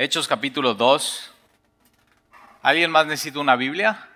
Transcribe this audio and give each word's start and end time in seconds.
Hechos 0.00 0.28
capítulo 0.28 0.74
2. 0.74 1.32
¿Alguien 2.62 2.88
más 2.88 3.04
necesita 3.06 3.40
una 3.40 3.56
Biblia? 3.56 4.06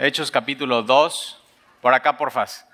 Hechos 0.00 0.32
capítulo 0.32 0.82
2. 0.82 1.40
Por 1.80 1.94
acá, 1.94 2.16
porfas. 2.16 2.66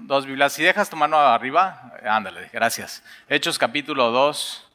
Dos 0.00 0.24
Biblias. 0.24 0.54
Si 0.54 0.62
dejas 0.62 0.88
tu 0.88 0.96
mano 0.96 1.18
arriba, 1.18 1.92
ándale, 2.02 2.48
gracias. 2.50 3.02
Hechos 3.28 3.58
capítulo 3.58 4.10
2. 4.10 4.66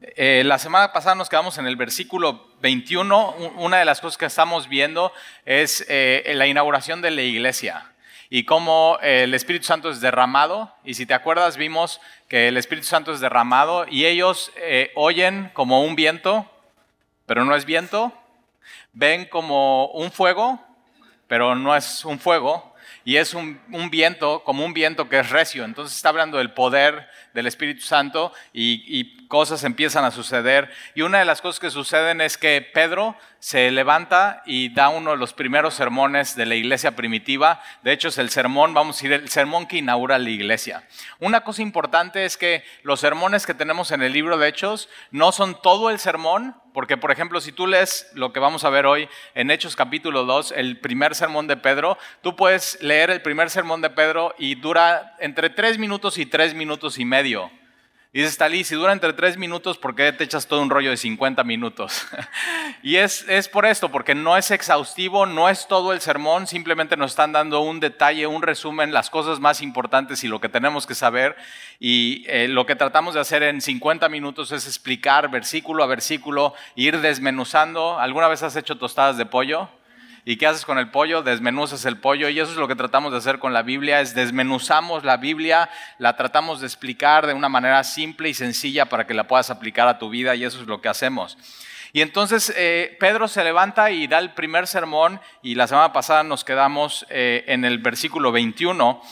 Eh, 0.00 0.42
la 0.44 0.58
semana 0.58 0.92
pasada 0.92 1.14
nos 1.14 1.28
quedamos 1.28 1.56
en 1.58 1.68
el 1.68 1.76
versículo 1.76 2.44
21. 2.60 3.30
Una 3.58 3.78
de 3.78 3.84
las 3.84 4.00
cosas 4.00 4.18
que 4.18 4.26
estamos 4.26 4.68
viendo 4.68 5.12
es 5.44 5.86
eh, 5.88 6.32
la 6.34 6.48
inauguración 6.48 7.02
de 7.02 7.12
la 7.12 7.22
iglesia 7.22 7.91
y 8.34 8.44
cómo 8.44 8.96
el 9.02 9.34
Espíritu 9.34 9.66
Santo 9.66 9.90
es 9.90 10.00
derramado. 10.00 10.74
Y 10.84 10.94
si 10.94 11.04
te 11.04 11.12
acuerdas, 11.12 11.58
vimos 11.58 12.00
que 12.28 12.48
el 12.48 12.56
Espíritu 12.56 12.86
Santo 12.86 13.12
es 13.12 13.20
derramado 13.20 13.84
y 13.86 14.06
ellos 14.06 14.52
eh, 14.56 14.90
oyen 14.94 15.50
como 15.52 15.84
un 15.84 15.96
viento, 15.96 16.50
pero 17.26 17.44
no 17.44 17.54
es 17.54 17.66
viento. 17.66 18.10
Ven 18.94 19.26
como 19.26 19.88
un 19.88 20.10
fuego, 20.10 20.58
pero 21.28 21.54
no 21.54 21.76
es 21.76 22.06
un 22.06 22.18
fuego. 22.18 22.74
Y 23.04 23.16
es 23.18 23.34
un, 23.34 23.60
viento, 23.90 24.42
como 24.44 24.64
un 24.64 24.72
viento 24.72 25.10
que 25.10 25.18
es 25.18 25.28
recio. 25.28 25.66
Entonces 25.66 25.94
está 25.94 26.08
hablando 26.08 26.38
del 26.38 26.54
poder 26.54 27.06
del 27.34 27.46
Espíritu 27.46 27.82
Santo 27.82 28.32
y, 28.52 29.20
cosas 29.32 29.64
empiezan 29.64 30.04
a 30.04 30.10
suceder. 30.10 30.70
Y 30.94 31.00
una 31.00 31.18
de 31.18 31.24
las 31.24 31.40
cosas 31.40 31.58
que 31.58 31.70
suceden 31.70 32.20
es 32.20 32.36
que 32.36 32.60
Pedro 32.60 33.16
se 33.38 33.70
levanta 33.70 34.42
y 34.44 34.68
da 34.74 34.90
uno 34.90 35.12
de 35.12 35.16
los 35.16 35.32
primeros 35.32 35.72
sermones 35.72 36.36
de 36.36 36.44
la 36.44 36.54
iglesia 36.54 36.94
primitiva. 36.94 37.62
De 37.82 37.92
hecho, 37.92 38.08
es 38.08 38.18
el 38.18 38.28
sermón, 38.28 38.74
vamos 38.74 38.96
a 38.96 38.98
decir, 38.98 39.12
el 39.14 39.30
sermón 39.30 39.66
que 39.66 39.78
inaugura 39.78 40.18
la 40.18 40.28
iglesia. 40.28 40.86
Una 41.18 41.40
cosa 41.40 41.62
importante 41.62 42.26
es 42.26 42.36
que 42.36 42.62
los 42.82 43.00
sermones 43.00 43.46
que 43.46 43.54
tenemos 43.54 43.90
en 43.90 44.02
el 44.02 44.12
libro 44.12 44.36
de 44.36 44.48
Hechos 44.48 44.90
no 45.10 45.32
son 45.32 45.60
todo 45.62 45.88
el 45.88 45.98
sermón, 45.98 46.54
porque, 46.72 46.96
por 46.96 47.10
ejemplo, 47.10 47.40
si 47.40 47.52
tú 47.52 47.66
lees 47.66 48.10
lo 48.14 48.32
que 48.32 48.40
vamos 48.40 48.64
a 48.64 48.70
ver 48.70 48.86
hoy 48.86 49.08
en 49.34 49.50
Hechos 49.50 49.76
capítulo 49.76 50.24
2, 50.24 50.54
el 50.56 50.78
primer 50.78 51.14
sermón 51.14 51.46
de 51.46 51.56
Pedro, 51.56 51.98
tú 52.22 52.34
puedes 52.36 52.82
leer 52.82 53.10
el 53.10 53.22
primer 53.22 53.50
sermón 53.50 53.82
de 53.82 53.90
Pedro 53.90 54.34
y 54.38 54.54
dura 54.54 55.16
entre 55.20 55.50
tres 55.50 55.78
minutos 55.78 56.16
y 56.16 56.26
tres 56.26 56.54
minutos 56.54 56.98
y 56.98 57.04
medio. 57.04 57.21
Y 58.14 58.20
dices, 58.20 58.36
Talí, 58.36 58.62
si 58.62 58.74
dura 58.74 58.92
entre 58.92 59.14
tres 59.14 59.38
minutos, 59.38 59.78
¿por 59.78 59.94
qué 59.94 60.12
te 60.12 60.24
echas 60.24 60.46
todo 60.46 60.60
un 60.60 60.68
rollo 60.68 60.90
de 60.90 60.98
50 60.98 61.44
minutos? 61.44 62.06
y 62.82 62.96
es, 62.96 63.26
es 63.26 63.48
por 63.48 63.64
esto, 63.64 63.88
porque 63.88 64.14
no 64.14 64.36
es 64.36 64.50
exhaustivo, 64.50 65.24
no 65.24 65.48
es 65.48 65.66
todo 65.66 65.94
el 65.94 66.02
sermón, 66.02 66.46
simplemente 66.46 66.98
nos 66.98 67.12
están 67.12 67.32
dando 67.32 67.60
un 67.60 67.80
detalle, 67.80 68.26
un 68.26 68.42
resumen, 68.42 68.92
las 68.92 69.08
cosas 69.08 69.40
más 69.40 69.62
importantes 69.62 70.24
y 70.24 70.28
lo 70.28 70.42
que 70.42 70.50
tenemos 70.50 70.86
que 70.86 70.94
saber. 70.94 71.36
Y 71.80 72.26
eh, 72.28 72.48
lo 72.48 72.66
que 72.66 72.76
tratamos 72.76 73.14
de 73.14 73.20
hacer 73.20 73.42
en 73.44 73.62
50 73.62 74.10
minutos 74.10 74.52
es 74.52 74.66
explicar 74.66 75.30
versículo 75.30 75.82
a 75.82 75.86
versículo, 75.86 76.52
ir 76.74 77.00
desmenuzando. 77.00 77.98
¿Alguna 77.98 78.28
vez 78.28 78.42
has 78.42 78.56
hecho 78.56 78.76
tostadas 78.76 79.16
de 79.16 79.24
pollo? 79.24 79.70
¿Y 80.24 80.36
qué 80.36 80.46
haces 80.46 80.64
con 80.64 80.78
el 80.78 80.90
pollo? 80.90 81.22
Desmenuzas 81.22 81.84
el 81.84 81.98
pollo 81.98 82.28
y 82.28 82.38
eso 82.38 82.52
es 82.52 82.56
lo 82.56 82.68
que 82.68 82.76
tratamos 82.76 83.10
de 83.10 83.18
hacer 83.18 83.40
con 83.40 83.52
la 83.52 83.62
Biblia, 83.62 84.00
es 84.00 84.14
desmenuzamos 84.14 85.02
la 85.02 85.16
Biblia, 85.16 85.68
la 85.98 86.14
tratamos 86.14 86.60
de 86.60 86.68
explicar 86.68 87.26
de 87.26 87.34
una 87.34 87.48
manera 87.48 87.82
simple 87.82 88.28
y 88.28 88.34
sencilla 88.34 88.84
para 88.84 89.04
que 89.04 89.14
la 89.14 89.26
puedas 89.26 89.50
aplicar 89.50 89.88
a 89.88 89.98
tu 89.98 90.10
vida 90.10 90.36
y 90.36 90.44
eso 90.44 90.60
es 90.60 90.68
lo 90.68 90.80
que 90.80 90.88
hacemos. 90.88 91.36
Y 91.92 92.02
entonces 92.02 92.54
eh, 92.56 92.96
Pedro 93.00 93.26
se 93.26 93.42
levanta 93.42 93.90
y 93.90 94.06
da 94.06 94.20
el 94.20 94.30
primer 94.30 94.68
sermón 94.68 95.20
y 95.42 95.56
la 95.56 95.66
semana 95.66 95.92
pasada 95.92 96.22
nos 96.22 96.44
quedamos 96.44 97.04
eh, 97.10 97.42
en 97.48 97.64
el 97.64 97.78
versículo 97.78 98.30
21. 98.30 99.02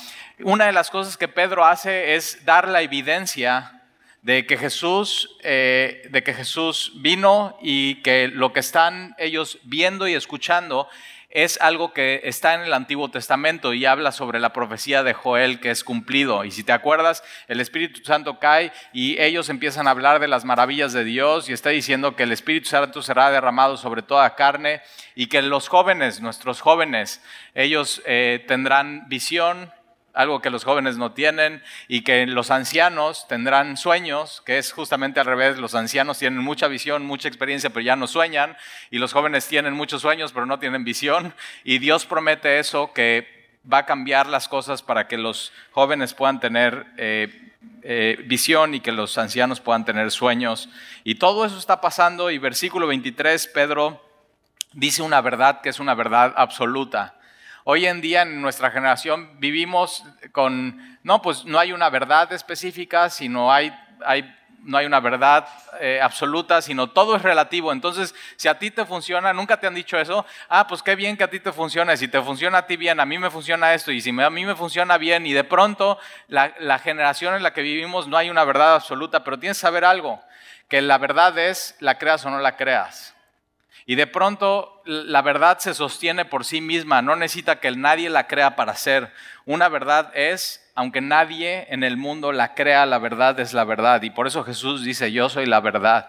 Una 0.44 0.66
de 0.66 0.72
las 0.72 0.90
cosas 0.90 1.16
que 1.16 1.26
Pedro 1.26 1.64
hace 1.64 2.14
es 2.14 2.44
dar 2.44 2.68
la 2.68 2.82
evidencia 2.82 3.79
de 4.22 4.46
que 4.46 4.56
Jesús, 4.56 5.36
eh, 5.42 6.08
de 6.10 6.22
que 6.22 6.34
Jesús 6.34 6.92
vino 6.96 7.56
y 7.62 7.96
que 8.02 8.28
lo 8.28 8.52
que 8.52 8.60
están 8.60 9.14
ellos 9.18 9.58
viendo 9.64 10.06
y 10.06 10.14
escuchando 10.14 10.88
es 11.30 11.60
algo 11.60 11.92
que 11.92 12.22
está 12.24 12.54
en 12.54 12.62
el 12.62 12.72
Antiguo 12.72 13.08
Testamento 13.08 13.72
y 13.72 13.86
habla 13.86 14.10
sobre 14.10 14.40
la 14.40 14.52
profecía 14.52 15.04
de 15.04 15.14
Joel 15.14 15.60
que 15.60 15.70
es 15.70 15.84
cumplido. 15.84 16.44
Y 16.44 16.50
si 16.50 16.64
te 16.64 16.72
acuerdas, 16.72 17.22
el 17.46 17.60
Espíritu 17.60 18.02
Santo 18.04 18.40
cae 18.40 18.72
y 18.92 19.20
ellos 19.22 19.48
empiezan 19.48 19.86
a 19.86 19.92
hablar 19.92 20.18
de 20.18 20.26
las 20.26 20.44
maravillas 20.44 20.92
de 20.92 21.04
Dios 21.04 21.48
y 21.48 21.52
está 21.52 21.70
diciendo 21.70 22.16
que 22.16 22.24
el 22.24 22.32
Espíritu 22.32 22.68
Santo 22.68 23.00
será 23.00 23.30
derramado 23.30 23.76
sobre 23.76 24.02
toda 24.02 24.34
carne 24.34 24.82
y 25.14 25.28
que 25.28 25.40
los 25.40 25.68
jóvenes, 25.68 26.20
nuestros 26.20 26.60
jóvenes, 26.60 27.22
ellos 27.54 28.02
eh, 28.06 28.44
tendrán 28.48 29.08
visión, 29.08 29.72
algo 30.14 30.40
que 30.40 30.50
los 30.50 30.64
jóvenes 30.64 30.96
no 30.96 31.12
tienen, 31.12 31.62
y 31.88 32.02
que 32.02 32.26
los 32.26 32.50
ancianos 32.50 33.26
tendrán 33.28 33.76
sueños, 33.76 34.42
que 34.44 34.58
es 34.58 34.72
justamente 34.72 35.20
al 35.20 35.26
revés, 35.26 35.58
los 35.58 35.74
ancianos 35.74 36.18
tienen 36.18 36.40
mucha 36.40 36.68
visión, 36.68 37.06
mucha 37.06 37.28
experiencia, 37.28 37.70
pero 37.70 37.80
ya 37.82 37.96
no 37.96 38.06
sueñan, 38.06 38.56
y 38.90 38.98
los 38.98 39.12
jóvenes 39.12 39.46
tienen 39.46 39.74
muchos 39.74 40.02
sueños, 40.02 40.32
pero 40.32 40.46
no 40.46 40.58
tienen 40.58 40.84
visión, 40.84 41.34
y 41.64 41.78
Dios 41.78 42.06
promete 42.06 42.58
eso, 42.58 42.92
que 42.92 43.40
va 43.70 43.78
a 43.78 43.86
cambiar 43.86 44.26
las 44.26 44.48
cosas 44.48 44.82
para 44.82 45.06
que 45.06 45.18
los 45.18 45.52
jóvenes 45.72 46.14
puedan 46.14 46.40
tener 46.40 46.86
eh, 46.96 47.52
eh, 47.82 48.22
visión 48.26 48.74
y 48.74 48.80
que 48.80 48.92
los 48.92 49.18
ancianos 49.18 49.60
puedan 49.60 49.84
tener 49.84 50.10
sueños. 50.10 50.68
Y 51.04 51.16
todo 51.16 51.44
eso 51.44 51.58
está 51.58 51.80
pasando, 51.80 52.30
y 52.30 52.38
versículo 52.38 52.86
23, 52.86 53.46
Pedro 53.48 54.02
dice 54.72 55.02
una 55.02 55.20
verdad 55.20 55.60
que 55.60 55.68
es 55.68 55.80
una 55.80 55.94
verdad 55.94 56.32
absoluta. 56.36 57.19
Hoy 57.72 57.86
en 57.86 58.00
día 58.00 58.22
en 58.22 58.42
nuestra 58.42 58.72
generación 58.72 59.30
vivimos 59.38 60.02
con, 60.32 60.98
no, 61.04 61.22
pues 61.22 61.44
no 61.44 61.56
hay 61.56 61.70
una 61.70 61.88
verdad 61.88 62.32
específica, 62.32 63.08
sino 63.10 63.52
hay, 63.52 63.72
hay 64.04 64.28
no 64.64 64.76
hay 64.76 64.86
una 64.86 64.98
verdad 64.98 65.46
eh, 65.78 66.00
absoluta, 66.02 66.62
sino 66.62 66.90
todo 66.90 67.14
es 67.14 67.22
relativo. 67.22 67.70
Entonces, 67.70 68.12
si 68.34 68.48
a 68.48 68.58
ti 68.58 68.72
te 68.72 68.84
funciona, 68.84 69.32
nunca 69.32 69.60
te 69.60 69.68
han 69.68 69.74
dicho 69.76 69.96
eso, 70.00 70.26
ah, 70.48 70.66
pues 70.66 70.82
qué 70.82 70.96
bien 70.96 71.16
que 71.16 71.22
a 71.22 71.30
ti 71.30 71.38
te 71.38 71.52
funcione, 71.52 71.96
si 71.96 72.08
te 72.08 72.20
funciona 72.20 72.58
a 72.58 72.66
ti 72.66 72.76
bien, 72.76 72.98
a 72.98 73.06
mí 73.06 73.18
me 73.18 73.30
funciona 73.30 73.72
esto, 73.72 73.92
y 73.92 74.00
si 74.00 74.10
a 74.20 74.30
mí 74.30 74.44
me 74.44 74.56
funciona 74.56 74.98
bien, 74.98 75.24
y 75.24 75.32
de 75.32 75.44
pronto 75.44 75.96
la, 76.26 76.52
la 76.58 76.80
generación 76.80 77.36
en 77.36 77.44
la 77.44 77.52
que 77.52 77.62
vivimos 77.62 78.08
no 78.08 78.16
hay 78.16 78.30
una 78.30 78.42
verdad 78.42 78.74
absoluta, 78.74 79.22
pero 79.22 79.38
tienes 79.38 79.58
que 79.58 79.62
saber 79.62 79.84
algo, 79.84 80.20
que 80.66 80.82
la 80.82 80.98
verdad 80.98 81.38
es, 81.38 81.76
la 81.78 81.98
creas 81.98 82.26
o 82.26 82.30
no 82.30 82.40
la 82.40 82.56
creas. 82.56 83.14
Y 83.90 83.96
de 83.96 84.06
pronto 84.06 84.82
la 84.84 85.20
verdad 85.20 85.58
se 85.58 85.74
sostiene 85.74 86.24
por 86.24 86.44
sí 86.44 86.60
misma, 86.60 87.02
no 87.02 87.16
necesita 87.16 87.58
que 87.58 87.72
nadie 87.72 88.08
la 88.08 88.28
crea 88.28 88.54
para 88.54 88.76
ser. 88.76 89.12
Una 89.46 89.68
verdad 89.68 90.12
es, 90.14 90.64
aunque 90.76 91.00
nadie 91.00 91.66
en 91.70 91.82
el 91.82 91.96
mundo 91.96 92.30
la 92.30 92.54
crea, 92.54 92.86
la 92.86 93.00
verdad 93.00 93.40
es 93.40 93.52
la 93.52 93.64
verdad. 93.64 94.00
Y 94.02 94.10
por 94.10 94.28
eso 94.28 94.44
Jesús 94.44 94.84
dice, 94.84 95.10
yo 95.10 95.28
soy 95.28 95.46
la 95.46 95.58
verdad. 95.58 96.08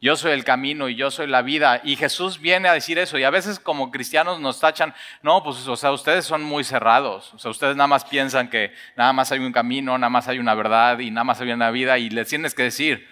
Yo 0.00 0.16
soy 0.16 0.32
el 0.32 0.42
camino 0.42 0.88
y 0.88 0.96
yo 0.96 1.12
soy 1.12 1.28
la 1.28 1.42
vida. 1.42 1.80
Y 1.84 1.94
Jesús 1.94 2.40
viene 2.40 2.68
a 2.68 2.72
decir 2.72 2.98
eso. 2.98 3.16
Y 3.16 3.22
a 3.22 3.30
veces 3.30 3.60
como 3.60 3.92
cristianos 3.92 4.40
nos 4.40 4.58
tachan, 4.58 4.92
no, 5.22 5.44
pues 5.44 5.68
o 5.68 5.76
sea, 5.76 5.92
ustedes 5.92 6.24
son 6.24 6.42
muy 6.42 6.64
cerrados. 6.64 7.32
O 7.34 7.38
sea, 7.38 7.52
ustedes 7.52 7.76
nada 7.76 7.86
más 7.86 8.04
piensan 8.04 8.50
que 8.50 8.72
nada 8.96 9.12
más 9.12 9.30
hay 9.30 9.38
un 9.38 9.52
camino, 9.52 9.96
nada 9.96 10.10
más 10.10 10.26
hay 10.26 10.40
una 10.40 10.54
verdad 10.54 10.98
y 10.98 11.12
nada 11.12 11.22
más 11.22 11.40
hay 11.40 11.52
una 11.52 11.70
vida. 11.70 11.96
Y 11.96 12.10
les 12.10 12.26
tienes 12.26 12.56
que 12.56 12.64
decir, 12.64 13.06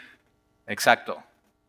exacto, 0.67 1.23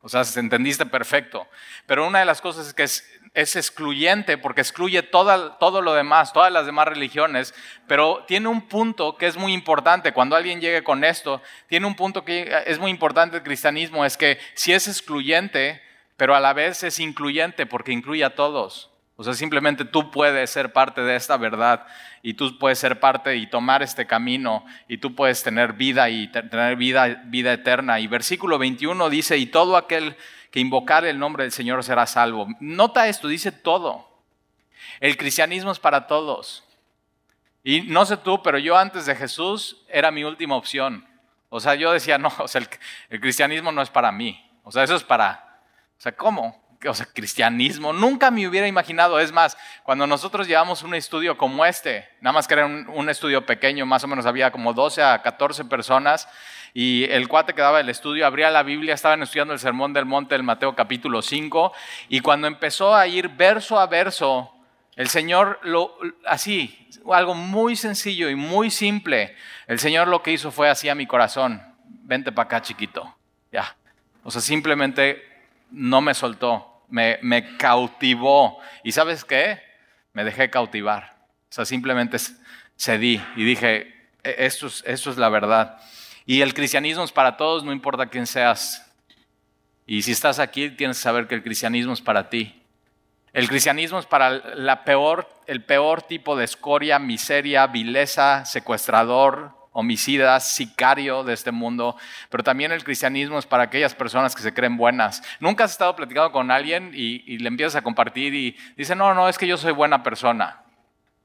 o 0.06 0.10
sea, 0.10 0.24
entendiste 0.36 0.86
perfecto. 0.86 1.48
Pero 1.86 2.06
una 2.06 2.20
de 2.20 2.26
las 2.26 2.42
cosas 2.42 2.68
es 2.68 2.74
que 2.74 2.84
es, 2.84 3.56
excluyente 3.56 4.38
porque 4.38 4.60
excluye 4.60 5.02
todo 5.02 5.82
lo 5.82 5.94
demás, 5.94 6.34
todas 6.34 6.52
las 6.52 6.66
demás 6.66 6.90
religiones, 6.90 7.56
pero 7.88 8.26
tiene 8.28 8.50
un 8.50 8.68
punto 8.68 9.18
que 9.18 9.28
es 9.28 9.38
muy 9.38 9.54
importante. 9.54 10.12
Cuando 10.12 10.36
alguien 10.36 10.60
llegue 10.60 10.84
con 10.84 11.06
esto, 11.06 11.42
tiene 11.68 11.88
un 11.88 11.96
punto 11.96 12.26
que 12.26 12.54
es 12.68 12.80
muy 12.80 12.92
importante 12.92 13.38
el 13.38 13.44
cristianismo, 13.44 14.04
es 14.04 14.18
que 14.18 14.40
si 14.56 14.74
es 14.74 14.90
excluyente, 14.90 15.82
pero 16.18 16.36
a 16.36 16.42
la 16.42 16.52
vez 16.52 16.84
es 16.84 17.00
incluyente 17.00 17.66
porque 17.66 17.94
incluye 17.94 18.26
a 18.26 18.36
todos. 18.36 18.93
O 19.16 19.24
sea, 19.24 19.34
simplemente 19.34 19.86
tú 19.86 20.10
puedes 20.10 20.50
ser 20.50 20.74
parte 20.74 21.02
de 21.02 21.16
esta 21.16 21.38
verdad 21.38 21.86
y 22.24 22.34
tú 22.34 22.58
puedes 22.58 22.80
ser 22.80 23.00
parte 23.00 23.36
y 23.36 23.48
tomar 23.48 23.84
este 23.84 24.08
camino 24.08 24.66
y 24.88 24.98
tú 24.98 25.14
puedes 25.14 25.44
tener 25.44 25.74
vida 25.74 26.10
y 26.10 26.30
tener 26.30 26.76
vida, 26.78 27.22
vida 27.26 27.54
eterna. 27.54 28.00
Y 28.00 28.08
versículo 28.08 28.58
21 28.58 29.10
dice, 29.10 29.38
y 29.38 29.46
todo 29.46 29.78
aquel 29.78 30.16
que 30.50 30.60
invocar 30.60 31.06
el 31.06 31.20
nombre 31.20 31.44
del 31.44 31.52
Señor 31.52 31.84
será 31.84 32.08
salvo. 32.08 32.48
Nota 32.60 33.08
esto, 33.08 33.28
dice 33.28 33.52
todo. 33.52 34.10
El 35.00 35.16
cristianismo 35.16 35.72
es 35.72 35.80
para 35.80 36.08
todos. 36.08 36.64
Y 37.64 37.82
no 37.82 38.06
sé 38.06 38.18
tú, 38.18 38.42
pero 38.42 38.58
yo 38.58 38.78
antes 38.78 39.06
de 39.06 39.16
Jesús 39.16 39.84
era 39.90 40.10
mi 40.12 40.24
última 40.24 40.56
opción. 40.56 41.08
O 41.50 41.60
sea, 41.60 41.76
yo 41.76 41.92
decía, 41.92 42.18
no, 42.18 42.32
o 42.40 42.48
sea, 42.48 42.62
el, 42.62 42.68
el 43.10 43.20
cristianismo 43.20 43.72
no 43.72 43.84
es 43.84 43.90
para 43.92 44.12
mí. 44.12 44.44
O 44.64 44.72
sea, 44.72 44.84
eso 44.84 44.96
es 44.96 45.04
para... 45.04 45.62
O 45.98 46.02
sea, 46.02 46.14
¿cómo? 46.14 46.63
O 46.88 46.94
sea, 46.94 47.06
cristianismo. 47.06 47.94
Nunca 47.94 48.32
me 48.32 48.48
hubiera 48.48 48.68
imaginado. 48.68 49.20
Es 49.20 49.32
más, 49.32 49.58
cuando 49.84 50.08
nosotros 50.08 50.48
llevamos 50.48 50.84
un 50.84 50.96
estudio 50.96 51.38
como 51.38 51.66
este, 51.66 52.08
nada 52.22 52.34
más 52.34 52.48
que 52.48 52.54
era 52.54 52.66
un, 52.66 53.10
estudio 53.10 53.46
pequeño, 53.46 53.86
más 53.86 54.04
o 54.04 54.08
menos 54.08 54.26
había 54.26 54.52
como 54.52 54.74
12 54.74 55.04
a 55.04 55.22
14 55.22 55.66
personas, 55.66 56.28
y 56.74 57.06
el 57.06 57.28
cuate 57.28 57.54
que 57.54 57.62
daba 57.62 57.80
el 57.80 57.90
estudio 57.90 58.26
abría 58.26 58.50
la 58.50 58.64
Biblia, 58.64 58.94
estaban 58.94 59.22
estudiando 59.22 59.54
el 59.54 59.60
Sermón 59.60 59.94
del 59.94 60.06
Monte 60.06 60.36
del 60.36 60.44
Mateo 60.44 60.76
capítulo 60.76 61.22
5, 61.22 61.74
y 62.10 62.22
cuando 62.22 62.48
empezó 62.48 62.96
a 62.96 63.06
ir 63.08 63.30
verso 63.30 63.80
a 63.80 63.86
verso, 63.86 64.52
el 64.96 65.08
Señor, 65.10 65.60
lo, 65.64 65.98
así, 66.26 66.88
algo 67.12 67.36
muy 67.36 67.76
sencillo 67.76 68.30
y 68.30 68.36
muy 68.36 68.72
simple, 68.72 69.36
el 69.68 69.80
Señor 69.80 70.08
lo 70.08 70.24
que 70.24 70.32
hizo 70.32 70.52
fue 70.52 70.70
así 70.70 70.90
a 70.90 70.96
mi 70.96 71.06
corazón, 71.06 71.62
vente 71.86 72.32
para 72.32 72.46
acá 72.46 72.62
chiquito, 72.62 73.16
ya, 73.52 73.76
O 74.24 74.32
sea, 74.32 74.42
simplemente 74.42 75.22
no 75.70 76.02
me 76.02 76.14
soltó, 76.14 76.73
me, 76.94 77.58
cautivó. 77.58 78.60
¿Y 78.84 78.92
sabes 78.92 79.26
qué? 79.26 79.60
Me 80.14 80.24
dejé 80.24 80.50
cautivar. 80.50 81.16
O 81.50 81.54
sea, 81.54 81.66
simplemente 81.66 82.18
cedí 82.78 83.22
y 83.36 83.44
dije, 83.44 83.94
e, 84.24 84.36
esto 84.46 84.68
es, 84.68 84.84
es 84.86 85.18
la 85.18 85.30
verdad. 85.30 85.80
Y 86.26 86.42
el 86.42 86.54
cristianismo 86.54 87.04
es 87.04 87.12
para 87.12 87.36
todos, 87.36 87.64
no 87.64 87.74
importa 87.74 88.06
quién 88.08 88.28
seas. 88.28 88.92
Y 89.86 90.04
si 90.04 90.12
estás 90.12 90.40
aquí, 90.40 90.70
tienes 90.70 90.98
que 90.98 91.04
saber 91.04 91.28
que 91.28 91.36
el 91.36 91.44
cristianismo 91.44 91.94
es 91.94 92.02
para 92.02 92.30
ti. 92.30 92.62
El 93.34 93.50
cristianismo 93.50 93.98
es 93.98 94.06
para 94.06 94.30
la 94.30 94.86
peor, 94.86 95.28
el 95.48 95.64
peor 95.64 96.04
tipo 96.04 96.36
de 96.36 96.46
escoria, 96.46 97.00
miseria, 97.00 97.66
vileza, 97.66 98.46
secuestrador, 98.46 99.63
homicida, 99.74 100.40
sicario 100.40 101.24
de 101.24 101.34
este 101.34 101.52
mundo, 101.52 101.98
pero 102.30 102.44
también 102.44 102.72
el 102.72 102.84
cristianismo 102.84 103.40
es 103.40 103.46
para 103.46 103.64
aquellas 103.64 103.96
personas 103.96 104.36
que 104.36 104.42
se 104.42 104.54
creen 104.54 104.78
buenas. 104.78 105.22
Nunca 105.40 105.66
has 105.66 105.72
estado 105.72 105.96
platicando 105.96 106.32
con 106.32 106.52
alguien 106.52 106.92
y, 106.94 107.38
le 107.40 107.48
empiezas 107.48 107.76
a 107.76 107.82
compartir 107.82 108.34
y 108.34 108.56
dice, 108.78 108.96
no, 108.96 109.14
no, 109.14 109.28
es 109.28 109.38
que 109.38 109.48
yo 109.48 109.58
soy 109.58 109.74
buena 109.74 110.04
persona. 110.04 110.62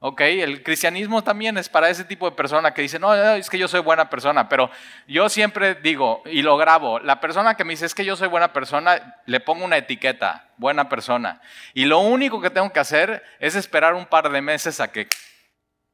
Ok, 0.01 0.21
el 0.21 0.63
cristianismo 0.63 1.23
también 1.23 1.57
es 1.57 1.67
para 1.67 1.89
ese 1.89 2.05
tipo 2.05 2.29
de 2.29 2.35
persona 2.35 2.73
que 2.73 2.81
dice, 2.81 2.99
no, 2.99 3.13
es 3.13 3.49
que 3.49 3.57
yo 3.57 3.67
soy 3.67 3.81
buena 3.81 4.09
persona, 4.09 4.47
pero 4.47 4.71
yo 5.07 5.27
siempre 5.27 5.75
digo 5.75 6.23
y 6.25 6.41
lo 6.41 6.55
grabo, 6.55 6.99
la 6.99 7.19
persona 7.19 7.55
que 7.55 7.65
me 7.65 7.73
dice 7.73 7.85
es 7.85 7.93
que 7.93 8.05
yo 8.05 8.15
soy 8.15 8.29
buena 8.29 8.53
persona, 8.53 9.17
le 9.25 9.41
pongo 9.41 9.65
una 9.65 9.75
etiqueta, 9.75 10.47
buena 10.55 10.87
persona. 10.87 11.41
Y 11.73 11.83
lo 11.83 11.99
único 11.99 12.39
que 12.39 12.49
tengo 12.49 12.71
que 12.71 12.79
hacer 12.79 13.23
es 13.39 13.55
esperar 13.55 13.93
un 13.93 14.05
par 14.05 14.31
de 14.31 14.41
meses 14.41 14.79
a 14.79 14.89
que 14.89 15.09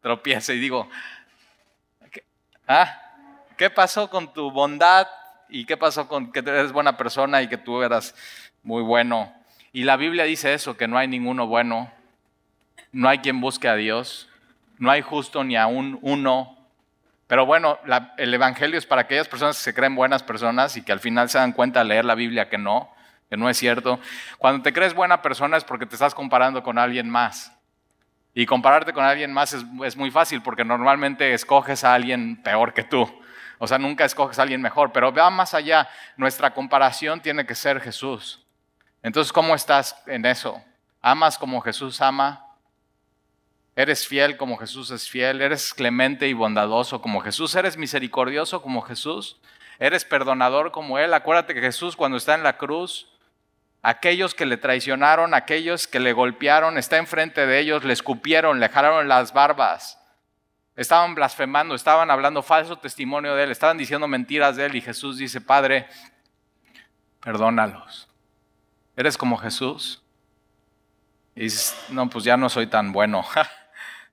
tropiece 0.02 0.54
y 0.54 0.60
digo, 0.60 0.88
¿ah? 2.68 3.02
¿qué 3.58 3.70
pasó 3.70 4.10
con 4.10 4.34
tu 4.34 4.52
bondad? 4.52 5.08
¿Y 5.50 5.66
qué 5.66 5.78
pasó 5.78 6.08
con 6.08 6.32
que 6.32 6.40
eres 6.40 6.72
buena 6.72 6.98
persona 6.98 7.42
y 7.42 7.48
que 7.48 7.58
tú 7.58 7.82
eras 7.84 8.16
muy 8.64 8.82
bueno? 8.82 9.34
Y 9.72 9.84
la 9.84 9.98
Biblia 9.98 10.24
dice 10.24 10.54
eso, 10.54 10.76
que 10.76 10.88
no 10.88 10.98
hay 10.98 11.08
ninguno 11.08 11.48
bueno 11.48 11.92
no 12.96 13.10
hay 13.10 13.20
quien 13.20 13.42
busque 13.42 13.68
a 13.68 13.76
Dios, 13.76 14.30
no 14.78 14.90
hay 14.90 15.02
justo 15.02 15.44
ni 15.44 15.58
aún 15.58 16.00
uno. 16.02 16.58
Pero 17.28 17.46
bueno, 17.46 17.78
el 18.18 18.34
Evangelio 18.34 18.78
es 18.78 18.86
para 18.86 19.02
aquellas 19.02 19.28
personas 19.28 19.58
que 19.58 19.64
se 19.64 19.74
creen 19.74 19.96
buenas 19.96 20.24
personas 20.24 20.78
y 20.78 20.82
que 20.82 20.94
al 20.94 21.02
final 21.02 21.30
se 21.30 21.38
dan 21.38 21.52
cuenta 21.52 21.82
al 21.82 21.90
leer 21.90 22.06
la 22.06 22.16
Biblia 22.16 22.48
que 22.48 22.58
no, 22.58 22.90
que 23.30 23.36
no 23.36 23.50
es 23.50 23.58
cierto. 23.58 24.00
Cuando 24.38 24.64
te 24.64 24.72
crees 24.72 24.94
buena 24.94 25.22
persona 25.22 25.58
es 25.58 25.66
porque 25.66 25.86
te 25.86 25.96
estás 25.96 26.16
comparando 26.16 26.64
con 26.64 26.78
alguien 26.78 27.10
más. 27.10 27.52
Y 28.36 28.46
compararte 28.46 28.94
con 28.94 29.04
alguien 29.04 29.34
más 29.34 29.54
es, 29.54 29.66
es 29.84 29.96
muy 29.96 30.12
fácil 30.12 30.44
porque 30.44 30.64
normalmente 30.64 31.34
escoges 31.34 31.84
a 31.84 31.96
alguien 31.96 32.44
peor 32.44 32.74
que 32.74 32.84
tú. 32.84 33.10
O 33.58 33.66
sea, 33.66 33.78
nunca 33.78 34.06
escoges 34.06 34.38
a 34.38 34.44
alguien 34.44 34.62
mejor, 34.62 34.92
pero 34.92 35.12
vea 35.12 35.30
más 35.30 35.54
allá. 35.54 35.88
Nuestra 36.18 36.54
comparación 36.54 37.22
tiene 37.22 37.46
que 37.46 37.56
ser 37.56 37.80
Jesús. 37.80 38.46
Entonces, 39.02 39.32
¿cómo 39.32 39.56
estás 39.56 39.96
en 40.06 40.26
eso? 40.26 40.62
¿Amas 41.02 41.38
como 41.38 41.62
Jesús 41.62 42.02
ama? 42.02 42.46
Eres 43.76 44.08
fiel 44.08 44.38
como 44.38 44.58
Jesús 44.58 44.90
es 44.92 45.10
fiel, 45.10 45.42
eres 45.42 45.74
clemente 45.74 46.28
y 46.28 46.34
bondadoso 46.34 47.02
como 47.02 47.20
Jesús, 47.20 47.56
eres 47.56 47.78
misericordioso 47.78 48.62
como 48.62 48.82
Jesús, 48.82 49.38
eres 49.80 50.06
perdonador 50.06 50.72
como 50.72 50.98
Él. 50.98 51.14
Acuérdate 51.14 51.54
que 51.54 51.62
Jesús 51.62 51.96
cuando 51.96 52.18
está 52.18 52.36
en 52.36 52.44
la 52.44 52.58
cruz, 52.58 53.08
aquellos 53.86 54.34
que 54.34 54.48
le 54.48 54.58
traicionaron, 54.58 55.36
aquellos 55.36 55.88
que 55.88 56.00
le 56.00 56.12
golpearon, 56.12 56.80
está 56.80 56.98
enfrente 56.98 57.46
de 57.46 57.60
ellos, 57.60 57.84
le 57.84 57.94
escupieron, 57.94 58.60
le 58.60 58.68
jalaron 58.68 59.08
las 59.08 59.32
barbas, 59.32 60.02
estaban 60.76 61.14
blasfemando, 61.14 61.76
estaban 61.76 62.10
hablando 62.10 62.42
falso 62.42 62.78
testimonio 62.78 63.36
de 63.36 63.44
Él, 63.44 63.52
estaban 63.52 63.78
diciendo 63.78 64.08
mentiras 64.08 64.56
de 64.56 64.66
Él 64.66 64.76
y 64.76 64.82
Jesús 64.82 65.20
dice, 65.20 65.40
Padre, 65.40 65.88
perdónalos. 67.22 68.10
¿Eres 68.98 69.20
como 69.20 69.38
Jesús? 69.38 70.02
Y 71.36 71.42
dices, 71.42 71.78
no, 71.90 72.10
pues 72.10 72.24
ya 72.24 72.38
no 72.38 72.50
soy 72.50 72.68
tan 72.68 72.92
bueno. 72.92 73.24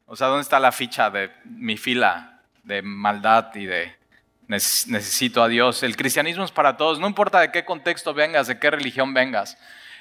O 0.05 0.17
sea, 0.17 0.27
¿dónde 0.27 0.43
está 0.43 0.61
la 0.61 0.73
ficha 0.73 1.09
de 1.09 1.33
mi 1.45 1.79
fila 1.79 2.43
de 2.65 2.83
maldad 2.83 3.55
y 3.55 3.65
de 3.65 3.97
necesito 4.53 5.43
a 5.43 5.49
Dios? 5.49 5.83
El 5.83 5.97
cristianismo 5.97 6.45
es 6.45 6.53
para 6.53 6.77
todos, 6.77 7.01
no 7.01 7.07
importa 7.09 7.41
de 7.41 7.51
qué 7.51 7.65
contexto 7.65 8.15
vengas, 8.15 8.47
de 8.47 8.59
qué 8.59 8.71
religión 8.71 9.13
vengas. 9.13 9.59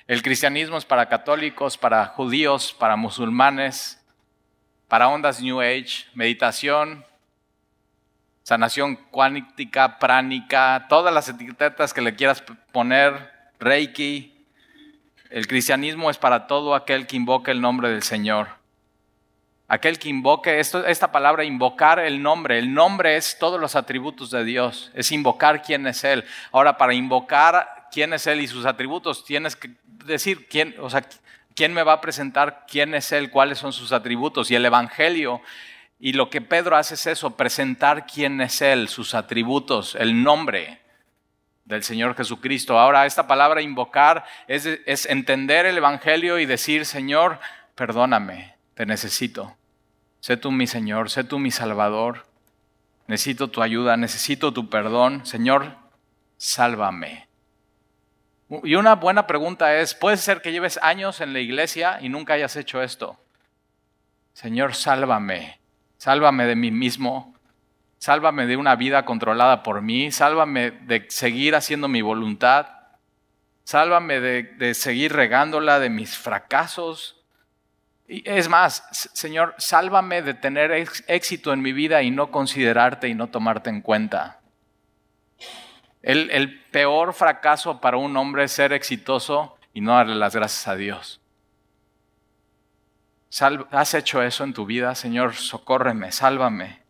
El 0.07 0.21
cristianismo 0.21 0.77
es 0.77 0.85
para 0.85 1.07
católicos, 1.07 1.77
para 1.77 2.05
judíos, 2.05 2.75
para 2.77 2.95
musulmanes, 2.95 3.99
para 4.87 5.07
ondas 5.07 5.41
New 5.41 5.61
Age, 5.61 6.05
meditación, 6.13 7.03
sanación 8.43 8.95
cuántica, 8.95 9.97
pránica, 9.97 10.85
todas 10.87 11.13
las 11.13 11.29
etiquetas 11.29 11.93
que 11.93 12.01
le 12.01 12.15
quieras 12.15 12.43
poner, 12.71 13.31
Reiki. 13.59 14.45
El 15.29 15.47
cristianismo 15.47 16.09
es 16.09 16.17
para 16.17 16.45
todo 16.45 16.75
aquel 16.75 17.07
que 17.07 17.15
invoca 17.15 17.51
el 17.51 17.61
nombre 17.61 17.89
del 17.89 18.03
Señor 18.03 18.60
aquel 19.71 19.99
que 19.99 20.09
invoque, 20.09 20.59
esta 20.59 21.13
palabra 21.13 21.45
invocar 21.45 21.97
el 21.99 22.21
nombre, 22.21 22.59
el 22.59 22.73
nombre 22.73 23.15
es 23.15 23.39
todos 23.39 23.57
los 23.57 23.77
atributos 23.77 24.29
de 24.29 24.43
Dios, 24.43 24.91
es 24.93 25.13
invocar 25.13 25.61
quién 25.61 25.87
es 25.87 26.03
Él. 26.03 26.25
Ahora, 26.51 26.77
para 26.77 26.93
invocar 26.93 27.87
quién 27.89 28.11
es 28.11 28.27
Él 28.27 28.41
y 28.41 28.47
sus 28.47 28.65
atributos, 28.65 29.23
tienes 29.23 29.55
que 29.55 29.71
decir 30.03 30.49
quién, 30.49 30.75
o 30.77 30.89
sea, 30.89 31.07
quién 31.55 31.73
me 31.73 31.83
va 31.83 31.93
a 31.93 32.01
presentar 32.01 32.65
quién 32.69 32.93
es 32.93 33.13
Él, 33.13 33.31
cuáles 33.31 33.59
son 33.59 33.71
sus 33.71 33.93
atributos. 33.93 34.51
Y 34.51 34.55
el 34.55 34.65
Evangelio, 34.65 35.41
y 36.01 36.11
lo 36.11 36.29
que 36.29 36.41
Pedro 36.41 36.75
hace 36.75 36.95
es 36.95 37.07
eso, 37.07 37.37
presentar 37.37 38.05
quién 38.05 38.41
es 38.41 38.61
Él, 38.61 38.89
sus 38.89 39.13
atributos, 39.13 39.95
el 39.95 40.21
nombre 40.21 40.81
del 41.63 41.83
Señor 41.83 42.17
Jesucristo. 42.17 42.77
Ahora, 42.77 43.05
esta 43.05 43.25
palabra 43.25 43.61
invocar 43.61 44.25
es, 44.49 44.65
es 44.65 45.05
entender 45.05 45.65
el 45.65 45.77
Evangelio 45.77 46.39
y 46.39 46.45
decir, 46.45 46.85
Señor, 46.85 47.39
perdóname, 47.73 48.55
te 48.73 48.85
necesito. 48.85 49.55
Sé 50.21 50.37
tú 50.37 50.51
mi 50.51 50.67
Señor, 50.67 51.09
sé 51.09 51.23
tú 51.23 51.39
mi 51.39 51.51
Salvador. 51.51 52.25
Necesito 53.07 53.49
tu 53.49 53.61
ayuda, 53.61 53.97
necesito 53.97 54.53
tu 54.53 54.69
perdón. 54.69 55.25
Señor, 55.25 55.75
sálvame. 56.37 57.27
Y 58.63 58.75
una 58.75 58.95
buena 58.95 59.25
pregunta 59.25 59.75
es, 59.77 59.95
¿puede 59.95 60.17
ser 60.17 60.41
que 60.41 60.51
lleves 60.51 60.79
años 60.83 61.21
en 61.21 61.33
la 61.33 61.39
iglesia 61.39 61.97
y 62.01 62.09
nunca 62.09 62.33
hayas 62.33 62.55
hecho 62.55 62.83
esto? 62.83 63.17
Señor, 64.33 64.75
sálvame. 64.75 65.59
Sálvame 65.97 66.45
de 66.45 66.55
mí 66.55 66.69
mismo. 66.69 67.35
Sálvame 67.97 68.45
de 68.45 68.57
una 68.57 68.75
vida 68.75 69.05
controlada 69.05 69.63
por 69.63 69.81
mí. 69.81 70.11
Sálvame 70.11 70.71
de 70.71 71.07
seguir 71.09 71.55
haciendo 71.55 71.87
mi 71.87 72.01
voluntad. 72.03 72.67
Sálvame 73.63 74.19
de, 74.19 74.43
de 74.43 74.73
seguir 74.75 75.13
regándola 75.13 75.79
de 75.79 75.89
mis 75.89 76.17
fracasos, 76.17 77.20
es 78.25 78.49
más, 78.49 78.83
Señor, 78.91 79.55
sálvame 79.57 80.21
de 80.21 80.33
tener 80.33 80.71
éxito 81.07 81.53
en 81.53 81.61
mi 81.61 81.71
vida 81.71 82.03
y 82.03 82.11
no 82.11 82.29
considerarte 82.29 83.07
y 83.07 83.13
no 83.13 83.27
tomarte 83.27 83.69
en 83.69 83.81
cuenta. 83.81 84.41
El, 86.01 86.59
peor 86.71 87.13
fracaso 87.13 87.79
para 87.79 87.97
un 87.97 88.15
hombre 88.17 88.45
es 88.45 88.51
ser 88.51 88.73
exitoso 88.73 89.57
y 89.73 89.81
no 89.81 89.93
darle 89.93 90.15
las 90.15 90.35
gracias 90.35 90.67
a 90.67 90.75
Dios. 90.75 91.21
¿Has 93.71 93.93
hecho 93.93 94.21
eso 94.21 94.43
en 94.43 94.53
tu 94.53 94.65
vida, 94.65 94.93
Señor? 94.95 95.35
Socórreme, 95.35 96.11
sálvame. 96.11 96.81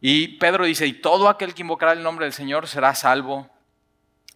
Y 0.00 0.36
Pedro 0.36 0.66
dice, 0.66 0.86
y 0.86 0.92
todo 0.92 1.30
aquel 1.30 1.54
que 1.54 1.62
invocará 1.62 1.92
el 1.92 2.02
nombre 2.02 2.26
del 2.26 2.34
Señor 2.34 2.68
será 2.68 2.94
salvo. 2.94 3.48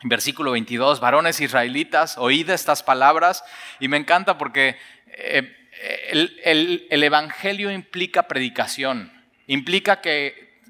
Versículo 0.04 0.52
22, 0.52 1.00
varones 1.00 1.40
israelitas, 1.40 2.16
oíd 2.16 2.48
estas 2.48 2.82
palabras. 2.82 3.44
Y 3.78 3.88
me 3.88 3.98
encanta 3.98 4.38
porque 4.38 4.78
eh, 5.06 5.57
el, 6.10 7.02
Evangelio 7.02 7.70
implica 7.70 8.24
predicación, 8.24 9.12
implica 9.46 10.00
que, 10.00 10.62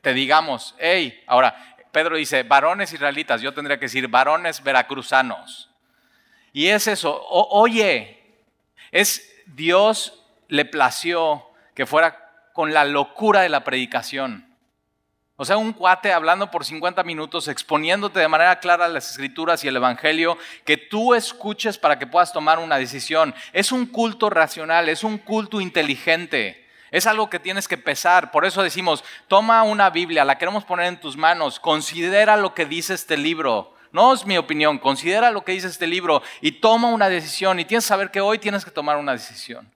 te 0.00 0.12
digamos, 0.12 0.74
hey, 0.78 1.22
ahora, 1.26 1.76
Pedro 1.92 2.16
dice, 2.16 2.42
varones 2.42 2.92
israelitas, 2.92 3.40
yo 3.40 3.54
tendría 3.54 3.78
que 3.78 3.86
decir, 3.86 4.08
varones 4.08 4.62
veracruzanos. 4.62 5.70
Y 6.52 6.68
es 6.68 6.86
eso, 6.86 7.24
oye, 7.28 8.18
es 8.90 9.34
Dios 9.46 10.24
le 10.48 10.64
plació 10.64 11.46
que 11.74 11.86
fuera 11.86 12.50
con 12.52 12.72
la 12.72 12.84
locura 12.84 13.42
de 13.42 13.48
la 13.48 13.64
predicación. 13.64 14.47
O 15.40 15.44
sea, 15.44 15.56
un 15.56 15.72
cuate 15.72 16.12
hablando 16.12 16.50
por 16.50 16.64
50 16.64 17.04
minutos, 17.04 17.46
exponiéndote 17.46 18.18
de 18.18 18.26
manera 18.26 18.58
clara 18.58 18.88
las 18.88 19.08
escrituras 19.08 19.62
y 19.62 19.68
el 19.68 19.76
Evangelio, 19.76 20.36
que 20.64 20.76
tú 20.76 21.14
escuches 21.14 21.78
para 21.78 21.96
que 21.96 22.08
puedas 22.08 22.32
tomar 22.32 22.58
una 22.58 22.76
decisión. 22.76 23.32
Es 23.52 23.70
un 23.70 23.86
culto 23.86 24.30
racional, 24.30 24.88
es 24.88 25.04
un 25.04 25.16
culto 25.16 25.60
inteligente. 25.60 26.66
Es 26.90 27.06
algo 27.06 27.30
que 27.30 27.38
tienes 27.38 27.68
que 27.68 27.78
pesar. 27.78 28.32
Por 28.32 28.46
eso 28.46 28.64
decimos, 28.64 29.04
toma 29.28 29.62
una 29.62 29.90
Biblia, 29.90 30.24
la 30.24 30.38
queremos 30.38 30.64
poner 30.64 30.86
en 30.86 30.98
tus 30.98 31.16
manos, 31.16 31.60
considera 31.60 32.36
lo 32.36 32.52
que 32.52 32.66
dice 32.66 32.94
este 32.94 33.16
libro. 33.16 33.76
No 33.92 34.12
es 34.12 34.26
mi 34.26 34.38
opinión, 34.38 34.78
considera 34.78 35.30
lo 35.30 35.44
que 35.44 35.52
dice 35.52 35.68
este 35.68 35.86
libro 35.86 36.20
y 36.40 36.50
toma 36.50 36.88
una 36.88 37.08
decisión. 37.08 37.60
Y 37.60 37.64
tienes 37.64 37.84
que 37.84 37.90
saber 37.90 38.10
que 38.10 38.20
hoy 38.20 38.40
tienes 38.40 38.64
que 38.64 38.72
tomar 38.72 38.96
una 38.96 39.12
decisión. 39.12 39.70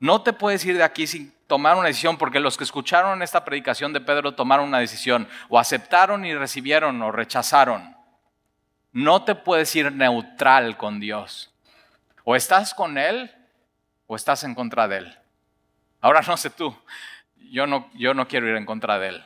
No 0.00 0.22
te 0.22 0.32
puedes 0.32 0.64
ir 0.64 0.76
de 0.76 0.84
aquí 0.84 1.06
sin 1.06 1.32
tomar 1.46 1.76
una 1.76 1.88
decisión, 1.88 2.16
porque 2.18 2.40
los 2.40 2.56
que 2.56 2.64
escucharon 2.64 3.22
esta 3.22 3.44
predicación 3.44 3.92
de 3.92 4.00
Pedro 4.00 4.34
tomaron 4.34 4.68
una 4.68 4.78
decisión, 4.78 5.28
o 5.48 5.58
aceptaron 5.58 6.24
y 6.24 6.34
recibieron 6.34 7.00
o 7.02 7.10
rechazaron. 7.10 7.96
No 8.92 9.24
te 9.24 9.34
puedes 9.34 9.74
ir 9.74 9.92
neutral 9.92 10.76
con 10.76 11.00
Dios. 11.00 11.52
O 12.24 12.36
estás 12.36 12.74
con 12.74 12.98
Él 12.98 13.34
o 14.06 14.16
estás 14.16 14.44
en 14.44 14.54
contra 14.54 14.86
de 14.88 14.98
Él. 14.98 15.18
Ahora 16.00 16.20
no 16.26 16.36
sé 16.36 16.50
tú, 16.50 16.76
yo 17.50 17.66
no, 17.66 17.90
yo 17.94 18.14
no 18.14 18.28
quiero 18.28 18.48
ir 18.48 18.56
en 18.56 18.66
contra 18.66 18.98
de 18.98 19.08
Él. 19.08 19.24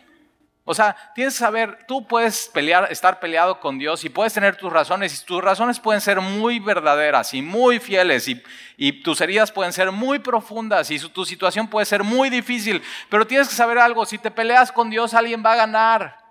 O 0.64 0.74
sea, 0.74 0.96
tienes 1.14 1.34
que 1.34 1.40
saber, 1.40 1.86
tú 1.88 2.06
puedes 2.06 2.48
pelear, 2.48 2.86
estar 2.92 3.18
peleado 3.18 3.58
con 3.58 3.78
Dios 3.78 4.04
y 4.04 4.08
puedes 4.08 4.32
tener 4.32 4.56
tus 4.56 4.72
razones 4.72 5.20
y 5.20 5.24
tus 5.24 5.42
razones 5.42 5.80
pueden 5.80 6.00
ser 6.00 6.20
muy 6.20 6.60
verdaderas 6.60 7.34
y 7.34 7.42
muy 7.42 7.80
fieles 7.80 8.28
y, 8.28 8.40
y 8.76 9.02
tus 9.02 9.20
heridas 9.20 9.50
pueden 9.50 9.72
ser 9.72 9.90
muy 9.90 10.20
profundas 10.20 10.90
y 10.92 11.00
tu 11.00 11.24
situación 11.24 11.66
puede 11.66 11.84
ser 11.84 12.04
muy 12.04 12.30
difícil, 12.30 12.80
pero 13.10 13.26
tienes 13.26 13.48
que 13.48 13.54
saber 13.54 13.78
algo, 13.78 14.06
si 14.06 14.18
te 14.18 14.30
peleas 14.30 14.70
con 14.70 14.88
Dios 14.88 15.14
alguien 15.14 15.42
va 15.44 15.54
a 15.54 15.56
ganar 15.56 16.22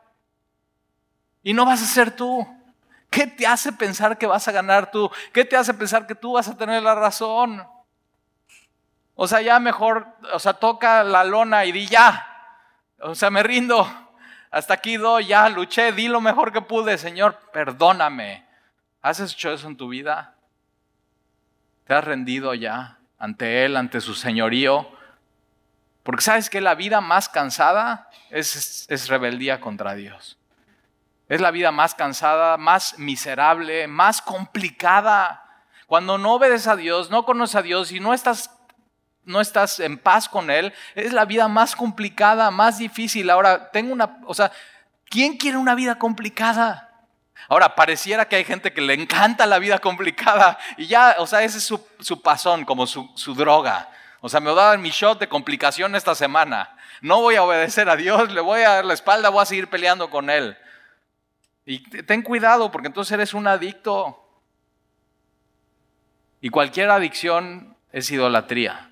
y 1.43 1.53
no 1.53 1.65
vas 1.65 1.81
a 1.81 1.85
ser 1.85 2.15
tú. 2.15 2.47
¿Qué 3.09 3.27
te 3.27 3.45
hace 3.45 3.73
pensar 3.73 4.17
que 4.17 4.25
vas 4.25 4.47
a 4.47 4.53
ganar 4.53 4.89
tú? 4.89 5.11
¿Qué 5.33 5.43
te 5.43 5.57
hace 5.57 5.73
pensar 5.73 6.07
que 6.07 6.15
tú 6.15 6.33
vas 6.33 6.47
a 6.47 6.55
tener 6.55 6.81
la 6.81 6.95
razón? 6.95 7.67
O 9.15 9.27
sea, 9.27 9.41
ya 9.41 9.59
mejor, 9.59 10.07
o 10.33 10.39
sea, 10.39 10.53
toca 10.53 11.03
la 11.03 11.25
lona 11.25 11.65
y 11.65 11.73
di 11.73 11.87
ya. 11.87 12.25
O 12.99 13.13
sea, 13.13 13.29
me 13.29 13.43
rindo. 13.43 13.85
Hasta 14.51 14.73
aquí 14.73 14.97
doy, 14.97 15.27
ya 15.27 15.47
luché, 15.47 15.93
di 15.93 16.09
lo 16.09 16.19
mejor 16.19 16.51
que 16.51 16.61
pude, 16.61 16.97
Señor, 16.97 17.39
perdóname. 17.53 18.45
¿Has 19.01 19.21
hecho 19.21 19.53
eso 19.53 19.67
en 19.67 19.77
tu 19.77 19.87
vida? 19.87 20.35
¿Te 21.85 21.93
has 21.93 22.03
rendido 22.03 22.53
ya 22.53 22.99
ante 23.17 23.63
Él, 23.63 23.77
ante 23.77 24.01
su 24.01 24.13
señorío? 24.13 24.91
Porque 26.03 26.21
sabes 26.21 26.49
que 26.49 26.59
la 26.59 26.75
vida 26.75 26.99
más 26.99 27.29
cansada 27.29 28.09
es, 28.29 28.85
es 28.89 29.07
rebeldía 29.07 29.61
contra 29.61 29.95
Dios. 29.95 30.37
Es 31.29 31.39
la 31.39 31.51
vida 31.51 31.71
más 31.71 31.95
cansada, 31.95 32.57
más 32.57 32.99
miserable, 32.99 33.87
más 33.87 34.21
complicada. 34.21 35.45
Cuando 35.87 36.17
no 36.17 36.33
obedeces 36.33 36.67
a 36.67 36.75
Dios, 36.75 37.09
no 37.09 37.23
conoces 37.23 37.55
a 37.55 37.61
Dios 37.61 37.93
y 37.93 38.01
no 38.01 38.13
estás 38.13 38.49
no 39.25 39.41
estás 39.41 39.79
en 39.79 39.97
paz 39.97 40.27
con 40.27 40.49
Él, 40.49 40.73
es 40.95 41.13
la 41.13 41.25
vida 41.25 41.47
más 41.47 41.75
complicada, 41.75 42.51
más 42.51 42.77
difícil. 42.77 43.29
Ahora, 43.29 43.71
tengo 43.71 43.93
una, 43.93 44.19
o 44.25 44.33
sea, 44.33 44.51
¿quién 45.09 45.37
quiere 45.37 45.57
una 45.57 45.75
vida 45.75 45.97
complicada? 45.97 46.89
Ahora, 47.47 47.75
pareciera 47.75 48.27
que 48.27 48.35
hay 48.35 48.43
gente 48.43 48.71
que 48.73 48.81
le 48.81 48.93
encanta 48.93 49.45
la 49.45 49.59
vida 49.59 49.79
complicada 49.79 50.57
y 50.77 50.87
ya, 50.87 51.15
o 51.19 51.27
sea, 51.27 51.43
ese 51.43 51.57
es 51.57 51.63
su, 51.63 51.85
su 51.99 52.21
pasón, 52.21 52.65
como 52.65 52.87
su, 52.87 53.09
su, 53.15 53.33
droga. 53.33 53.89
O 54.21 54.29
sea, 54.29 54.39
me 54.39 54.51
voy 54.51 54.77
mi 54.77 54.91
shot 54.91 55.19
de 55.19 55.27
complicación 55.27 55.95
esta 55.95 56.15
semana. 56.15 56.75
No 57.01 57.19
voy 57.21 57.35
a 57.35 57.43
obedecer 57.43 57.89
a 57.89 57.95
Dios, 57.95 58.31
le 58.31 58.41
voy 58.41 58.61
a 58.61 58.75
dar 58.75 58.85
la 58.85 58.93
espalda, 58.93 59.29
voy 59.29 59.41
a 59.41 59.45
seguir 59.45 59.69
peleando 59.69 60.09
con 60.09 60.29
Él. 60.29 60.55
Y 61.65 61.79
ten 62.03 62.21
cuidado 62.21 62.71
porque 62.71 62.87
entonces 62.87 63.11
eres 63.13 63.33
un 63.33 63.47
adicto. 63.47 64.17
Y 66.39 66.49
cualquier 66.49 66.89
adicción 66.89 67.75
es 67.91 68.09
idolatría. 68.11 68.90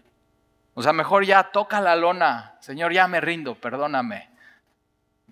O 0.80 0.82
sea, 0.82 0.94
mejor 0.94 1.26
ya 1.26 1.44
toca 1.44 1.82
la 1.82 1.94
lona. 1.98 2.56
Señor, 2.62 2.94
ya 2.94 3.06
me 3.10 3.20
rindo, 3.20 3.54
perdóname. 3.54 4.30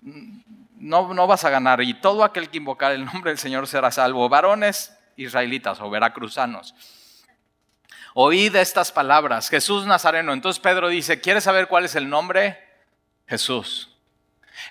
No, 0.02 1.14
no 1.14 1.26
vas 1.26 1.42
a 1.46 1.48
ganar. 1.48 1.80
Y 1.80 1.94
todo 1.94 2.22
aquel 2.22 2.50
que 2.50 2.58
invocar 2.58 2.92
el 2.92 3.06
nombre 3.06 3.30
del 3.30 3.38
Señor 3.38 3.66
será 3.66 3.90
salvo. 3.90 4.28
Varones 4.28 4.94
israelitas 5.16 5.80
o 5.80 5.88
veracruzanos. 5.88 6.74
Oíd 8.12 8.54
estas 8.56 8.92
palabras. 8.92 9.48
Jesús 9.48 9.86
Nazareno. 9.86 10.34
Entonces 10.34 10.60
Pedro 10.60 10.88
dice, 10.88 11.22
¿quieres 11.22 11.44
saber 11.44 11.66
cuál 11.66 11.86
es 11.86 11.94
el 11.94 12.10
nombre? 12.10 12.62
Jesús. 13.26 13.96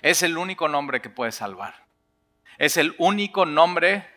Es 0.00 0.22
el 0.22 0.38
único 0.38 0.68
nombre 0.68 1.02
que 1.02 1.10
puede 1.10 1.32
salvar. 1.32 1.86
Es 2.56 2.76
el 2.76 2.94
único 2.98 3.46
nombre 3.46 4.08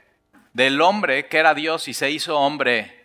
del 0.53 0.79
hombre 0.79 1.27
que 1.27 1.39
era 1.39 1.55
Dios 1.55 1.87
y 1.87 1.95
se 1.95 2.11
hizo 2.11 2.37
hombre 2.37 3.00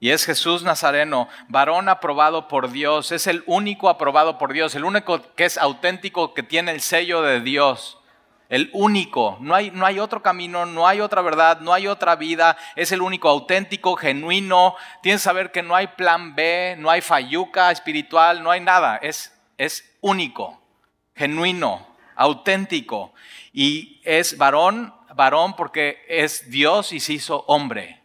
y 0.00 0.10
es 0.10 0.24
Jesús 0.24 0.62
Nazareno, 0.62 1.28
varón 1.48 1.88
aprobado 1.88 2.46
por 2.46 2.70
Dios, 2.70 3.10
es 3.10 3.26
el 3.26 3.42
único 3.46 3.88
aprobado 3.88 4.38
por 4.38 4.52
Dios, 4.52 4.74
el 4.76 4.84
único 4.84 5.34
que 5.34 5.44
es 5.44 5.58
auténtico, 5.58 6.34
que 6.34 6.44
tiene 6.44 6.70
el 6.70 6.80
sello 6.80 7.22
de 7.22 7.40
Dios. 7.40 7.98
El 8.48 8.70
único, 8.72 9.36
no 9.40 9.54
hay, 9.54 9.70
no 9.72 9.84
hay 9.84 9.98
otro 9.98 10.22
camino, 10.22 10.64
no 10.64 10.88
hay 10.88 11.02
otra 11.02 11.20
verdad, 11.20 11.60
no 11.60 11.74
hay 11.74 11.86
otra 11.86 12.16
vida, 12.16 12.56
es 12.76 12.92
el 12.92 13.02
único 13.02 13.28
auténtico, 13.28 13.94
genuino. 13.94 14.74
Tienes 15.02 15.20
que 15.20 15.24
saber 15.24 15.52
que 15.52 15.62
no 15.62 15.76
hay 15.76 15.88
plan 15.88 16.34
B, 16.34 16.74
no 16.78 16.88
hay 16.88 17.02
falluca 17.02 17.70
espiritual, 17.70 18.42
no 18.42 18.50
hay 18.50 18.60
nada, 18.60 18.96
es, 18.96 19.38
es 19.58 19.84
único, 20.00 20.62
genuino, 21.14 21.86
auténtico. 22.16 23.12
Y 23.52 24.00
es 24.04 24.38
varón, 24.38 24.94
varón 25.14 25.54
porque 25.54 26.02
es 26.08 26.48
Dios 26.48 26.92
y 26.92 27.00
se 27.00 27.14
hizo 27.14 27.44
hombre. 27.48 28.00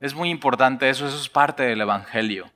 Es 0.00 0.14
muy 0.14 0.30
importante 0.30 0.88
eso, 0.90 1.06
eso 1.06 1.16
es 1.16 1.28
parte 1.28 1.62
del 1.62 1.80
Evangelio. 1.80 2.50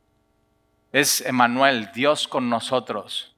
Es 0.92 1.20
Emanuel, 1.22 1.90
Dios 1.94 2.28
con 2.28 2.50
nosotros. 2.50 3.34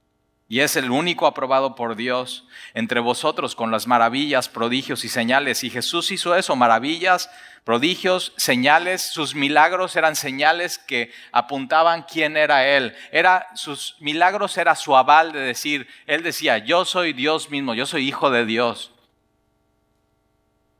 Y 0.48 0.60
es 0.60 0.76
el 0.76 0.90
único 0.90 1.26
aprobado 1.26 1.74
por 1.74 1.96
Dios 1.96 2.46
entre 2.74 3.00
vosotros 3.00 3.54
con 3.54 3.70
las 3.70 3.86
maravillas, 3.86 4.48
prodigios 4.48 5.04
y 5.04 5.08
señales. 5.08 5.64
Y 5.64 5.70
Jesús 5.70 6.10
hizo 6.10 6.34
eso, 6.34 6.56
maravillas, 6.56 7.30
prodigios, 7.64 8.34
señales. 8.36 9.00
Sus 9.00 9.34
milagros 9.34 9.96
eran 9.96 10.14
señales 10.14 10.76
que 10.76 11.10
apuntaban 11.30 12.02
quién 12.02 12.36
era 12.36 12.66
Él. 12.66 12.94
Era, 13.12 13.46
sus 13.54 13.96
milagros 14.00 14.58
era 14.58 14.74
su 14.74 14.94
aval 14.94 15.32
de 15.32 15.40
decir, 15.40 15.88
Él 16.06 16.22
decía, 16.22 16.58
yo 16.58 16.84
soy 16.84 17.14
Dios 17.14 17.48
mismo, 17.48 17.72
yo 17.72 17.86
soy 17.86 18.06
hijo 18.06 18.30
de 18.30 18.44
Dios. 18.44 18.92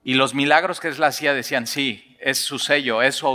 Y 0.04 0.14
los 0.14 0.34
milagros 0.34 0.80
que 0.80 0.88
Él 0.88 1.02
hacía 1.02 1.32
decían, 1.32 1.66
sí, 1.66 2.11
es 2.22 2.44
su 2.44 2.58
sello, 2.58 3.02
es 3.02 3.16
su 3.16 3.26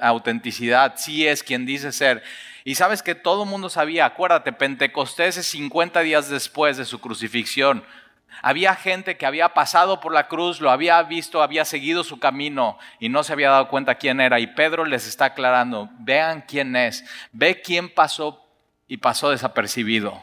autenticidad, 0.00 0.94
sí 0.96 1.26
es 1.26 1.42
quien 1.42 1.66
dice 1.66 1.92
ser. 1.92 2.22
Y 2.64 2.74
sabes 2.74 3.02
que 3.02 3.14
todo 3.14 3.44
el 3.44 3.48
mundo 3.48 3.68
sabía, 3.68 4.06
acuérdate, 4.06 4.52
Pentecostés 4.52 5.36
es 5.36 5.46
50 5.46 6.00
días 6.00 6.28
después 6.28 6.76
de 6.76 6.84
su 6.84 7.00
crucifixión. 7.00 7.84
Había 8.42 8.74
gente 8.74 9.16
que 9.16 9.26
había 9.26 9.50
pasado 9.54 10.00
por 10.00 10.12
la 10.12 10.28
cruz, 10.28 10.60
lo 10.60 10.70
había 10.70 11.02
visto, 11.02 11.42
había 11.42 11.64
seguido 11.64 12.04
su 12.04 12.18
camino 12.18 12.78
y 13.00 13.08
no 13.08 13.22
se 13.22 13.32
había 13.32 13.50
dado 13.50 13.68
cuenta 13.68 13.94
quién 13.94 14.20
era. 14.20 14.40
Y 14.40 14.48
Pedro 14.48 14.84
les 14.84 15.06
está 15.06 15.26
aclarando, 15.26 15.88
vean 16.00 16.44
quién 16.46 16.76
es, 16.76 17.04
ve 17.32 17.62
quién 17.62 17.88
pasó 17.88 18.44
y 18.88 18.98
pasó 18.98 19.30
desapercibido. 19.30 20.22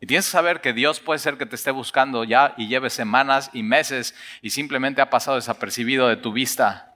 Y 0.00 0.06
tienes 0.06 0.26
que 0.26 0.32
saber 0.32 0.60
que 0.60 0.72
Dios 0.72 1.00
puede 1.00 1.18
ser 1.18 1.36
que 1.36 1.46
te 1.46 1.56
esté 1.56 1.72
buscando 1.72 2.22
ya 2.22 2.54
y 2.56 2.68
lleve 2.68 2.90
semanas 2.90 3.50
y 3.52 3.62
meses 3.64 4.14
y 4.42 4.50
simplemente 4.50 5.00
ha 5.00 5.10
pasado 5.10 5.36
desapercibido 5.36 6.08
de 6.08 6.16
tu 6.16 6.32
vista. 6.32 6.87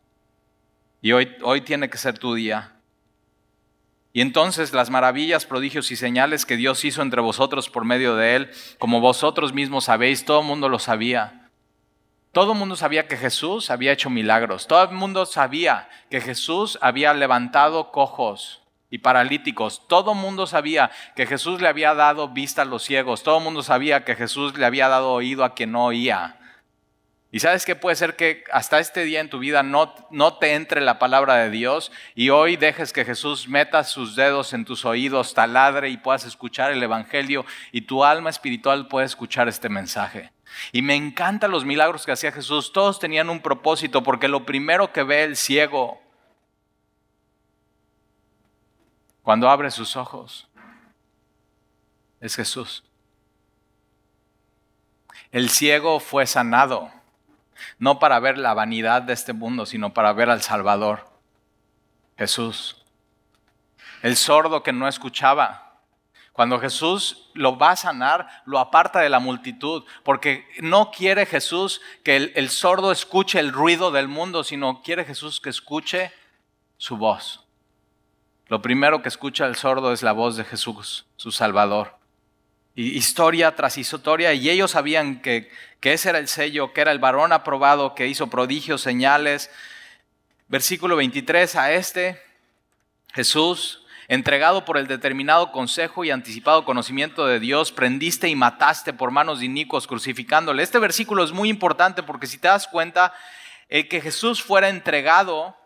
Y 1.02 1.12
hoy, 1.12 1.36
hoy 1.42 1.60
tiene 1.60 1.90
que 1.90 1.98
ser 1.98 2.18
tu 2.18 2.34
día. 2.34 2.72
Y 4.14 4.20
entonces 4.20 4.72
las 4.72 4.88
maravillas, 4.88 5.46
prodigios 5.46 5.90
y 5.90 5.96
señales 5.96 6.46
que 6.46 6.56
Dios 6.56 6.84
hizo 6.84 7.02
entre 7.02 7.20
vosotros 7.20 7.68
por 7.68 7.84
medio 7.84 8.14
de 8.14 8.36
Él, 8.36 8.50
como 8.78 9.00
vosotros 9.00 9.52
mismos 9.52 9.84
sabéis, 9.84 10.24
todo 10.24 10.40
el 10.40 10.46
mundo 10.46 10.68
lo 10.68 10.78
sabía. 10.78 11.50
Todo 12.32 12.52
el 12.52 12.58
mundo 12.58 12.76
sabía 12.76 13.08
que 13.08 13.16
Jesús 13.16 13.70
había 13.70 13.92
hecho 13.92 14.10
milagros. 14.10 14.66
Todo 14.66 14.82
el 14.84 14.96
mundo 14.96 15.26
sabía 15.26 15.88
que 16.08 16.20
Jesús 16.20 16.78
había 16.80 17.12
levantado 17.14 17.90
cojos 17.90 18.62
y 18.88 18.98
paralíticos. 18.98 19.86
Todo 19.88 20.12
el 20.12 20.18
mundo 20.18 20.46
sabía 20.46 20.90
que 21.16 21.26
Jesús 21.26 21.60
le 21.60 21.68
había 21.68 21.94
dado 21.94 22.28
vista 22.28 22.62
a 22.62 22.66
los 22.66 22.84
ciegos. 22.84 23.22
Todo 23.22 23.38
el 23.38 23.44
mundo 23.44 23.62
sabía 23.62 24.04
que 24.04 24.14
Jesús 24.14 24.56
le 24.56 24.64
había 24.64 24.88
dado 24.88 25.12
oído 25.12 25.44
a 25.44 25.54
quien 25.54 25.72
no 25.72 25.84
oía. 25.84 26.38
Y 27.34 27.40
sabes 27.40 27.64
que 27.64 27.74
puede 27.74 27.96
ser 27.96 28.14
que 28.14 28.44
hasta 28.52 28.78
este 28.78 29.04
día 29.04 29.20
en 29.20 29.30
tu 29.30 29.38
vida 29.38 29.62
no, 29.62 29.94
no 30.10 30.36
te 30.36 30.52
entre 30.52 30.82
la 30.82 30.98
palabra 30.98 31.36
de 31.36 31.48
Dios 31.48 31.90
y 32.14 32.28
hoy 32.28 32.56
dejes 32.56 32.92
que 32.92 33.06
Jesús 33.06 33.48
meta 33.48 33.84
sus 33.84 34.14
dedos 34.14 34.52
en 34.52 34.66
tus 34.66 34.84
oídos, 34.84 35.32
taladre 35.32 35.88
y 35.88 35.96
puedas 35.96 36.26
escuchar 36.26 36.72
el 36.72 36.82
Evangelio 36.82 37.46
y 37.72 37.80
tu 37.80 38.04
alma 38.04 38.28
espiritual 38.28 38.86
puede 38.86 39.06
escuchar 39.06 39.48
este 39.48 39.70
mensaje. 39.70 40.30
Y 40.72 40.82
me 40.82 40.94
encantan 40.94 41.50
los 41.50 41.64
milagros 41.64 42.04
que 42.04 42.12
hacía 42.12 42.32
Jesús. 42.32 42.70
Todos 42.70 43.00
tenían 43.00 43.30
un 43.30 43.40
propósito 43.40 44.02
porque 44.02 44.28
lo 44.28 44.44
primero 44.44 44.92
que 44.92 45.02
ve 45.02 45.24
el 45.24 45.36
ciego 45.36 46.02
cuando 49.22 49.48
abre 49.48 49.70
sus 49.70 49.96
ojos 49.96 50.50
es 52.20 52.36
Jesús. 52.36 52.84
El 55.30 55.48
ciego 55.48 55.98
fue 55.98 56.26
sanado 56.26 56.92
no 57.78 57.98
para 57.98 58.20
ver 58.20 58.38
la 58.38 58.54
vanidad 58.54 59.02
de 59.02 59.12
este 59.12 59.32
mundo, 59.32 59.66
sino 59.66 59.92
para 59.92 60.12
ver 60.12 60.30
al 60.30 60.42
Salvador, 60.42 61.08
Jesús. 62.16 62.76
El 64.02 64.16
sordo 64.16 64.62
que 64.62 64.72
no 64.72 64.88
escuchaba. 64.88 65.72
Cuando 66.32 66.58
Jesús 66.58 67.30
lo 67.34 67.58
va 67.58 67.72
a 67.72 67.76
sanar, 67.76 68.26
lo 68.46 68.58
aparta 68.58 69.00
de 69.00 69.10
la 69.10 69.20
multitud, 69.20 69.84
porque 70.02 70.46
no 70.60 70.90
quiere 70.90 71.26
Jesús 71.26 71.82
que 72.02 72.32
el, 72.34 72.48
sordo 72.48 72.90
escuche 72.90 73.38
el 73.38 73.52
ruido 73.52 73.90
del 73.90 74.08
mundo, 74.08 74.42
sino 74.42 74.82
quiere 74.82 75.04
Jesús 75.04 75.40
que 75.40 75.50
escuche 75.50 76.10
su 76.78 76.96
voz. 76.96 77.46
Lo 78.46 78.62
primero 78.62 79.02
que 79.02 79.08
escucha 79.08 79.46
el 79.46 79.56
sordo 79.56 79.92
es 79.92 80.02
la 80.02 80.12
voz 80.12 80.36
de 80.36 80.44
Jesús, 80.44 81.06
su 81.16 81.32
Salvador. 81.32 82.01
Historia 82.74 83.54
tras 83.54 83.78
historia, 83.78 84.32
y 84.32 84.48
ellos 84.48 84.72
sabían 84.72 85.20
que, 85.20 85.50
que 85.80 85.92
ese 85.92 86.10
era 86.10 86.18
el 86.18 86.28
sello, 86.28 86.72
que 86.72 86.80
era 86.80 86.92
el 86.92 86.98
varón 86.98 87.32
aprobado, 87.32 87.94
que 87.94 88.06
hizo 88.08 88.28
prodigios, 88.28 88.80
señales. 88.80 89.50
Versículo 90.48 90.96
23, 90.96 91.56
a 91.56 91.72
este 91.72 92.20
Jesús, 93.12 93.82
entregado 94.08 94.64
por 94.64 94.76
el 94.76 94.86
determinado 94.86 95.52
consejo 95.52 96.04
y 96.04 96.10
anticipado 96.10 96.64
conocimiento 96.64 97.26
de 97.26 97.40
Dios, 97.40 97.72
prendiste 97.72 98.28
y 98.28 98.34
mataste 98.34 98.92
por 98.92 99.10
manos 99.10 99.40
de 99.40 99.46
inicuos 99.46 99.86
crucificándole. 99.86 100.62
Este 100.62 100.78
versículo 100.78 101.24
es 101.24 101.32
muy 101.32 101.48
importante 101.48 102.02
porque 102.02 102.26
si 102.26 102.38
te 102.38 102.48
das 102.48 102.66
cuenta, 102.66 103.14
el 103.68 103.88
que 103.88 104.00
Jesús 104.00 104.42
fuera 104.42 104.68
entregado 104.68 105.56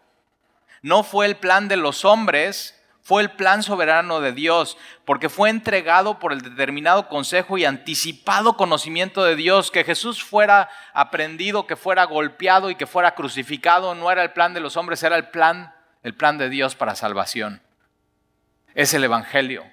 no 0.82 1.02
fue 1.02 1.26
el 1.26 1.36
plan 1.36 1.66
de 1.66 1.76
los 1.76 2.04
hombres, 2.04 2.75
fue 3.06 3.22
el 3.22 3.30
plan 3.30 3.62
soberano 3.62 4.20
de 4.20 4.32
Dios, 4.32 4.76
porque 5.04 5.28
fue 5.28 5.48
entregado 5.48 6.18
por 6.18 6.32
el 6.32 6.40
determinado 6.40 7.08
consejo 7.08 7.56
y 7.56 7.64
anticipado 7.64 8.56
conocimiento 8.56 9.22
de 9.22 9.36
Dios. 9.36 9.70
Que 9.70 9.84
Jesús 9.84 10.24
fuera 10.24 10.68
aprendido, 10.92 11.68
que 11.68 11.76
fuera 11.76 12.02
golpeado 12.02 12.68
y 12.68 12.74
que 12.74 12.88
fuera 12.88 13.14
crucificado, 13.14 13.94
no 13.94 14.10
era 14.10 14.24
el 14.24 14.32
plan 14.32 14.54
de 14.54 14.60
los 14.60 14.76
hombres, 14.76 15.04
era 15.04 15.14
el 15.14 15.28
plan, 15.28 15.72
el 16.02 16.14
plan 16.14 16.36
de 16.36 16.48
Dios 16.48 16.74
para 16.74 16.96
salvación. 16.96 17.62
Es 18.74 18.92
el 18.92 19.04
Evangelio. 19.04 19.64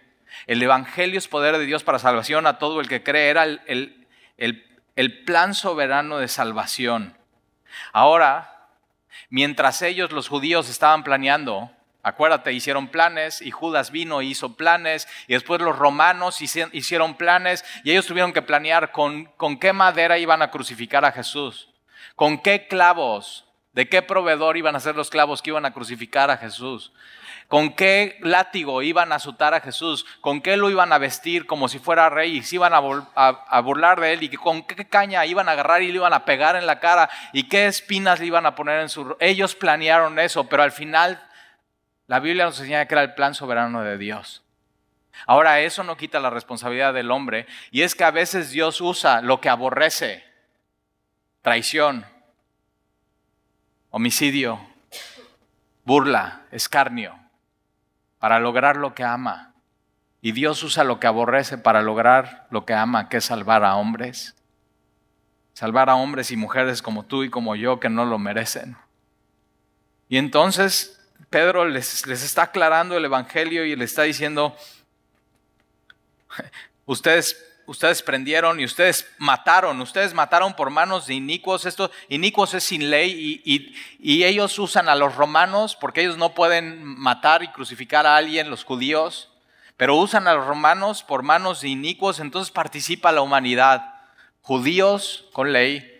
El 0.45 0.61
Evangelio 0.61 1.17
es 1.17 1.27
poder 1.27 1.57
de 1.57 1.65
Dios 1.65 1.83
para 1.83 1.97
salvación 1.97 2.45
a 2.45 2.59
todo 2.59 2.81
el 2.81 2.87
que 2.87 3.01
cree. 3.01 3.29
Era 3.29 3.45
el, 3.45 4.05
el 4.37 5.23
plan 5.25 5.55
soberano 5.55 6.19
de 6.19 6.27
salvación. 6.27 7.17
Ahora, 7.93 8.67
mientras 9.31 9.81
ellos, 9.81 10.11
los 10.11 10.27
judíos, 10.27 10.69
estaban 10.69 11.03
planeando, 11.03 11.71
Acuérdate, 12.05 12.51
hicieron 12.51 12.89
planes 12.89 13.41
y 13.41 13.51
Judas 13.51 13.89
vino 13.89 14.21
y 14.21 14.31
hizo 14.31 14.57
planes 14.57 15.07
y 15.27 15.33
después 15.33 15.61
los 15.61 15.79
romanos 15.79 16.41
hicieron 16.41 17.15
planes 17.15 17.63
y 17.85 17.91
ellos 17.91 18.05
tuvieron 18.05 18.33
que 18.33 18.41
planear 18.41 18.91
con, 18.91 19.25
con 19.37 19.57
qué 19.57 19.71
madera 19.71 20.17
iban 20.17 20.41
a 20.41 20.51
crucificar 20.51 21.05
a 21.05 21.13
Jesús, 21.13 21.69
con 22.17 22.39
qué 22.39 22.67
clavos, 22.67 23.45
de 23.71 23.87
qué 23.87 24.01
proveedor 24.01 24.57
iban 24.57 24.75
a 24.75 24.81
ser 24.81 24.95
los 24.95 25.09
clavos 25.09 25.41
que 25.41 25.51
iban 25.51 25.65
a 25.65 25.71
crucificar 25.71 26.29
a 26.29 26.35
Jesús, 26.35 26.91
con 27.47 27.73
qué 27.73 28.17
látigo 28.19 28.81
iban 28.81 29.13
a 29.13 29.15
azotar 29.15 29.53
a 29.53 29.61
Jesús, 29.61 30.05
con 30.19 30.41
qué 30.41 30.57
lo 30.57 30.69
iban 30.69 30.91
a 30.91 30.97
vestir 30.97 31.45
como 31.45 31.69
si 31.69 31.79
fuera 31.79 32.09
rey 32.09 32.35
y 32.35 32.43
se 32.43 32.55
iban 32.55 32.73
a, 32.73 32.79
a, 33.15 33.61
burlar 33.61 34.01
de 34.01 34.11
él 34.11 34.23
y 34.23 34.29
con 34.29 34.63
qué 34.63 34.89
caña 34.89 35.25
iban 35.25 35.47
a 35.47 35.53
agarrar 35.53 35.81
y 35.81 35.87
le 35.87 35.95
iban 35.95 36.13
a 36.13 36.25
pegar 36.25 36.57
en 36.57 36.67
la 36.67 36.81
cara 36.81 37.09
y 37.31 37.47
qué 37.47 37.67
espinas 37.67 38.19
le 38.19 38.25
iban 38.25 38.45
a 38.45 38.55
poner 38.55 38.81
en 38.81 38.89
su... 38.89 39.15
Ellos 39.21 39.55
planearon 39.55 40.19
eso, 40.19 40.43
pero 40.49 40.63
al 40.63 40.73
final 40.73 41.21
la 42.13 42.19
Biblia 42.19 42.45
nos 42.45 42.59
enseña 42.59 42.85
que 42.85 42.93
era 42.93 43.01
el 43.01 43.15
plan 43.15 43.33
soberano 43.33 43.81
de 43.81 43.97
Dios. 43.97 44.43
Ahora, 45.25 45.61
eso 45.61 45.83
no 45.83 45.97
quita 45.97 46.19
la 46.19 46.29
responsabilidad 46.29 46.93
del 46.93 47.09
hombre, 47.09 47.47
y 47.71 47.81
es 47.81 47.95
que 47.95 48.03
a 48.03 48.11
veces 48.11 48.51
Dios 48.51 48.81
usa 48.81 49.23
lo 49.23 49.41
que 49.41 49.49
aborrece, 49.49 50.23
traición, 51.41 52.05
homicidio, 53.89 54.59
burla, 55.85 56.43
escarnio, 56.51 57.17
para 58.19 58.39
lograr 58.39 58.77
lo 58.77 58.93
que 58.93 59.03
ama. 59.03 59.55
Y 60.21 60.33
Dios 60.33 60.61
usa 60.61 60.83
lo 60.83 60.99
que 60.99 61.07
aborrece 61.07 61.57
para 61.57 61.81
lograr 61.81 62.45
lo 62.51 62.63
que 62.63 62.75
ama, 62.75 63.09
que 63.09 63.17
es 63.17 63.25
salvar 63.25 63.63
a 63.63 63.75
hombres. 63.75 64.35
Salvar 65.53 65.89
a 65.89 65.95
hombres 65.95 66.29
y 66.29 66.37
mujeres 66.37 66.83
como 66.83 67.05
tú 67.05 67.23
y 67.23 67.31
como 67.31 67.55
yo 67.55 67.79
que 67.79 67.89
no 67.89 68.05
lo 68.05 68.19
merecen. 68.19 68.77
Y 70.09 70.19
entonces 70.19 71.02
Pedro 71.33 71.65
les, 71.65 72.05
está 72.05 72.43
aclarando 72.43 72.95
el 72.95 73.05
Evangelio 73.05 73.65
y 73.65 73.75
le 73.75 73.85
está 73.85 74.03
diciendo, 74.03 74.55
ustedes, 76.85 77.43
ustedes 77.65 78.03
prendieron 78.03 78.59
y 78.59 78.65
ustedes 78.65 79.07
mataron, 79.17 79.81
ustedes 79.81 80.13
mataron 80.13 80.55
por 80.55 80.69
manos 80.69 81.07
de 81.07 81.15
inicuos, 81.15 81.65
esto 81.65 81.89
inicuos 82.07 82.53
es 82.53 82.63
sin 82.63 82.91
ley 82.91 83.41
y, 83.43 83.75
y 83.97 84.25
ellos 84.25 84.59
usan 84.59 84.87
a 84.87 84.93
los 84.93 85.15
romanos 85.15 85.75
porque 85.75 86.01
ellos 86.01 86.17
no 86.19 86.35
pueden 86.35 86.83
matar 86.83 87.41
y 87.41 87.47
crucificar 87.47 88.05
a 88.05 88.15
alguien, 88.15 88.51
los 88.51 88.63
judíos, 88.63 89.31
pero 89.75 89.95
usan 89.95 90.27
a 90.27 90.35
los 90.35 90.45
romanos 90.45 91.01
por 91.01 91.23
manos 91.23 91.61
de 91.61 91.69
inicuos, 91.69 92.19
entonces 92.19 92.51
participa 92.51 93.11
la 93.11 93.23
humanidad, 93.23 94.03
judíos 94.43 95.25
con 95.33 95.51
ley 95.51 95.99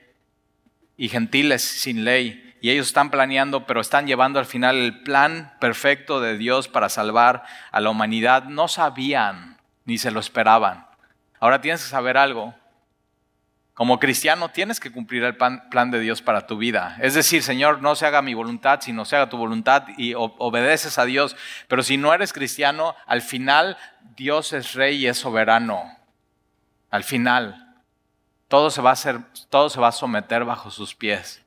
y 0.95 1.09
gentiles 1.09 1.63
sin 1.63 2.05
ley 2.05 2.52
y 2.63 2.71
ellos 2.71 2.87
están 2.87 3.11
planeando, 3.11 3.67
pero 3.67 3.81
están 3.81 4.07
llevando 4.07 4.39
al 4.39 4.45
final 4.45 4.77
el 4.77 5.01
plan 5.03 5.53
perfecto 5.59 6.21
de 6.21 6.37
Dios 6.37 6.69
para 6.69 6.87
salvar 6.87 7.43
a 7.73 7.81
la 7.81 7.89
humanidad. 7.89 8.45
No 8.45 8.69
sabían 8.69 9.57
ni 9.83 9.97
se 9.97 10.11
lo 10.11 10.21
esperaban. 10.21 10.87
Ahora 11.41 11.59
tienes 11.59 11.83
que 11.83 11.89
saber 11.89 12.15
algo. 12.15 12.55
Como 13.73 13.99
cristiano 13.99 14.47
tienes 14.47 14.79
que 14.79 14.93
cumplir 14.93 15.25
el 15.25 15.35
plan, 15.35 15.91
de 15.91 15.99
Dios 15.99 16.21
para 16.21 16.47
tu 16.47 16.55
vida. 16.55 16.95
Es 17.01 17.15
decir, 17.15 17.43
Señor, 17.43 17.81
no 17.81 17.95
se 17.95 18.05
haga 18.05 18.21
mi 18.21 18.33
voluntad, 18.33 18.79
sino 18.79 19.03
se 19.03 19.17
haga 19.17 19.27
tu 19.27 19.35
voluntad 19.35 19.83
y 19.97 20.13
obedeces 20.15 20.97
a 20.97 21.03
Dios. 21.03 21.35
Pero 21.67 21.83
si 21.83 21.97
no 21.97 22.13
eres 22.13 22.31
cristiano, 22.31 22.95
al 23.07 23.21
final 23.21 23.75
Dios 24.15 24.53
es 24.53 24.73
rey 24.73 24.99
y 24.99 25.07
es 25.07 25.17
soberano. 25.17 25.83
Al 26.89 27.03
final, 27.03 27.75
todo 28.47 28.69
se 28.69 28.81
va 28.81 28.91
a 28.91 28.93
hacer, 28.93 29.19
todo 29.49 29.69
se 29.69 29.81
va 29.81 29.89
a 29.89 29.91
someter 29.91 30.45
bajo 30.45 30.71
sus 30.71 30.95
pies. 30.95 31.42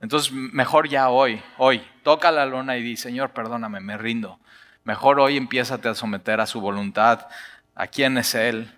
Entonces, 0.00 0.32
mejor 0.32 0.88
ya 0.88 1.08
hoy, 1.08 1.42
hoy, 1.56 1.84
toca 2.02 2.30
la 2.30 2.46
lona 2.46 2.76
y 2.76 2.82
di, 2.82 2.96
Señor, 2.96 3.30
perdóname, 3.30 3.80
me 3.80 3.98
rindo. 3.98 4.38
Mejor 4.84 5.18
hoy 5.18 5.36
empiézate 5.36 5.88
a 5.88 5.94
someter 5.94 6.40
a 6.40 6.46
su 6.46 6.60
voluntad, 6.60 7.26
a 7.74 7.88
quién 7.88 8.16
es 8.16 8.34
Él. 8.34 8.72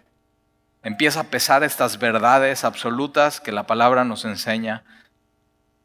Empieza 0.82 1.20
a 1.20 1.24
pesar 1.24 1.62
estas 1.62 1.98
verdades 1.98 2.64
absolutas 2.64 3.40
que 3.40 3.52
la 3.52 3.66
palabra 3.66 4.04
nos 4.04 4.24
enseña. 4.24 4.82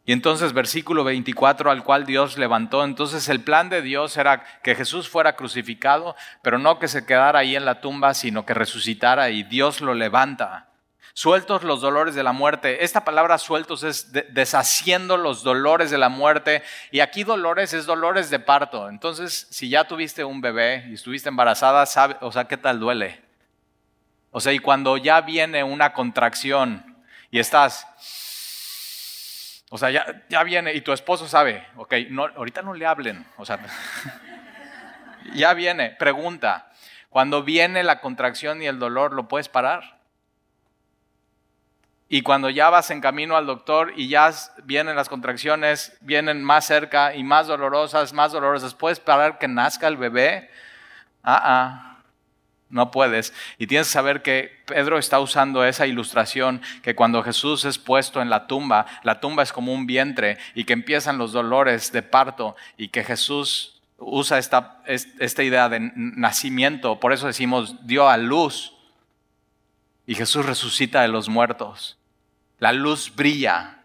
Y 0.06 0.14
entonces 0.14 0.54
versículo 0.54 1.04
24 1.04 1.70
al 1.70 1.84
cual 1.84 2.06
Dios 2.06 2.38
levantó, 2.38 2.84
entonces 2.84 3.28
el 3.28 3.42
plan 3.42 3.70
de 3.70 3.82
Dios 3.82 4.16
era 4.18 4.44
que 4.64 4.76
Jesús 4.76 5.10
fuera 5.10 5.36
crucificado, 5.36 6.16
pero 6.44 6.60
no 6.60 6.80
que 6.80 6.88
se 6.88 7.06
quedara 7.06 7.40
ahí 7.40 7.56
en 7.56 7.66
la 7.66 7.82
tumba, 7.82 8.14
sino 8.14 8.46
que 8.46 8.54
resucitara 8.54 9.32
y 9.32 9.44
Dios 9.44 9.82
lo 9.82 9.96
levanta 9.96 10.70
sueltos 11.16 11.64
los 11.64 11.80
dolores 11.80 12.14
de 12.14 12.24
la 12.24 12.34
muerte. 12.34 12.84
Esta 12.84 13.06
palabra 13.06 13.38
sueltos 13.38 13.84
es 13.84 14.12
deshaciendo 14.12 15.16
los 15.16 15.44
dolores 15.44 15.90
de 15.90 15.98
la 15.98 16.10
muerte. 16.10 16.62
Y 16.92 17.00
aquí 17.00 17.24
dolores 17.24 17.74
es 17.74 17.86
dolores 17.86 18.30
de 18.30 18.40
parto. 18.40 18.90
Entonces, 18.90 19.48
si 19.50 19.70
ya 19.70 19.86
tuviste 19.86 20.26
un 20.26 20.42
bebé 20.42 20.86
y 20.90 20.94
estuviste 20.94 21.30
embarazada, 21.30 21.86
sabe, 21.86 22.18
o 22.20 22.32
sea, 22.34 22.46
¿qué 22.46 22.58
tal 22.58 22.82
duele? 22.82 23.22
O 24.32 24.42
sea, 24.42 24.52
y 24.52 24.60
cuando 24.60 24.98
ya 24.98 25.22
viene 25.22 25.64
una 25.64 25.94
contracción 25.94 26.98
y 27.32 27.40
estás, 27.40 27.88
o 29.70 29.78
sea, 29.78 29.92
ya, 29.92 30.26
ya 30.28 30.44
viene 30.44 30.74
y 30.74 30.82
tu 30.82 30.92
esposo 30.92 31.30
sabe, 31.30 31.66
ok, 31.78 31.94
no, 32.10 32.26
ahorita 32.36 32.62
no 32.62 32.74
le 32.74 32.86
hablen, 32.86 33.26
o 33.38 33.46
sea, 33.46 33.58
ya 35.34 35.54
viene, 35.54 35.92
pregunta, 35.92 36.70
cuando 37.08 37.44
viene 37.44 37.84
la 37.84 38.02
contracción 38.02 38.62
y 38.62 38.68
el 38.68 38.78
dolor, 38.78 39.14
¿lo 39.14 39.30
puedes 39.30 39.48
parar? 39.48 39.95
Y 42.08 42.22
cuando 42.22 42.50
ya 42.50 42.70
vas 42.70 42.92
en 42.92 43.02
camino 43.02 43.36
al 43.36 43.48
doctor 43.48 43.94
y 43.96 44.08
ya 44.08 44.32
vienen 44.64 44.96
las 44.96 45.10
contracciones, 45.10 45.98
vienen 46.02 46.44
más 46.44 46.66
cerca 46.66 47.16
y 47.16 47.24
más 47.24 47.48
dolorosas, 47.48 48.14
más 48.14 48.32
dolorosas, 48.32 48.76
¿puedes 48.76 49.00
parar 49.00 49.40
que 49.40 49.48
nazca 49.48 49.88
el 49.88 49.98
bebé? 49.98 50.52
Ah, 51.24 51.42
ah, 51.44 51.98
no 52.70 52.92
puedes. 52.92 53.34
Y 53.58 53.66
tienes 53.66 53.88
que 53.88 53.94
saber 53.94 54.22
que 54.22 54.52
Pedro 54.68 55.00
está 55.00 55.20
usando 55.20 55.66
esa 55.66 55.88
ilustración, 55.88 56.62
que 56.84 56.94
cuando 56.94 57.24
Jesús 57.24 57.66
es 57.66 57.80
puesto 57.80 58.22
en 58.22 58.30
la 58.30 58.46
tumba, 58.46 58.86
la 59.02 59.20
tumba 59.20 59.42
es 59.42 59.52
como 59.52 59.74
un 59.74 59.88
vientre 59.88 60.38
y 60.54 60.66
que 60.66 60.74
empiezan 60.74 61.18
los 61.18 61.32
dolores 61.32 61.92
de 61.92 62.04
parto 62.04 62.56
y 62.78 62.90
que 62.90 63.04
Jesús 63.04 63.82
usa 63.98 64.38
esta, 64.38 64.84
esta 64.86 65.42
idea 65.42 65.70
de 65.70 65.92
nacimiento, 65.96 67.00
por 67.00 67.14
eso 67.14 67.28
decimos 67.28 67.88
dio 67.88 68.10
a 68.10 68.18
luz 68.18 68.75
y 70.08 70.16
Jesús 70.16 70.46
resucita 70.46 71.02
de 71.02 71.08
los 71.08 71.30
muertos. 71.30 71.98
La 72.60 72.72
luz 72.72 73.14
brilla 73.16 73.84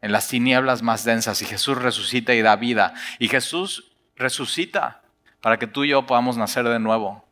en 0.00 0.12
las 0.12 0.28
tinieblas 0.28 0.82
más 0.82 1.04
densas 1.04 1.42
y 1.42 1.46
Jesús 1.46 1.78
resucita 1.78 2.34
y 2.34 2.42
da 2.42 2.56
vida. 2.56 2.94
Y 3.18 3.28
Jesús 3.28 3.92
resucita 4.14 5.02
para 5.40 5.58
que 5.58 5.66
tú 5.66 5.84
y 5.84 5.88
yo 5.88 6.06
podamos 6.06 6.36
nacer 6.36 6.68
de 6.68 6.78
nuevo, 6.78 7.24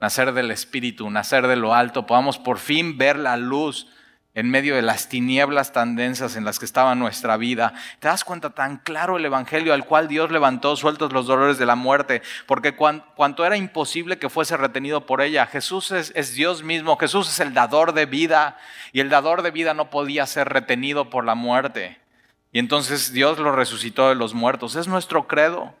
nacer 0.00 0.32
del 0.32 0.50
Espíritu, 0.50 1.10
nacer 1.10 1.46
de 1.46 1.56
lo 1.56 1.74
alto, 1.74 2.06
podamos 2.06 2.38
por 2.38 2.58
fin 2.58 2.98
ver 2.98 3.18
la 3.18 3.36
luz 3.36 3.88
en 4.34 4.50
medio 4.50 4.74
de 4.74 4.82
las 4.82 5.08
tinieblas 5.08 5.72
tan 5.72 5.94
densas 5.94 6.36
en 6.36 6.44
las 6.44 6.58
que 6.58 6.64
estaba 6.64 6.94
nuestra 6.94 7.36
vida. 7.36 7.74
¿Te 7.98 8.08
das 8.08 8.24
cuenta 8.24 8.50
tan 8.50 8.78
claro 8.78 9.18
el 9.18 9.24
Evangelio 9.26 9.74
al 9.74 9.84
cual 9.84 10.08
Dios 10.08 10.30
levantó 10.30 10.74
sueltos 10.76 11.12
los 11.12 11.26
dolores 11.26 11.58
de 11.58 11.66
la 11.66 11.76
muerte? 11.76 12.22
Porque 12.46 12.74
cuanto 12.74 13.44
era 13.44 13.56
imposible 13.56 14.18
que 14.18 14.30
fuese 14.30 14.56
retenido 14.56 15.04
por 15.04 15.20
ella, 15.20 15.46
Jesús 15.46 15.90
es, 15.90 16.34
Dios 16.34 16.62
mismo, 16.62 16.96
Jesús 16.96 17.28
es 17.28 17.40
el 17.40 17.52
dador 17.52 17.92
de 17.92 18.06
vida 18.06 18.56
y 18.92 19.00
el 19.00 19.10
dador 19.10 19.42
de 19.42 19.50
vida 19.50 19.74
no 19.74 19.90
podía 19.90 20.26
ser 20.26 20.48
retenido 20.48 21.10
por 21.10 21.24
la 21.24 21.34
muerte. 21.34 21.98
Y 22.52 22.58
entonces 22.58 23.12
Dios 23.12 23.38
lo 23.38 23.52
resucitó 23.52 24.08
de 24.08 24.14
los 24.14 24.34
muertos. 24.34 24.76
Es 24.76 24.88
nuestro 24.88 25.26
credo. 25.26 25.74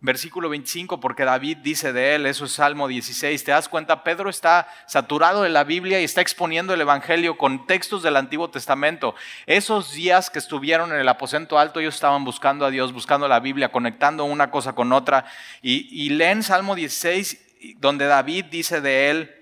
Versículo 0.00 0.48
25, 0.48 1.00
porque 1.00 1.24
David 1.24 1.56
dice 1.58 1.92
de 1.92 2.14
él, 2.14 2.26
eso 2.26 2.44
es 2.44 2.52
Salmo 2.52 2.86
16, 2.86 3.42
te 3.42 3.50
das 3.50 3.68
cuenta, 3.68 4.04
Pedro 4.04 4.30
está 4.30 4.68
saturado 4.86 5.42
de 5.42 5.48
la 5.48 5.64
Biblia 5.64 6.00
y 6.00 6.04
está 6.04 6.20
exponiendo 6.20 6.72
el 6.72 6.80
Evangelio 6.80 7.36
con 7.36 7.66
textos 7.66 8.04
del 8.04 8.14
Antiguo 8.14 8.48
Testamento. 8.48 9.16
Esos 9.46 9.92
días 9.92 10.30
que 10.30 10.38
estuvieron 10.38 10.92
en 10.92 11.00
el 11.00 11.08
aposento 11.08 11.58
alto, 11.58 11.80
ellos 11.80 11.96
estaban 11.96 12.24
buscando 12.24 12.64
a 12.64 12.70
Dios, 12.70 12.92
buscando 12.92 13.26
la 13.26 13.40
Biblia, 13.40 13.72
conectando 13.72 14.22
una 14.22 14.52
cosa 14.52 14.72
con 14.72 14.92
otra. 14.92 15.24
Y, 15.62 15.88
y 15.90 16.10
leen 16.10 16.44
Salmo 16.44 16.76
16, 16.76 17.76
donde 17.78 18.06
David 18.06 18.44
dice 18.44 18.80
de 18.80 19.10
él, 19.10 19.37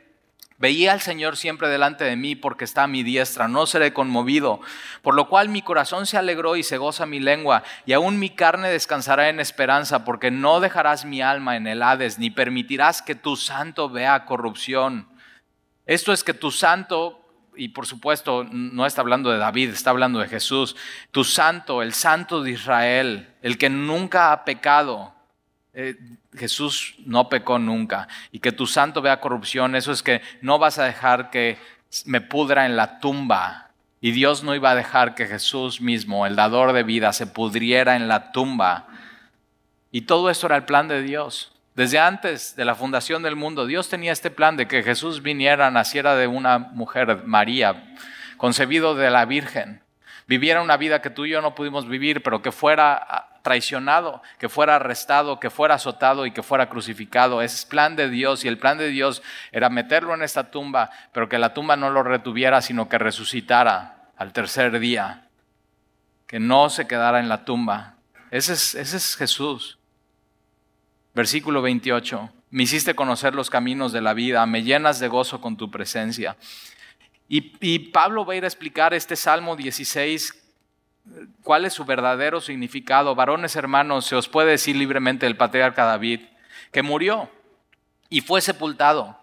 Veía 0.58 0.92
al 0.92 1.02
Señor 1.02 1.36
siempre 1.36 1.68
delante 1.68 2.04
de 2.04 2.16
mí 2.16 2.34
porque 2.34 2.64
está 2.64 2.84
a 2.84 2.86
mi 2.86 3.02
diestra, 3.02 3.46
no 3.46 3.66
seré 3.66 3.92
conmovido, 3.92 4.60
por 5.02 5.14
lo 5.14 5.28
cual 5.28 5.50
mi 5.50 5.60
corazón 5.60 6.06
se 6.06 6.16
alegró 6.16 6.56
y 6.56 6.62
se 6.62 6.78
goza 6.78 7.04
mi 7.04 7.20
lengua, 7.20 7.62
y 7.84 7.92
aún 7.92 8.18
mi 8.18 8.30
carne 8.30 8.70
descansará 8.70 9.28
en 9.28 9.38
esperanza, 9.38 10.04
porque 10.04 10.30
no 10.30 10.60
dejarás 10.60 11.04
mi 11.04 11.20
alma 11.20 11.56
en 11.56 11.66
el 11.66 11.82
Hades, 11.82 12.18
ni 12.18 12.30
permitirás 12.30 13.02
que 13.02 13.14
tu 13.14 13.36
santo 13.36 13.90
vea 13.90 14.24
corrupción. 14.24 15.08
Esto 15.84 16.14
es 16.14 16.24
que 16.24 16.32
tu 16.32 16.50
santo, 16.50 17.20
y 17.54 17.68
por 17.68 17.86
supuesto 17.86 18.46
no 18.50 18.86
está 18.86 19.02
hablando 19.02 19.30
de 19.30 19.38
David, 19.38 19.70
está 19.70 19.90
hablando 19.90 20.20
de 20.20 20.28
Jesús, 20.28 20.74
tu 21.10 21.22
santo, 21.22 21.82
el 21.82 21.92
santo 21.92 22.42
de 22.42 22.52
Israel, 22.52 23.34
el 23.42 23.58
que 23.58 23.68
nunca 23.68 24.32
ha 24.32 24.46
pecado, 24.46 25.14
eh, 25.74 25.96
Jesús 26.36 26.94
no 27.04 27.28
pecó 27.28 27.58
nunca 27.58 28.08
y 28.32 28.40
que 28.40 28.52
tu 28.52 28.66
santo 28.66 29.02
vea 29.02 29.20
corrupción, 29.20 29.74
eso 29.74 29.92
es 29.92 30.02
que 30.02 30.20
no 30.40 30.58
vas 30.58 30.78
a 30.78 30.84
dejar 30.84 31.30
que 31.30 31.58
me 32.04 32.20
pudra 32.20 32.66
en 32.66 32.76
la 32.76 33.00
tumba. 33.00 33.70
Y 34.00 34.12
Dios 34.12 34.42
no 34.42 34.54
iba 34.54 34.70
a 34.70 34.74
dejar 34.74 35.14
que 35.14 35.26
Jesús 35.26 35.80
mismo, 35.80 36.26
el 36.26 36.36
dador 36.36 36.72
de 36.72 36.82
vida, 36.82 37.12
se 37.12 37.26
pudriera 37.26 37.96
en 37.96 38.08
la 38.08 38.30
tumba. 38.30 38.86
Y 39.90 40.02
todo 40.02 40.30
esto 40.30 40.46
era 40.46 40.56
el 40.56 40.64
plan 40.64 40.88
de 40.88 41.02
Dios. 41.02 41.52
Desde 41.74 41.98
antes 41.98 42.56
de 42.56 42.64
la 42.64 42.74
fundación 42.74 43.22
del 43.22 43.36
mundo, 43.36 43.66
Dios 43.66 43.88
tenía 43.88 44.12
este 44.12 44.30
plan 44.30 44.56
de 44.56 44.66
que 44.66 44.82
Jesús 44.82 45.22
viniera, 45.22 45.70
naciera 45.70 46.16
de 46.16 46.26
una 46.26 46.58
mujer, 46.58 47.22
María, 47.24 47.94
concebido 48.36 48.94
de 48.94 49.10
la 49.10 49.24
Virgen, 49.24 49.82
viviera 50.26 50.62
una 50.62 50.76
vida 50.76 51.02
que 51.02 51.10
tú 51.10 51.24
y 51.24 51.30
yo 51.30 51.42
no 51.42 51.54
pudimos 51.54 51.88
vivir, 51.88 52.22
pero 52.22 52.42
que 52.42 52.52
fuera 52.52 53.28
traicionado, 53.46 54.22
que 54.40 54.48
fuera 54.48 54.74
arrestado, 54.74 55.38
que 55.38 55.50
fuera 55.50 55.76
azotado 55.76 56.26
y 56.26 56.32
que 56.32 56.42
fuera 56.42 56.68
crucificado. 56.68 57.42
Ese 57.42 57.54
es 57.54 57.64
plan 57.64 57.94
de 57.94 58.10
Dios 58.10 58.44
y 58.44 58.48
el 58.48 58.58
plan 58.58 58.76
de 58.76 58.88
Dios 58.88 59.22
era 59.52 59.68
meterlo 59.68 60.14
en 60.14 60.24
esta 60.24 60.50
tumba, 60.50 60.90
pero 61.12 61.28
que 61.28 61.38
la 61.38 61.54
tumba 61.54 61.76
no 61.76 61.88
lo 61.90 62.02
retuviera, 62.02 62.60
sino 62.60 62.88
que 62.88 62.98
resucitara 62.98 64.10
al 64.16 64.32
tercer 64.32 64.80
día, 64.80 65.28
que 66.26 66.40
no 66.40 66.70
se 66.70 66.88
quedara 66.88 67.20
en 67.20 67.28
la 67.28 67.44
tumba. 67.44 67.94
Ese 68.32 68.54
es, 68.54 68.74
es 68.74 69.14
Jesús. 69.14 69.78
Versículo 71.14 71.62
28. 71.62 72.28
Me 72.50 72.64
hiciste 72.64 72.96
conocer 72.96 73.36
los 73.36 73.48
caminos 73.48 73.92
de 73.92 74.00
la 74.00 74.12
vida, 74.12 74.44
me 74.46 74.64
llenas 74.64 74.98
de 74.98 75.06
gozo 75.06 75.40
con 75.40 75.56
tu 75.56 75.70
presencia. 75.70 76.36
Y, 77.28 77.52
y 77.60 77.78
Pablo 77.90 78.26
va 78.26 78.32
a 78.32 78.36
ir 78.36 78.42
a 78.42 78.48
explicar 78.48 78.92
este 78.92 79.14
Salmo 79.14 79.54
16 79.54 80.45
cuál 81.42 81.64
es 81.64 81.72
su 81.72 81.84
verdadero 81.84 82.40
significado. 82.40 83.14
Varones 83.14 83.56
hermanos, 83.56 84.06
se 84.06 84.16
os 84.16 84.28
puede 84.28 84.50
decir 84.50 84.76
libremente 84.76 85.26
el 85.26 85.36
patriarca 85.36 85.84
David, 85.84 86.20
que 86.72 86.82
murió 86.82 87.30
y 88.08 88.20
fue 88.20 88.40
sepultado. 88.40 89.18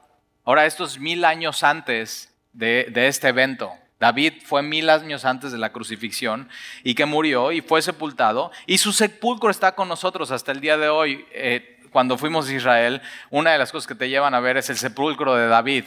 Ahora, 0.46 0.66
esto 0.66 0.84
es 0.86 1.00
mil 1.00 1.26
años 1.26 1.64
antes 1.64 2.34
de, 2.52 2.92
este 2.96 3.30
evento. 3.30 3.72
David 4.00 4.34
fue 4.46 4.62
mil 4.62 4.90
años 4.90 5.24
antes 5.24 5.52
de 5.52 5.58
la 5.58 5.72
crucifixión 5.72 6.50
y 6.84 6.94
que 6.96 7.06
murió 7.06 7.54
y 7.54 7.62
fue 7.62 7.82
sepultado 7.82 8.52
y 8.66 8.78
su 8.80 8.92
sepulcro 8.92 9.50
está 9.50 9.76
con 9.76 9.88
nosotros 9.88 10.32
hasta 10.32 10.52
el 10.52 10.60
día 10.60 10.78
de 10.78 10.90
hoy. 10.90 11.26
Eh, 11.32 11.80
cuando 11.92 12.18
fuimos 12.18 12.50
a 12.50 12.54
Israel, 12.54 13.02
una 13.30 13.52
de 13.52 13.60
las 13.60 13.72
cosas 13.72 13.88
que 13.88 13.96
te 13.96 14.10
llevan 14.10 14.34
a 14.34 14.42
ver 14.42 14.58
es 14.58 14.70
el 14.70 14.78
sepulcro 14.78 15.36
de 15.36 15.48
David. 15.48 15.86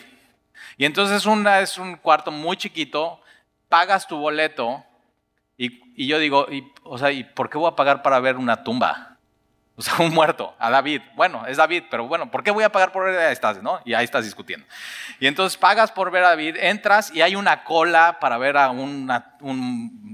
Y 0.78 0.86
entonces 0.86 1.26
una, 1.26 1.60
es 1.60 1.76
un 1.76 1.96
cuarto 1.96 2.30
muy 2.30 2.56
chiquito, 2.56 3.20
pagas 3.68 4.06
tu 4.06 4.16
boleto 4.16 4.84
y, 5.58 6.06
yo 6.06 6.18
digo, 6.18 6.46
y, 6.50 6.70
o 6.82 6.98
sea, 6.98 7.10
¿y 7.10 7.24
por 7.24 7.48
qué 7.48 7.58
voy 7.58 7.68
a 7.68 7.76
pagar 7.76 8.02
para 8.02 8.20
ver 8.20 8.36
una 8.36 8.62
tumba? 8.62 9.16
O 9.76 9.82
sea, 9.82 9.94
un 9.98 10.12
muerto, 10.12 10.54
a 10.58 10.70
David. 10.70 11.02
Bueno, 11.14 11.46
es 11.46 11.56
David, 11.56 11.84
pero 11.90 12.06
bueno, 12.08 12.30
¿por 12.30 12.42
qué 12.42 12.50
voy 12.50 12.64
a 12.64 12.72
pagar 12.72 12.92
por 12.92 13.04
ver 13.04 13.18
a 13.18 13.32
estás, 13.32 13.62
no? 13.62 13.80
Y 13.84 13.94
ahí 13.94 14.04
estás 14.04 14.24
discutiendo. 14.24 14.66
Y 15.20 15.26
entonces 15.26 15.58
pagas 15.58 15.92
por 15.92 16.10
ver 16.10 16.24
a 16.24 16.28
David, 16.28 16.56
entras 16.58 17.14
y 17.14 17.22
hay 17.22 17.36
una 17.36 17.64
cola 17.64 18.18
para 18.20 18.38
ver 18.38 18.56
a 18.56 18.70
un 18.70 19.06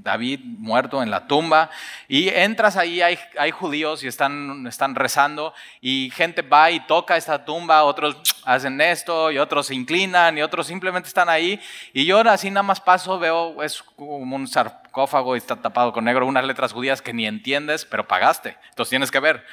David 0.03 0.41
muerto 0.45 1.03
en 1.03 1.11
la 1.11 1.27
tumba. 1.27 1.71
Y 2.09 2.29
entras 2.29 2.77
ahí, 2.77 3.01
hay, 3.01 3.19
hay 3.39 3.51
judíos 3.51 4.03
y 4.03 4.09
están, 4.09 4.67
están 4.67 4.95
rezando 4.95 5.55
y 5.81 6.11
gente 6.15 6.43
va 6.43 6.71
y 6.71 6.81
toca 6.81 7.17
esta 7.17 7.45
tumba, 7.45 7.85
otros 7.85 8.17
hacen 8.45 8.81
esto 8.81 9.31
y 9.31 9.39
otros 9.39 9.67
se 9.67 9.75
inclinan 9.75 10.37
y 10.37 10.43
otros 10.43 10.67
simplemente 10.67 11.09
están 11.09 11.29
ahí. 11.29 11.61
Y 11.93 12.05
yo 12.05 12.17
ahora 12.17 12.33
así 12.33 12.51
nada 12.51 12.65
más 12.65 12.81
paso, 12.81 13.19
veo, 13.19 13.63
es 13.63 13.83
como 13.83 14.37
un 14.37 14.49
sarcófago 14.93 15.35
y 15.35 15.39
está 15.39 15.57
tapado 15.57 15.93
con 15.93 16.05
negro, 16.05 16.27
unas 16.27 16.45
letras 16.45 16.73
judías 16.73 17.01
que 17.01 17.15
ni 17.15 17.27
entiendes, 17.27 17.87
pero 17.87 18.07
pagaste, 18.07 18.59
entonces 18.69 18.91
tienes 18.91 19.11
que 19.11 19.21
ver. 19.21 19.45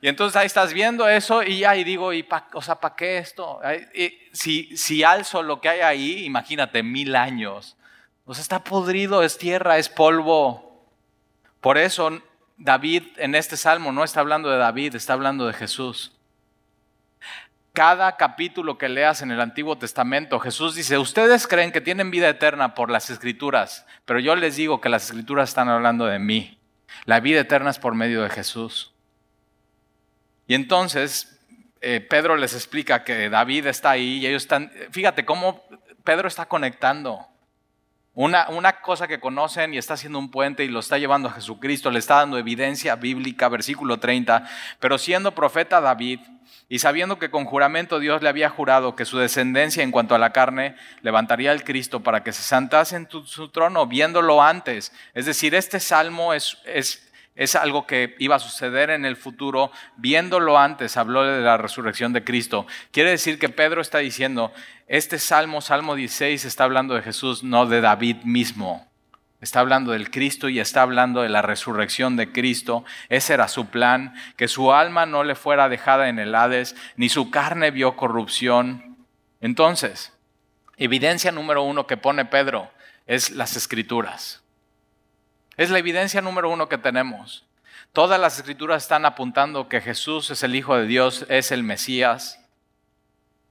Y 0.00 0.08
entonces 0.08 0.36
ahí 0.36 0.46
estás 0.46 0.72
viendo 0.72 1.08
eso 1.08 1.42
y 1.42 1.64
ahí 1.64 1.84
digo, 1.84 2.12
y 2.12 2.26
o 2.52 2.62
sea, 2.62 2.76
¿para 2.76 2.96
qué 2.96 3.18
esto? 3.18 3.60
si, 4.32 4.76
si 4.76 5.04
alzo 5.04 5.42
lo 5.42 5.60
que 5.60 5.68
hay 5.68 5.80
ahí, 5.80 6.24
imagínate, 6.24 6.82
mil 6.82 7.14
años. 7.14 7.76
O 8.24 8.32
está 8.32 8.62
podrido, 8.64 9.22
es 9.22 9.38
tierra, 9.38 9.78
es 9.78 9.88
polvo. 9.88 10.84
Por 11.60 11.78
eso 11.78 12.20
David 12.56 13.04
en 13.16 13.34
este 13.34 13.56
salmo 13.56 13.92
no 13.92 14.04
está 14.04 14.20
hablando 14.20 14.50
de 14.50 14.58
David, 14.58 14.94
está 14.94 15.12
hablando 15.12 15.46
de 15.46 15.52
Jesús. 15.52 16.15
Cada 17.76 18.16
capítulo 18.16 18.78
que 18.78 18.88
leas 18.88 19.20
en 19.20 19.30
el 19.30 19.38
Antiguo 19.38 19.76
Testamento, 19.76 20.40
Jesús 20.40 20.74
dice, 20.74 20.96
ustedes 20.96 21.46
creen 21.46 21.72
que 21.72 21.82
tienen 21.82 22.10
vida 22.10 22.26
eterna 22.26 22.74
por 22.74 22.90
las 22.90 23.10
escrituras, 23.10 23.84
pero 24.06 24.18
yo 24.18 24.34
les 24.34 24.56
digo 24.56 24.80
que 24.80 24.88
las 24.88 25.04
escrituras 25.04 25.50
están 25.50 25.68
hablando 25.68 26.06
de 26.06 26.18
mí. 26.18 26.58
La 27.04 27.20
vida 27.20 27.40
eterna 27.40 27.68
es 27.68 27.78
por 27.78 27.94
medio 27.94 28.22
de 28.22 28.30
Jesús. 28.30 28.94
Y 30.46 30.54
entonces 30.54 31.38
eh, 31.82 32.00
Pedro 32.00 32.36
les 32.36 32.54
explica 32.54 33.04
que 33.04 33.28
David 33.28 33.66
está 33.66 33.90
ahí 33.90 34.20
y 34.20 34.26
ellos 34.26 34.44
están, 34.44 34.72
fíjate 34.90 35.26
cómo 35.26 35.62
Pedro 36.02 36.28
está 36.28 36.46
conectando. 36.46 37.26
Una, 38.14 38.48
una, 38.48 38.80
cosa 38.80 39.06
que 39.06 39.20
conocen 39.20 39.74
y 39.74 39.76
está 39.76 39.92
haciendo 39.92 40.18
un 40.18 40.30
puente 40.30 40.64
y 40.64 40.68
lo 40.68 40.80
está 40.80 40.96
llevando 40.96 41.28
a 41.28 41.32
Jesucristo, 41.32 41.90
le 41.90 41.98
está 41.98 42.14
dando 42.14 42.38
evidencia 42.38 42.96
bíblica, 42.96 43.50
versículo 43.50 44.00
30, 44.00 44.48
pero 44.80 44.96
siendo 44.96 45.34
profeta 45.34 45.82
David 45.82 46.20
y 46.68 46.80
sabiendo 46.80 47.18
que 47.18 47.30
con 47.30 47.44
juramento 47.44 48.00
Dios 48.00 48.22
le 48.22 48.28
había 48.28 48.50
jurado 48.50 48.96
que 48.96 49.04
su 49.04 49.18
descendencia 49.18 49.82
en 49.82 49.92
cuanto 49.92 50.14
a 50.14 50.18
la 50.18 50.32
carne 50.32 50.76
levantaría 51.02 51.52
al 51.52 51.64
Cristo 51.64 52.00
para 52.00 52.24
que 52.24 52.32
se 52.32 52.42
sentase 52.42 52.96
en 52.96 53.08
su 53.24 53.48
trono, 53.50 53.86
viéndolo 53.86 54.42
antes. 54.42 54.92
Es 55.14 55.26
decir, 55.26 55.54
este 55.54 55.78
salmo 55.80 56.34
es, 56.34 56.58
es 56.64 57.06
es 57.36 57.54
algo 57.54 57.86
que 57.86 58.16
iba 58.18 58.36
a 58.36 58.40
suceder 58.40 58.88
en 58.88 59.04
el 59.04 59.14
futuro, 59.14 59.70
viéndolo 59.96 60.58
antes, 60.58 60.96
habló 60.96 61.22
de 61.22 61.42
la 61.42 61.58
resurrección 61.58 62.14
de 62.14 62.24
Cristo. 62.24 62.66
Quiere 62.90 63.10
decir 63.10 63.38
que 63.38 63.50
Pedro 63.50 63.82
está 63.82 63.98
diciendo, 63.98 64.52
este 64.88 65.18
salmo, 65.18 65.60
Salmo 65.60 65.94
16, 65.94 66.46
está 66.46 66.64
hablando 66.64 66.94
de 66.94 67.02
Jesús, 67.02 67.44
no 67.44 67.66
de 67.66 67.82
David 67.82 68.16
mismo. 68.24 68.90
Está 69.40 69.60
hablando 69.60 69.92
del 69.92 70.10
Cristo 70.10 70.48
y 70.48 70.60
está 70.60 70.82
hablando 70.82 71.22
de 71.22 71.28
la 71.28 71.42
resurrección 71.42 72.16
de 72.16 72.32
Cristo. 72.32 72.84
Ese 73.08 73.34
era 73.34 73.48
su 73.48 73.66
plan, 73.66 74.14
que 74.36 74.48
su 74.48 74.72
alma 74.72 75.04
no 75.04 75.24
le 75.24 75.34
fuera 75.34 75.68
dejada 75.68 76.08
en 76.08 76.18
el 76.18 76.34
Hades, 76.34 76.74
ni 76.96 77.08
su 77.08 77.30
carne 77.30 77.70
vio 77.70 77.96
corrupción. 77.96 78.96
Entonces, 79.40 80.12
evidencia 80.76 81.32
número 81.32 81.62
uno 81.62 81.86
que 81.86 81.96
pone 81.96 82.24
Pedro 82.24 82.70
es 83.06 83.30
las 83.30 83.56
escrituras. 83.56 84.42
Es 85.56 85.70
la 85.70 85.78
evidencia 85.78 86.20
número 86.20 86.50
uno 86.50 86.68
que 86.68 86.78
tenemos. 86.78 87.46
Todas 87.92 88.20
las 88.20 88.38
escrituras 88.38 88.82
están 88.82 89.06
apuntando 89.06 89.68
que 89.68 89.80
Jesús 89.80 90.30
es 90.30 90.42
el 90.42 90.54
Hijo 90.54 90.76
de 90.76 90.86
Dios, 90.86 91.24
es 91.28 91.50
el 91.50 91.62
Mesías, 91.62 92.40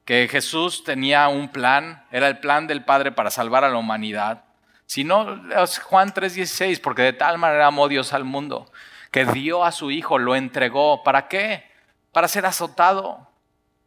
que 0.06 0.28
Jesús 0.28 0.84
tenía 0.84 1.28
un 1.28 1.50
plan, 1.50 2.06
era 2.12 2.28
el 2.28 2.38
plan 2.38 2.68
del 2.68 2.86
Padre 2.86 3.12
para 3.12 3.32
salvar 3.32 3.64
a 3.64 3.70
la 3.70 3.78
humanidad. 3.78 4.45
Si 4.86 5.04
no, 5.04 5.42
Juan 5.84 6.14
3:16, 6.14 6.80
porque 6.80 7.02
de 7.02 7.14
tal 7.14 7.38
manera 7.38 7.68
amó 7.68 7.88
Dios 7.88 8.14
al 8.14 8.24
mundo, 8.24 8.72
que 9.12 9.26
dio 9.26 9.64
a 9.64 9.72
su 9.72 9.92
Hijo, 9.92 10.18
lo 10.18 10.36
entregó. 10.36 11.04
¿Para 11.04 11.28
qué? 11.28 11.70
Para 12.12 12.28
ser 12.28 12.46
azotado, 12.46 13.30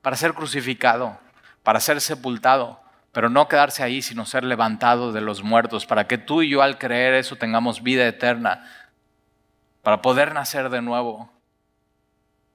para 0.02 0.16
ser 0.16 0.34
crucificado, 0.34 1.18
para 1.62 1.80
ser 1.80 2.00
sepultado 2.00 2.80
pero 3.18 3.30
no 3.30 3.48
quedarse 3.48 3.82
ahí, 3.82 4.02
sino 4.02 4.24
ser 4.26 4.44
levantado 4.44 5.12
de 5.12 5.20
los 5.20 5.42
muertos, 5.42 5.86
para 5.86 6.06
que 6.06 6.18
tú 6.18 6.42
y 6.42 6.50
yo 6.50 6.62
al 6.62 6.78
creer 6.78 7.14
eso 7.14 7.36
tengamos 7.36 7.82
vida 7.82 8.06
eterna, 8.06 8.70
para 9.82 10.02
poder 10.02 10.34
nacer 10.34 10.68
de 10.68 10.82
nuevo. 10.82 11.28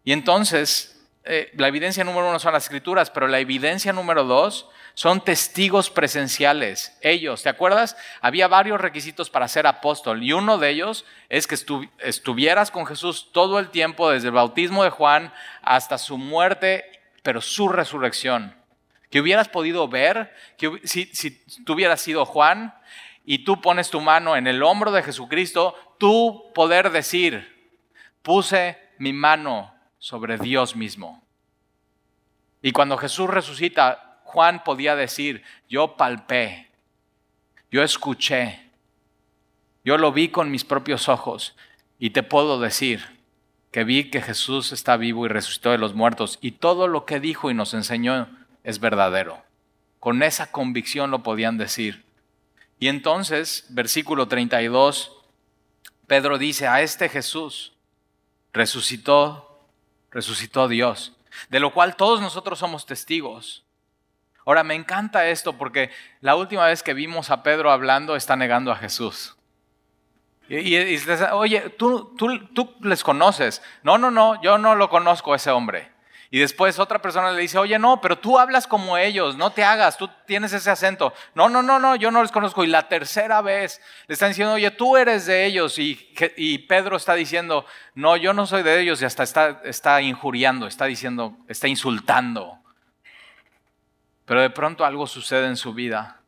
Y 0.05 0.13
entonces, 0.13 1.05
eh, 1.25 1.51
la 1.55 1.67
evidencia 1.67 2.05
número 2.05 2.29
uno 2.29 2.39
son 2.39 2.53
las 2.53 2.63
escrituras, 2.63 3.09
pero 3.09 3.27
la 3.27 3.39
evidencia 3.39 3.93
número 3.93 4.23
dos 4.23 4.69
son 4.93 5.23
testigos 5.23 5.89
presenciales. 5.89 6.97
Ellos, 7.01 7.43
¿te 7.43 7.49
acuerdas? 7.49 7.97
Había 8.21 8.47
varios 8.47 8.79
requisitos 8.79 9.29
para 9.29 9.47
ser 9.47 9.65
apóstol 9.65 10.23
y 10.23 10.33
uno 10.33 10.57
de 10.57 10.69
ellos 10.69 11.05
es 11.29 11.47
que 11.47 11.57
estuvieras 11.99 12.69
con 12.69 12.85
Jesús 12.85 13.29
todo 13.31 13.59
el 13.59 13.69
tiempo, 13.69 14.09
desde 14.09 14.27
el 14.27 14.33
bautismo 14.33 14.83
de 14.83 14.91
Juan 14.91 15.33
hasta 15.61 15.97
su 15.97 16.17
muerte, 16.17 16.85
pero 17.23 17.41
su 17.41 17.69
resurrección. 17.69 18.55
Que 19.09 19.19
hubieras 19.19 19.49
podido 19.49 19.87
ver, 19.87 20.33
que 20.57 20.81
si, 20.83 21.05
si 21.05 21.43
tú 21.65 21.73
hubieras 21.73 22.01
sido 22.01 22.25
Juan 22.25 22.73
y 23.25 23.43
tú 23.43 23.61
pones 23.61 23.89
tu 23.89 24.01
mano 24.01 24.35
en 24.35 24.47
el 24.47 24.61
hombro 24.61 24.91
de 24.91 25.03
Jesucristo, 25.03 25.75
tú 25.99 26.51
poder 26.53 26.91
decir, 26.91 27.71
puse 28.21 28.77
mi 28.99 29.13
mano 29.13 29.73
sobre 29.97 30.37
Dios 30.37 30.75
mismo. 30.75 31.23
Y 32.61 32.71
cuando 32.71 32.97
Jesús 32.97 33.29
resucita, 33.29 34.12
Juan 34.33 34.63
podía 34.63 34.95
decir, 34.95 35.43
yo 35.69 35.95
palpé, 35.95 36.71
yo 37.69 37.83
escuché, 37.83 38.71
yo 39.85 39.99
lo 39.99 40.11
vi 40.11 40.29
con 40.29 40.49
mis 40.49 40.63
propios 40.63 41.07
ojos 41.07 41.55
y 41.99 42.09
te 42.09 42.23
puedo 42.23 42.59
decir 42.59 43.19
que 43.69 43.83
vi 43.83 44.09
que 44.09 44.23
Jesús 44.23 44.71
está 44.71 44.97
vivo 44.97 45.27
y 45.27 45.29
resucitó 45.29 45.69
de 45.69 45.77
los 45.77 45.93
muertos 45.93 46.39
y 46.41 46.53
todo 46.53 46.87
lo 46.87 47.05
que 47.05 47.19
dijo 47.19 47.51
y 47.51 47.53
nos 47.53 47.75
enseñó 47.75 48.27
es 48.63 48.79
verdadero. 48.79 49.43
Con 49.99 50.23
esa 50.23 50.51
convicción 50.51 51.11
lo 51.11 51.21
podían 51.21 51.59
decir. 51.59 52.03
Y 52.79 52.87
entonces, 52.87 53.67
versículo 53.69 54.27
32, 54.27 55.15
Pedro 56.07 56.39
dice, 56.39 56.67
a 56.67 56.81
este 56.81 57.07
Jesús 57.07 57.73
resucitó, 58.51 59.67
resucitó 60.09 60.67
Dios 60.67 61.13
de 61.49 61.59
lo 61.59 61.73
cual 61.73 61.95
todos 61.95 62.21
nosotros 62.21 62.59
somos 62.59 62.85
testigos. 62.85 63.62
Ahora, 64.45 64.63
me 64.63 64.75
encanta 64.75 65.27
esto 65.27 65.53
porque 65.53 65.89
la 66.21 66.35
última 66.35 66.65
vez 66.65 66.83
que 66.83 66.93
vimos 66.93 67.29
a 67.29 67.43
Pedro 67.43 67.71
hablando 67.71 68.15
está 68.15 68.35
negando 68.35 68.71
a 68.71 68.75
Jesús. 68.75 69.37
Y, 70.49 70.97
oye, 71.31 71.69
¿tú, 71.77 72.13
tú, 72.17 72.47
tú 72.53 72.75
les 72.81 73.03
conoces. 73.03 73.61
No, 73.81 73.97
no, 73.97 74.11
no, 74.11 74.41
yo 74.41 74.57
no 74.57 74.75
lo 74.75 74.89
conozco 74.89 75.33
a 75.33 75.37
ese 75.37 75.51
hombre. 75.51 75.93
Y 76.33 76.39
después 76.39 76.79
otra 76.79 76.99
persona 76.99 77.31
le 77.31 77.39
dice, 77.39 77.59
oye, 77.59 77.77
no, 77.77 78.01
pero 78.01 78.17
tú 78.17 78.39
hablas 78.39 78.65
como 78.65 78.97
ellos, 78.97 79.37
no 79.37 79.51
te 79.51 79.63
hagas, 79.63 79.99
tú 79.99 80.09
tienes 80.25 80.51
ese 80.51 80.71
acento. 80.71 81.13
No, 81.35 81.47
no, 81.47 81.61
no, 81.61 81.77
no, 81.77 81.95
yo 81.95 82.09
no 82.09 82.23
les 82.23 82.31
conozco. 82.31 82.63
Y 82.63 82.67
la 82.67 82.89
tercera 82.89 83.41
vez 83.43 83.79
le 84.07 84.13
están 84.13 84.29
diciendo, 84.29 84.55
oye, 84.55 84.71
tú 84.71 84.97
eres 84.97 85.27
de 85.27 85.45
ellos. 85.45 85.77
Y, 85.77 86.11
y 86.35 86.57
Pedro 86.57 86.97
está 86.97 87.13
diciendo, 87.13 87.67
no, 87.93 88.17
yo 88.17 88.33
no 88.33 88.47
soy 88.47 88.63
de 88.63 88.81
ellos. 88.81 88.99
Y 88.99 89.05
hasta 89.05 89.21
está, 89.21 89.61
está 89.63 90.01
injuriando, 90.01 90.65
está 90.65 90.85
diciendo, 90.85 91.37
está 91.47 91.67
insultando. 91.67 92.62
Pero 94.25 94.41
de 94.41 94.49
pronto 94.49 94.85
algo 94.85 95.07
sucede 95.07 95.47
en 95.47 95.57
su 95.57 95.73
vida 95.73 96.21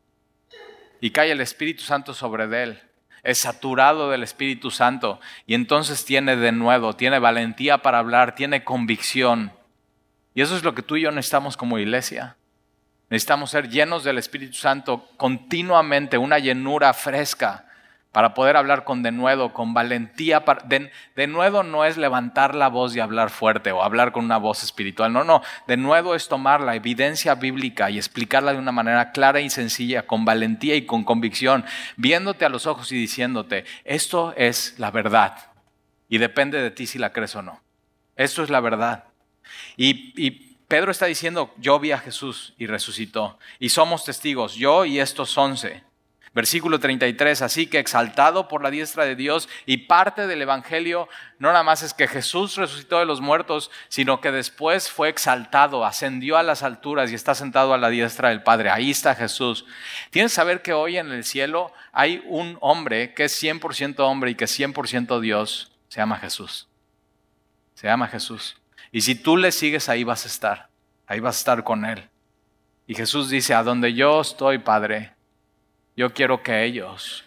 y 0.99 1.11
cae 1.11 1.31
el 1.31 1.41
Espíritu 1.41 1.83
Santo 1.83 2.13
sobre 2.13 2.43
él. 2.63 2.81
Es 3.23 3.39
saturado 3.39 4.09
del 4.09 4.23
Espíritu 4.23 4.69
Santo 4.69 5.19
y 5.47 5.55
entonces 5.55 6.05
tiene 6.05 6.35
de 6.35 6.51
nuevo, 6.51 6.95
tiene 6.95 7.19
valentía 7.19 7.79
para 7.79 7.99
hablar, 7.99 8.35
tiene 8.35 8.63
convicción. 8.63 9.51
Y 10.33 10.41
eso 10.41 10.55
es 10.55 10.63
lo 10.63 10.75
que 10.75 10.83
tú 10.83 10.95
y 10.95 11.01
yo 11.01 11.11
necesitamos 11.11 11.57
como 11.57 11.79
iglesia. 11.79 12.37
Necesitamos 13.09 13.51
ser 13.51 13.69
llenos 13.69 14.03
del 14.03 14.17
Espíritu 14.17 14.55
Santo 14.55 15.07
continuamente, 15.17 16.17
una 16.17 16.39
llenura 16.39 16.93
fresca 16.93 17.64
para 18.15 18.33
poder 18.33 18.55
hablar 18.55 18.85
con 18.85 19.03
denuedo, 19.03 19.51
con 19.51 19.73
valentía. 19.73 20.41
De, 20.63 20.89
denuedo 21.17 21.63
no 21.63 21.83
es 21.83 21.97
levantar 21.97 22.55
la 22.55 22.69
voz 22.69 22.95
y 22.95 23.01
hablar 23.01 23.29
fuerte 23.29 23.73
o 23.73 23.83
hablar 23.83 24.13
con 24.13 24.23
una 24.23 24.37
voz 24.37 24.63
espiritual. 24.63 25.11
No, 25.11 25.25
no. 25.25 25.41
Denuedo 25.67 26.15
es 26.15 26.29
tomar 26.29 26.61
la 26.61 26.75
evidencia 26.75 27.35
bíblica 27.35 27.89
y 27.89 27.97
explicarla 27.97 28.53
de 28.53 28.59
una 28.59 28.71
manera 28.71 29.11
clara 29.11 29.41
y 29.41 29.49
sencilla, 29.49 30.07
con 30.07 30.23
valentía 30.23 30.77
y 30.77 30.85
con 30.85 31.03
convicción, 31.03 31.65
viéndote 31.97 32.45
a 32.45 32.49
los 32.49 32.67
ojos 32.67 32.89
y 32.93 32.95
diciéndote, 32.95 33.65
esto 33.83 34.33
es 34.37 34.79
la 34.79 34.91
verdad. 34.91 35.51
Y 36.07 36.17
depende 36.17 36.61
de 36.61 36.71
ti 36.71 36.87
si 36.87 36.97
la 36.97 37.11
crees 37.11 37.35
o 37.35 37.41
no. 37.41 37.59
Esto 38.15 38.43
es 38.43 38.49
la 38.49 38.61
verdad. 38.61 39.03
Y, 39.75 40.55
Pedro 40.69 40.89
está 40.89 41.05
diciendo, 41.05 41.53
yo 41.57 41.81
vi 41.81 41.91
a 41.91 41.97
Jesús 41.97 42.53
y 42.57 42.65
resucitó. 42.65 43.37
Y 43.59 43.69
somos 43.69 44.05
testigos, 44.05 44.55
yo 44.55 44.85
y 44.85 45.01
estos 45.01 45.37
once. 45.37 45.83
Versículo 46.35 46.81
33, 46.81 47.41
así 47.41 47.67
que 47.67 47.79
exaltado 47.79 48.49
por 48.49 48.61
la 48.61 48.69
diestra 48.69 49.05
de 49.05 49.15
Dios 49.15 49.47
y 49.65 49.77
parte 49.77 50.27
del 50.27 50.41
Evangelio 50.41 51.07
no 51.39 51.47
nada 51.47 51.63
más 51.63 51.81
es 51.81 51.93
que 51.93 52.09
Jesús 52.09 52.57
resucitó 52.57 52.99
de 52.99 53.05
los 53.05 53.21
muertos, 53.21 53.71
sino 53.87 54.19
que 54.19 54.33
después 54.33 54.91
fue 54.91 55.07
exaltado, 55.07 55.85
ascendió 55.85 56.35
a 56.35 56.43
las 56.43 56.61
alturas 56.61 57.09
y 57.09 57.15
está 57.15 57.35
sentado 57.35 57.73
a 57.73 57.77
la 57.77 57.87
diestra 57.87 58.29
del 58.29 58.43
Padre. 58.43 58.69
Ahí 58.69 58.91
está 58.91 59.15
Jesús. 59.15 59.65
Tienes 60.09 60.33
que 60.33 60.35
saber 60.35 60.61
que 60.61 60.73
hoy 60.73 60.97
en 60.97 61.09
el 61.09 61.23
cielo 61.23 61.71
hay 61.93 62.21
un 62.27 62.57
hombre 62.59 63.13
que 63.13 63.23
es 63.23 63.41
100% 63.41 63.99
hombre 63.99 64.31
y 64.31 64.35
que 64.35 64.43
es 64.43 64.59
100% 64.59 65.21
Dios. 65.21 65.71
Se 65.87 66.01
llama 66.01 66.17
Jesús. 66.17 66.67
Se 67.75 67.87
llama 67.87 68.09
Jesús. 68.09 68.57
Y 68.91 69.01
si 69.01 69.15
tú 69.15 69.37
le 69.37 69.53
sigues, 69.53 69.87
ahí 69.87 70.03
vas 70.03 70.25
a 70.25 70.27
estar. 70.27 70.67
Ahí 71.07 71.21
vas 71.21 71.37
a 71.37 71.39
estar 71.39 71.63
con 71.63 71.85
Él. 71.85 72.09
Y 72.87 72.95
Jesús 72.95 73.29
dice, 73.29 73.53
a 73.53 73.63
donde 73.63 73.93
yo 73.93 74.19
estoy, 74.19 74.57
Padre, 74.57 75.14
yo 75.95 76.13
quiero 76.13 76.43
que 76.43 76.63
ellos 76.63 77.23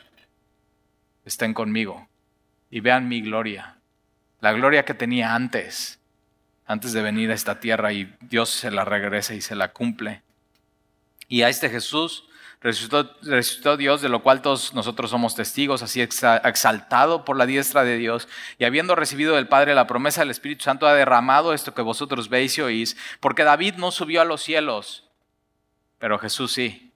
estén 1.25 1.55
conmigo 1.55 2.09
y 2.71 2.81
vean 2.81 3.09
mi 3.09 3.21
gloria. 3.21 3.79
La 4.41 4.53
gloria 4.53 4.85
que 4.85 4.95
tenía 4.95 5.35
antes, 5.35 6.01
antes 6.67 6.93
de 6.93 7.03
venir 7.03 7.31
a 7.31 7.35
esta 7.35 7.61
tierra 7.61 7.93
y 7.93 8.15
Dios 8.21 8.51
se 8.51 8.71
la 8.71 8.85
regresa 8.85 9.35
y 9.35 9.41
se 9.41 9.57
la 9.57 9.73
cumple. 9.73 10.23
Y 11.29 11.43
a 11.43 11.49
este 11.49 11.71
Jesús 11.71 12.29
Resucitó, 12.61 13.77
Dios, 13.77 14.03
de 14.03 14.09
lo 14.09 14.21
cual 14.21 14.43
todos 14.43 14.75
nosotros 14.75 15.11
somos 15.11 15.37
testigos, 15.37 15.83
así 15.83 16.01
exaltado 16.01 17.25
por 17.25 17.37
la 17.37 17.47
diestra 17.47 17.85
de 17.85 17.97
Dios, 17.97 18.27
y 18.59 18.65
habiendo 18.65 18.97
recibido 18.97 19.37
del 19.37 19.47
Padre 19.47 19.77
la 19.77 19.87
promesa 19.87 20.23
del 20.23 20.31
Espíritu 20.31 20.65
Santo, 20.65 20.89
ha 20.89 20.95
derramado 20.95 21.55
esto 21.55 21.73
que 21.73 21.83
vosotros 21.83 22.29
veis 22.29 22.59
y 22.59 22.63
oís, 22.63 22.97
porque 23.21 23.45
David 23.45 23.75
no 23.77 23.93
subió 23.93 24.21
a 24.21 24.25
los 24.25 24.43
cielos, 24.43 25.05
pero 26.01 26.19
Jesús 26.19 26.53
sí. 26.53 26.88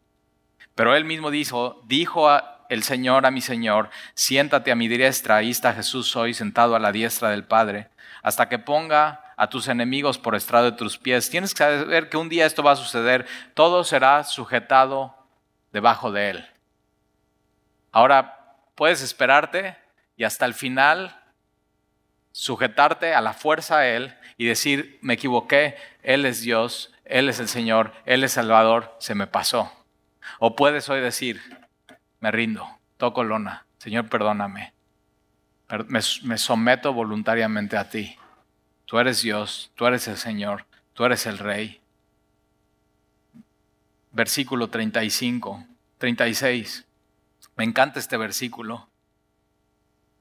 Pero 0.75 0.95
él 0.95 1.05
mismo 1.05 1.31
dijo, 1.31 1.83
dijo 1.87 2.29
el 2.69 2.83
Señor 2.83 3.27
a 3.27 3.31
mi 3.31 3.41
Señor, 3.41 3.91
siéntate 4.15 4.73
a 4.73 4.75
mi 4.75 4.89
diestra, 4.89 5.37
ahí 5.37 5.51
está 5.51 5.75
Jesús 5.75 6.17
hoy 6.17 6.33
sentado 6.33 6.75
a 6.75 6.79
la 6.79 6.93
diestra 6.93 7.29
del 7.31 7.45
Padre, 7.45 7.89
hasta 8.23 8.49
que 8.49 8.59
ponga 8.59 9.35
a 9.37 9.49
tus 9.49 9.69
enemigos 9.69 10.19
por 10.19 10.35
estrado 10.35 10.71
de 10.71 10.77
tus 10.77 10.99
pies. 10.99 11.29
Tienes 11.29 11.53
que 11.53 11.65
saber 11.65 12.09
que 12.09 12.17
un 12.17 12.29
día 12.29 12.47
esto 12.47 12.63
va 12.63 12.73
a 12.73 12.77
suceder, 12.77 13.27
todo 13.55 13.85
será 13.85 14.25
sujetado 14.25 15.15
debajo 15.73 16.13
de 16.13 16.31
Él. 16.31 16.49
Ahora, 17.91 18.57
puedes 18.75 19.03
esperarte 19.03 19.77
y 20.17 20.25
hasta 20.25 20.47
el 20.47 20.55
final 20.55 21.21
sujetarte 22.31 23.15
a 23.15 23.21
la 23.21 23.35
fuerza 23.35 23.79
a 23.79 23.87
Él 23.87 24.17
y 24.39 24.47
decir, 24.47 24.99
me 25.03 25.15
equivoqué, 25.15 25.77
Él 26.03 26.25
es 26.25 26.41
Dios, 26.41 26.91
Él 27.05 27.29
es 27.29 27.39
el 27.39 27.49
Señor, 27.49 27.93
Él 28.07 28.25
es 28.25 28.33
Salvador, 28.33 28.97
se 28.99 29.15
me 29.15 29.27
pasó. 29.27 29.71
O 30.39 30.57
puedes 30.57 30.89
hoy 30.89 31.01
decir, 31.01 31.41
me 32.21 32.31
rindo, 32.31 32.67
toco 32.97 33.25
lona, 33.25 33.67
Señor, 33.79 34.09
perdóname, 34.09 34.73
me, 35.89 36.01
me 36.23 36.39
someto 36.39 36.93
voluntariamente 36.93 37.77
a 37.77 37.89
ti. 37.89 38.17
Tú 38.85 38.99
eres 38.99 39.23
Dios, 39.23 39.73
tú 39.75 39.87
eres 39.87 40.07
el 40.09 40.17
Señor, 40.17 40.67
tú 40.93 41.05
eres 41.05 41.27
el 41.27 41.39
Rey 41.39 41.83
versículo 44.13 44.69
35, 44.69 45.67
36. 45.99 46.87
Me 47.57 47.65
encanta 47.65 47.99
este 47.99 48.17
versículo. 48.17 48.89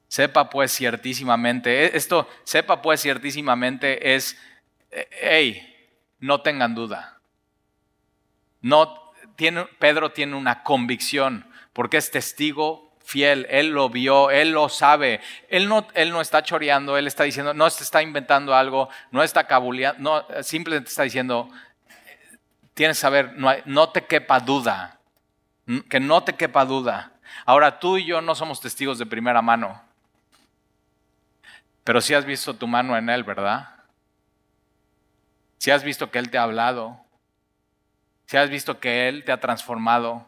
Sepa 0.08 0.50
pues 0.50 0.72
ciertísimamente, 0.72 1.84
e, 1.84 1.96
esto, 1.96 2.28
sepa 2.44 2.82
pues 2.82 3.00
ciertísimamente 3.00 4.14
es, 4.14 4.36
hey, 5.22 5.62
no 6.18 6.42
tengan 6.42 6.74
duda. 6.74 7.20
No, 8.60 9.01
Pedro 9.36 10.12
tiene 10.12 10.36
una 10.36 10.62
convicción 10.62 11.46
porque 11.72 11.96
es 11.96 12.10
testigo 12.10 12.92
fiel, 13.04 13.46
él 13.50 13.70
lo 13.70 13.88
vio, 13.90 14.30
él 14.30 14.52
lo 14.52 14.68
sabe, 14.68 15.20
él 15.48 15.68
no, 15.68 16.20
está 16.20 16.42
choreando, 16.42 16.96
él 16.96 17.06
está 17.06 17.24
diciendo, 17.24 17.52
no 17.52 17.68
se 17.68 17.84
está 17.84 18.02
inventando 18.02 18.54
algo, 18.54 18.88
no 19.10 19.22
está 19.22 19.46
cabuleando, 19.46 20.00
no, 20.00 20.42
simplemente 20.42 20.88
está 20.88 21.02
diciendo, 21.02 21.50
tienes 22.74 22.96
que 22.96 23.00
saber, 23.02 23.34
no, 23.36 23.50
no 23.66 23.90
te 23.90 24.04
quepa 24.04 24.40
duda, 24.40 24.98
que 25.88 26.00
no 26.00 26.22
te 26.22 26.34
quepa 26.34 26.64
duda. 26.64 27.12
Ahora 27.44 27.78
tú 27.78 27.98
y 27.98 28.04
yo 28.04 28.20
no 28.20 28.34
somos 28.34 28.60
testigos 28.60 28.98
de 28.98 29.06
primera 29.06 29.42
mano, 29.42 29.82
pero 31.84 32.00
si 32.00 32.14
has 32.14 32.24
visto 32.24 32.54
tu 32.54 32.66
mano 32.66 32.96
en 32.96 33.08
Él, 33.08 33.24
¿verdad? 33.24 33.68
Si 35.58 35.70
has 35.70 35.82
visto 35.82 36.10
que 36.10 36.18
Él 36.18 36.30
te 36.30 36.38
ha 36.38 36.44
hablado, 36.44 37.04
si 38.32 38.38
has 38.38 38.48
visto 38.48 38.80
que 38.80 39.10
Él 39.10 39.24
te 39.24 39.32
ha 39.32 39.40
transformado, 39.40 40.26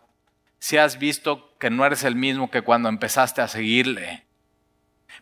si 0.58 0.76
has 0.76 0.98
visto 0.98 1.56
que 1.58 1.70
no 1.70 1.86
eres 1.86 2.04
el 2.04 2.16
mismo 2.16 2.50
que 2.50 2.60
cuando 2.60 2.90
empezaste 2.90 3.40
a 3.40 3.48
seguirle. 3.48 4.26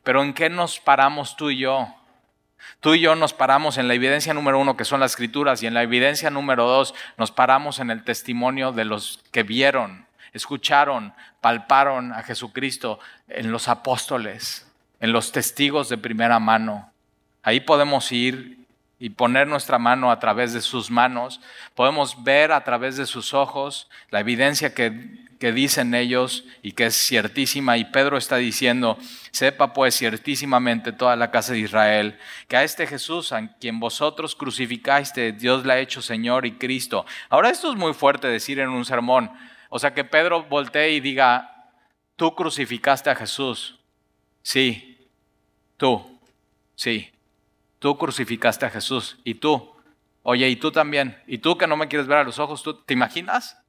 Pero 0.03 0.21
¿en 0.21 0.35
qué 0.35 0.51
nos 0.51 0.81
paramos 0.81 1.37
tú 1.37 1.51
y 1.51 1.59
yo? 1.59 1.95
Tú 2.81 2.95
y 2.95 3.01
yo 3.01 3.15
nos 3.15 3.35
paramos 3.35 3.79
en 3.79 3.87
la 3.87 3.95
evidencia 3.95 4.35
número 4.35 4.59
uno, 4.59 4.77
que 4.77 4.85
son 4.85 4.99
las 4.99 5.13
escrituras, 5.13 5.63
y 5.63 5.69
en 5.69 5.75
la 5.75 5.85
evidencia 5.85 6.29
número 6.29 6.67
dos 6.67 6.93
nos 7.19 7.31
paramos 7.31 7.79
en 7.79 7.93
el 7.93 8.03
testimonio 8.03 8.73
de 8.73 8.85
los 8.85 9.23
que 9.31 9.45
vieron, 9.45 10.09
escucharon, 10.33 11.15
palparon 11.41 12.13
a 12.13 12.25
Jesucristo 12.25 12.99
en 13.29 13.53
los 13.53 13.69
apóstoles, 13.69 14.69
en 14.99 15.13
los 15.13 15.31
testigos 15.31 15.89
de 15.89 15.99
primera 15.99 16.41
mano. 16.41 16.91
Ahí 17.45 17.61
podemos 17.61 18.11
ir 18.11 18.62
y 19.03 19.11
poner 19.11 19.49
nuestra 19.49 19.81
mano 19.81 20.13
a 20.13 20.21
través 20.21 20.53
de 20.53 20.61
sus 20.61 20.89
manos, 20.89 21.41
podemos 21.75 22.23
ver 22.23 22.53
a 22.53 22.63
través 22.63 22.97
de 22.97 23.05
sus 23.05 23.35
ojos 23.35 23.91
la 24.11 24.21
evidencia 24.21 24.75
que, 24.75 25.27
que 25.41 25.51
dicen 25.51 25.93
ellos 25.93 26.45
y 26.63 26.71
que 26.71 26.87
es 26.87 26.95
ciertísima. 26.95 27.77
Y 27.77 27.87
Pedro 27.87 28.17
está 28.17 28.37
diciendo, 28.37 28.97
sepa 29.33 29.73
pues 29.73 29.97
ciertísimamente 29.97 30.93
toda 30.93 31.17
la 31.17 31.33
casa 31.33 31.53
de 31.53 31.59
Israel, 31.59 32.17
que 32.47 32.57
a 32.57 32.63
este 32.63 32.87
Jesús, 32.87 33.33
a 33.33 33.45
quien 33.59 33.81
vosotros 33.81 34.37
crucificaste, 34.37 35.33
Dios 35.33 35.67
le 35.67 35.73
ha 35.73 35.79
hecho 35.81 36.01
Señor 36.01 36.47
y 36.47 36.53
Cristo. 36.53 37.05
Ahora 37.29 37.51
esto 37.51 37.73
es 37.73 37.77
muy 37.77 37.95
fuerte 37.95 38.29
decir 38.29 38.61
en 38.61 38.69
un 38.69 38.85
sermón. 38.85 39.33
O 39.69 39.81
sea, 39.81 39.95
que 39.95 40.05
Pedro 40.05 40.45
voltee 40.45 40.93
y 40.93 41.01
diga, 41.01 41.73
tú 42.15 42.37
crucificaste 42.37 43.11
a 43.11 43.17
Jesús. 43.17 43.81
Sí, 44.45 45.09
tú, 45.77 46.21
sí. 46.77 47.12
Tú 47.83 47.99
crucificaste 47.99 48.65
a 48.65 48.71
Jesús 48.71 49.19
y 49.25 49.35
tú, 49.35 49.75
oye, 50.23 50.49
y 50.49 50.55
tú 50.55 50.71
también, 50.71 51.21
y 51.27 51.39
tú 51.39 51.59
que 51.59 51.67
no 51.67 51.77
me 51.77 51.89
quieres 51.89 52.07
ver 52.07 52.19
a 52.19 52.23
los 52.23 52.39
ojos, 52.39 52.63
¿tú 52.63 52.81
te 52.81 52.95
imaginas? 52.95 53.61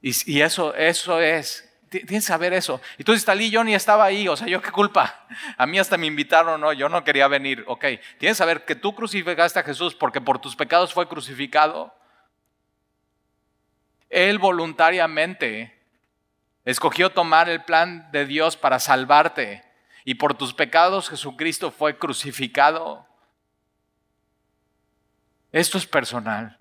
Y, 0.00 0.40
eso, 0.40 0.74
eso 0.74 1.20
es, 1.20 1.70
tienes 1.90 2.08
que 2.08 2.20
saber 2.22 2.54
eso. 2.54 2.80
Dices, 2.96 3.26
Talí, 3.26 3.50
yo 3.50 3.62
ni 3.64 3.74
estaba 3.74 4.06
ahí, 4.06 4.28
o 4.28 4.34
sea, 4.34 4.46
yo 4.46 4.62
qué 4.62 4.70
culpa. 4.70 5.26
A 5.58 5.66
mí 5.66 5.78
hasta 5.78 5.98
me 5.98 6.06
invitaron, 6.06 6.58
no, 6.58 6.72
yo 6.72 6.88
no 6.88 7.04
quería 7.04 7.28
venir. 7.28 7.64
Ok, 7.66 7.84
tienes 8.16 8.18
que 8.20 8.34
saber 8.36 8.64
que 8.64 8.74
tú 8.74 8.94
crucificaste 8.94 9.58
a 9.58 9.64
Jesús 9.64 9.94
porque 9.94 10.22
por 10.22 10.38
tus 10.38 10.56
pecados 10.56 10.94
fue 10.94 11.06
crucificado. 11.06 11.94
Él 14.08 14.38
voluntariamente 14.38 15.78
escogió 16.64 17.10
tomar 17.10 17.50
el 17.50 17.62
plan 17.62 18.10
de 18.10 18.24
Dios 18.24 18.56
para 18.56 18.78
salvarte 18.78 19.67
y 20.04 20.14
por 20.14 20.34
tus 20.34 20.54
pecados 20.54 21.08
Jesucristo 21.08 21.70
fue 21.70 21.98
crucificado. 21.98 23.06
Esto 25.52 25.78
es 25.78 25.86
personal. 25.86 26.58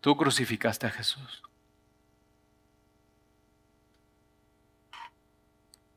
Tú 0.00 0.16
crucificaste 0.16 0.86
a 0.86 0.90
Jesús. 0.90 1.42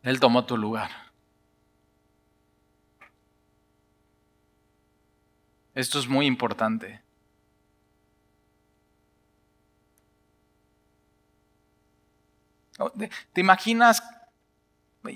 Él 0.01 0.19
tomó 0.19 0.45
tu 0.45 0.57
lugar. 0.57 0.89
Esto 5.75 5.99
es 5.99 6.07
muy 6.07 6.25
importante. 6.25 7.01
¿Te 13.33 13.41
imaginas 13.41 14.01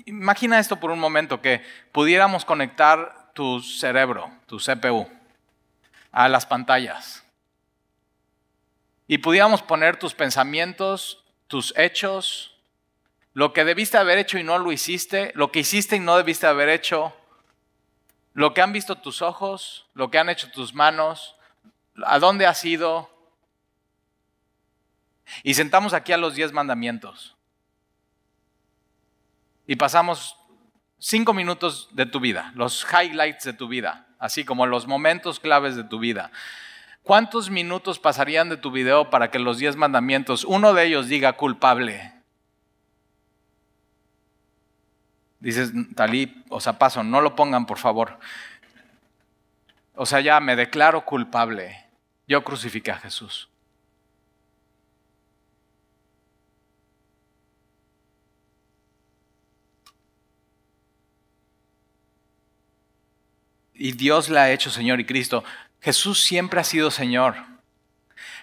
Imagina 0.06 0.58
esto 0.58 0.80
por 0.80 0.90
un 0.90 0.98
momento, 0.98 1.42
que 1.42 1.62
pudiéramos 1.92 2.44
conectar 2.44 3.32
tu 3.34 3.60
cerebro, 3.60 4.30
tu 4.46 4.58
CPU, 4.58 5.08
a 6.10 6.28
las 6.28 6.46
pantallas. 6.46 7.22
Y 9.06 9.18
pudiéramos 9.18 9.60
poner 9.60 9.98
tus 9.98 10.14
pensamientos, 10.14 11.22
tus 11.48 11.76
hechos, 11.76 12.56
lo 13.34 13.52
que 13.52 13.64
debiste 13.64 13.98
haber 13.98 14.18
hecho 14.18 14.38
y 14.38 14.44
no 14.44 14.58
lo 14.58 14.72
hiciste, 14.72 15.32
lo 15.34 15.52
que 15.52 15.60
hiciste 15.60 15.96
y 15.96 16.00
no 16.00 16.16
debiste 16.16 16.46
haber 16.46 16.70
hecho, 16.70 17.14
lo 18.32 18.54
que 18.54 18.62
han 18.62 18.72
visto 18.72 18.96
tus 18.96 19.20
ojos, 19.20 19.86
lo 19.92 20.10
que 20.10 20.18
han 20.18 20.30
hecho 20.30 20.50
tus 20.50 20.72
manos, 20.72 21.36
a 22.06 22.18
dónde 22.18 22.46
has 22.46 22.64
ido. 22.64 23.10
Y 25.42 25.54
sentamos 25.54 25.92
aquí 25.92 26.12
a 26.12 26.16
los 26.16 26.34
diez 26.34 26.52
mandamientos 26.52 27.34
y 29.66 29.76
pasamos 29.76 30.36
cinco 30.98 31.34
minutos 31.34 31.88
de 31.92 32.06
tu 32.06 32.20
vida, 32.20 32.52
los 32.54 32.86
highlights 32.90 33.44
de 33.44 33.52
tu 33.52 33.68
vida, 33.68 34.06
así 34.18 34.44
como 34.44 34.66
los 34.66 34.86
momentos 34.86 35.40
claves 35.40 35.76
de 35.76 35.84
tu 35.84 35.98
vida. 35.98 36.30
¿Cuántos 37.02 37.50
minutos 37.50 37.98
pasarían 37.98 38.48
de 38.48 38.56
tu 38.56 38.70
video 38.70 39.10
para 39.10 39.30
que 39.30 39.38
los 39.38 39.58
diez 39.58 39.76
mandamientos, 39.76 40.44
uno 40.44 40.72
de 40.72 40.86
ellos 40.86 41.08
diga 41.08 41.34
culpable? 41.34 42.14
Dices, 45.40 45.72
Talí, 45.94 46.42
o 46.48 46.60
sea, 46.60 46.78
paso, 46.78 47.04
no 47.04 47.20
lo 47.20 47.36
pongan, 47.36 47.66
por 47.66 47.76
favor. 47.76 48.18
O 49.94 50.06
sea, 50.06 50.20
ya 50.20 50.40
me 50.40 50.56
declaro 50.56 51.04
culpable. 51.04 51.84
Yo 52.26 52.42
crucifiqué 52.42 52.92
a 52.92 52.98
Jesús. 52.98 53.50
Y 63.74 63.92
Dios 63.92 64.28
la 64.28 64.44
ha 64.44 64.52
hecho 64.52 64.70
Señor 64.70 65.00
y 65.00 65.04
Cristo. 65.04 65.44
Jesús 65.80 66.22
siempre 66.22 66.60
ha 66.60 66.64
sido 66.64 66.90
Señor. 66.90 67.36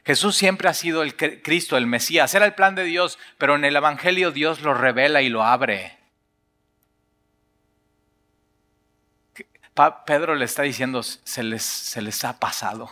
Jesús 0.05 0.35
siempre 0.35 0.67
ha 0.67 0.73
sido 0.73 1.03
el 1.03 1.15
Cristo, 1.15 1.77
el 1.77 1.87
Mesías. 1.87 2.33
Era 2.33 2.45
el 2.45 2.53
plan 2.53 2.75
de 2.75 2.83
Dios, 2.83 3.19
pero 3.37 3.55
en 3.55 3.65
el 3.65 3.75
Evangelio 3.75 4.31
Dios 4.31 4.61
lo 4.61 4.73
revela 4.73 5.21
y 5.21 5.29
lo 5.29 5.43
abre. 5.43 5.97
Pedro 10.05 10.35
le 10.35 10.45
está 10.45 10.63
diciendo, 10.63 11.01
se 11.03 11.43
les, 11.43 12.25
ha 12.25 12.39
pasado. 12.39 12.89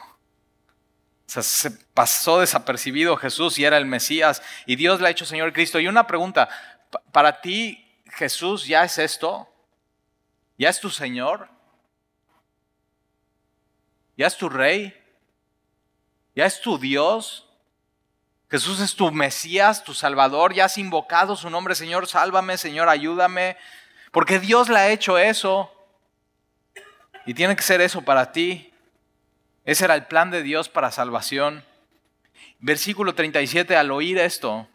Se 1.27 1.71
pasó 1.93 2.39
desapercibido 2.39 3.17
Jesús 3.17 3.59
y 3.59 3.65
era 3.65 3.77
el 3.77 3.85
Mesías 3.85 4.41
y 4.65 4.75
Dios 4.75 4.99
le 4.99 5.07
ha 5.07 5.11
hecho 5.11 5.25
Señor 5.25 5.53
Cristo. 5.53 5.79
Y 5.79 5.87
una 5.87 6.07
pregunta, 6.07 6.49
¿para 7.11 7.41
ti 7.41 7.85
Jesús 8.13 8.65
ya 8.65 8.83
es 8.83 8.97
esto? 8.97 9.47
¿Ya 10.57 10.69
es 10.69 10.79
tu 10.79 10.89
Señor? 10.89 11.49
Ya 14.19 14.27
es 14.27 14.35
tu 14.35 14.49
rey, 14.49 14.93
ya 16.35 16.45
es 16.45 16.59
tu 16.59 16.77
Dios. 16.77 17.47
Jesús 18.51 18.81
es 18.81 18.93
tu 18.93 19.13
Mesías, 19.13 19.85
tu 19.85 19.93
Salvador, 19.93 20.53
ya 20.53 20.65
has 20.65 20.77
invocado 20.77 21.37
su 21.37 21.49
nombre, 21.49 21.73
Señor, 21.73 22.05
sálvame, 22.05 22.57
Señor, 22.57 22.89
ayúdame, 22.89 23.55
porque 24.11 24.39
Dios 24.39 24.67
le 24.67 24.77
ha 24.77 24.89
hecho 24.89 25.17
eso. 25.17 25.73
Y 27.25 27.33
tiene 27.33 27.55
que 27.55 27.61
ser 27.61 27.79
eso 27.79 28.01
para 28.01 28.33
ti. 28.33 28.73
Ese 29.63 29.85
era 29.85 29.95
el 29.95 30.05
plan 30.05 30.31
de 30.31 30.43
Dios 30.43 30.67
para 30.67 30.91
salvación. 30.91 31.63
Versículo 32.59 33.15
37, 33.15 33.77
al 33.77 33.89
oír 33.89 34.17
esto, 34.17 34.67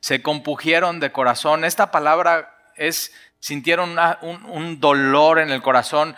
se 0.00 0.20
compugieron 0.20 0.98
de 0.98 1.12
corazón. 1.12 1.64
Esta 1.64 1.92
palabra 1.92 2.72
es, 2.74 3.14
sintieron 3.38 3.96
un, 4.22 4.44
un 4.46 4.80
dolor 4.80 5.38
en 5.38 5.50
el 5.50 5.62
corazón. 5.62 6.16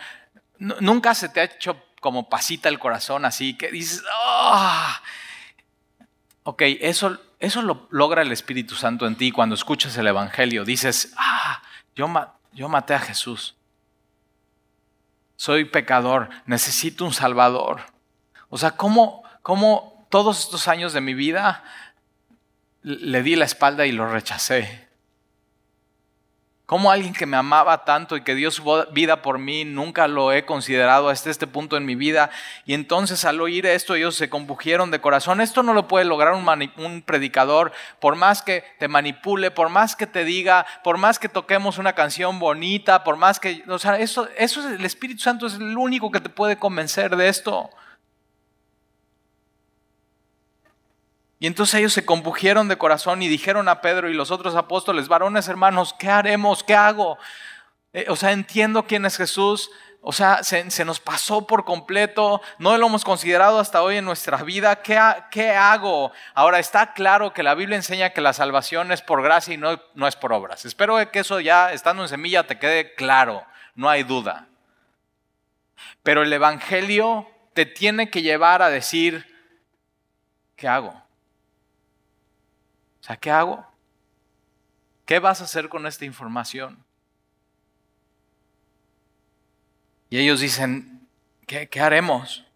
Nunca 0.59 1.13
se 1.15 1.29
te 1.29 1.41
ha 1.41 1.43
hecho 1.43 1.81
como 1.99 2.29
pasita 2.29 2.69
el 2.69 2.79
corazón 2.79 3.25
así, 3.25 3.57
que 3.57 3.71
dices, 3.71 4.03
¡ah! 4.11 5.01
ok, 6.43 6.61
eso, 6.79 7.19
eso 7.39 7.61
lo 7.63 7.87
logra 7.89 8.21
el 8.21 8.31
Espíritu 8.31 8.75
Santo 8.75 9.07
en 9.07 9.15
ti 9.15 9.31
cuando 9.31 9.55
escuchas 9.55 9.97
el 9.97 10.07
Evangelio. 10.07 10.63
Dices, 10.63 11.13
ah, 11.17 11.61
yo, 11.95 12.07
yo 12.53 12.69
maté 12.69 12.93
a 12.93 12.99
Jesús. 12.99 13.55
Soy 15.35 15.65
pecador, 15.65 16.29
necesito 16.45 17.03
un 17.03 17.13
Salvador. 17.13 17.81
O 18.49 18.57
sea, 18.57 18.71
¿cómo, 18.71 19.23
cómo 19.41 20.07
todos 20.09 20.39
estos 20.39 20.67
años 20.67 20.93
de 20.93 21.01
mi 21.01 21.13
vida 21.13 21.63
le 22.83 23.23
di 23.23 23.35
la 23.35 23.45
espalda 23.45 23.85
y 23.87 23.91
lo 23.91 24.07
rechacé? 24.07 24.84
Como 26.65 26.89
alguien 26.89 27.13
que 27.13 27.27
me 27.27 27.37
amaba 27.37 27.85
tanto 27.85 28.17
y 28.17 28.21
que 28.21 28.33
dio 28.33 28.49
su 28.49 28.63
vida 28.91 29.21
por 29.21 29.37
mí, 29.37 29.65
nunca 29.65 30.07
lo 30.07 30.31
he 30.31 30.45
considerado 30.45 31.09
hasta 31.09 31.29
este 31.29 31.45
punto 31.45 31.77
en 31.77 31.85
mi 31.85 31.93
vida. 31.93 32.31
Y 32.65 32.73
entonces 32.73 33.23
al 33.23 33.39
oír 33.39 33.67
esto 33.67 33.93
ellos 33.93 34.15
se 34.15 34.29
compugieron 34.29 34.89
de 34.89 34.99
corazón. 34.99 35.41
Esto 35.41 35.61
no 35.61 35.75
lo 35.75 35.87
puede 35.87 36.05
lograr 36.05 36.33
un, 36.33 37.03
predicador, 37.03 37.71
por 37.99 38.15
más 38.15 38.41
que 38.41 38.63
te 38.79 38.87
manipule, 38.87 39.51
por 39.51 39.69
más 39.69 39.95
que 39.95 40.07
te 40.07 40.23
diga, 40.23 40.65
por 40.83 40.97
más 40.97 41.19
que 41.19 41.29
toquemos 41.29 41.77
una 41.77 41.93
canción 41.93 42.39
bonita, 42.39 43.03
por 43.03 43.15
más 43.15 43.39
que... 43.39 43.63
O 43.67 43.77
sea, 43.77 43.99
eso, 43.99 44.27
eso 44.35 44.59
es 44.61 44.79
el 44.79 44.85
Espíritu 44.85 45.21
Santo 45.21 45.45
es 45.45 45.55
el 45.55 45.77
único 45.77 46.11
que 46.11 46.19
te 46.19 46.29
puede 46.29 46.57
convencer 46.57 47.15
de 47.15 47.27
esto. 47.27 47.69
Y 51.45 51.47
entonces 51.47 51.75
ellos 51.75 51.93
se 51.93 52.03
compugieron 52.03 52.67
de 52.69 52.79
corazón 52.79 53.21
y 53.21 53.27
dijeron 53.27 53.69
a 53.69 53.79
Pedro 53.79 54.09
y 54.09 54.15
los 54.15 54.31
otros 54.31 54.55
apóstoles, 54.55 55.07
varones 55.07 55.47
hermanos, 55.47 55.93
¿qué 55.99 56.09
haremos? 56.09 56.63
¿Qué 56.63 56.73
hago? 56.73 57.19
Eh, 57.93 58.07
o 58.09 58.15
sea, 58.15 58.31
entiendo 58.31 58.87
quién 58.87 59.05
es 59.05 59.15
Jesús. 59.15 59.69
O 60.01 60.11
sea, 60.11 60.43
se, 60.43 60.85
nos 60.85 60.99
pasó 60.99 61.45
por 61.45 61.63
completo, 61.63 62.41
no 62.57 62.75
lo 62.79 62.87
hemos 62.87 63.05
considerado 63.05 63.59
hasta 63.59 63.83
hoy 63.83 63.97
en 63.97 64.05
nuestra 64.05 64.41
vida. 64.41 64.81
¿Qué, 64.81 64.99
¿Qué, 65.29 65.51
hago? 65.51 66.11
Ahora 66.33 66.57
está 66.57 66.93
claro 66.93 67.31
que 67.31 67.43
la 67.43 67.53
Biblia 67.53 67.75
enseña 67.75 68.09
que 68.09 68.21
la 68.21 68.33
salvación 68.33 68.91
es 68.91 69.03
por 69.03 69.21
gracia 69.21 69.53
y 69.53 69.57
no, 69.57 69.79
no 69.93 70.07
es 70.07 70.15
por 70.15 70.33
obras. 70.33 70.65
Espero 70.65 70.97
que 71.11 71.19
eso 71.19 71.39
ya, 71.41 71.71
estando 71.73 72.01
en 72.01 72.09
semilla, 72.09 72.47
te 72.47 72.57
quede 72.57 72.95
claro, 72.95 73.45
no 73.75 73.87
hay 73.87 74.01
duda. 74.01 74.47
Pero 76.01 76.23
el 76.23 76.33
Evangelio 76.33 77.29
te 77.53 77.67
tiene 77.67 78.09
que 78.09 78.23
llevar 78.23 78.63
a 78.63 78.71
decir, 78.71 79.27
¿qué 80.55 80.67
hago? 80.67 81.04
O 83.05 83.07
sea, 83.07 83.17
¿qué 83.17 83.29
hago? 83.29 83.63
¿Qué 85.05 85.19
vas 85.19 85.39
a 85.39 85.43
hacer 85.43 85.69
con 85.69 85.85
esta 85.85 86.05
información? 86.05 86.83
Y 90.09 90.17
ellos 90.17 90.39
dicen, 90.39 91.07
¿qué, 91.45 91.69
haremos? 91.79 92.47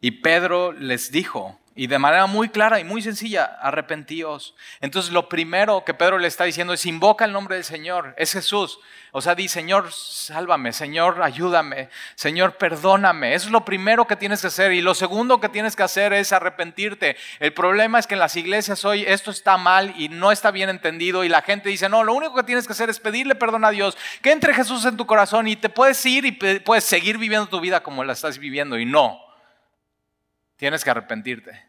Y 0.00 0.12
Pedro 0.12 0.72
les 0.72 1.12
dijo, 1.12 1.59
y 1.74 1.86
de 1.86 1.98
manera 1.98 2.26
muy 2.26 2.48
clara 2.48 2.80
y 2.80 2.84
muy 2.84 3.00
sencilla, 3.00 3.44
arrepentíos. 3.62 4.54
Entonces 4.80 5.12
lo 5.12 5.28
primero 5.28 5.84
que 5.84 5.94
Pedro 5.94 6.18
le 6.18 6.28
está 6.28 6.44
diciendo 6.44 6.72
es 6.72 6.84
invoca 6.84 7.24
el 7.24 7.32
nombre 7.32 7.54
del 7.54 7.64
Señor, 7.64 8.14
es 8.18 8.32
Jesús. 8.32 8.80
O 9.12 9.20
sea, 9.20 9.34
di, 9.34 9.48
Señor, 9.48 9.90
sálvame, 9.92 10.72
Señor, 10.72 11.20
ayúdame, 11.22 11.88
Señor, 12.14 12.56
perdóname. 12.56 13.34
Eso 13.34 13.46
es 13.46 13.52
lo 13.52 13.64
primero 13.64 14.06
que 14.06 14.14
tienes 14.14 14.40
que 14.40 14.46
hacer. 14.48 14.72
Y 14.72 14.82
lo 14.82 14.94
segundo 14.94 15.40
que 15.40 15.48
tienes 15.48 15.74
que 15.74 15.82
hacer 15.82 16.12
es 16.12 16.32
arrepentirte. 16.32 17.16
El 17.40 17.52
problema 17.52 17.98
es 17.98 18.06
que 18.06 18.14
en 18.14 18.20
las 18.20 18.36
iglesias 18.36 18.84
hoy 18.84 19.04
esto 19.06 19.30
está 19.30 19.56
mal 19.56 19.94
y 19.96 20.08
no 20.08 20.30
está 20.30 20.50
bien 20.52 20.68
entendido 20.68 21.24
y 21.24 21.28
la 21.28 21.42
gente 21.42 21.68
dice, 21.68 21.88
no, 21.88 22.04
lo 22.04 22.14
único 22.14 22.34
que 22.34 22.44
tienes 22.44 22.66
que 22.66 22.72
hacer 22.72 22.88
es 22.88 23.00
pedirle 23.00 23.34
perdón 23.34 23.64
a 23.64 23.70
Dios, 23.70 23.98
que 24.22 24.30
entre 24.32 24.54
Jesús 24.54 24.84
en 24.84 24.96
tu 24.96 25.06
corazón 25.06 25.48
y 25.48 25.56
te 25.56 25.68
puedes 25.68 26.04
ir 26.06 26.24
y 26.24 26.32
puedes 26.32 26.84
seguir 26.84 27.18
viviendo 27.18 27.48
tu 27.48 27.60
vida 27.60 27.82
como 27.82 28.04
la 28.04 28.12
estás 28.12 28.38
viviendo. 28.38 28.78
Y 28.78 28.84
no, 28.84 29.20
tienes 30.60 30.84
que 30.84 30.90
arrepentirte. 30.90 31.64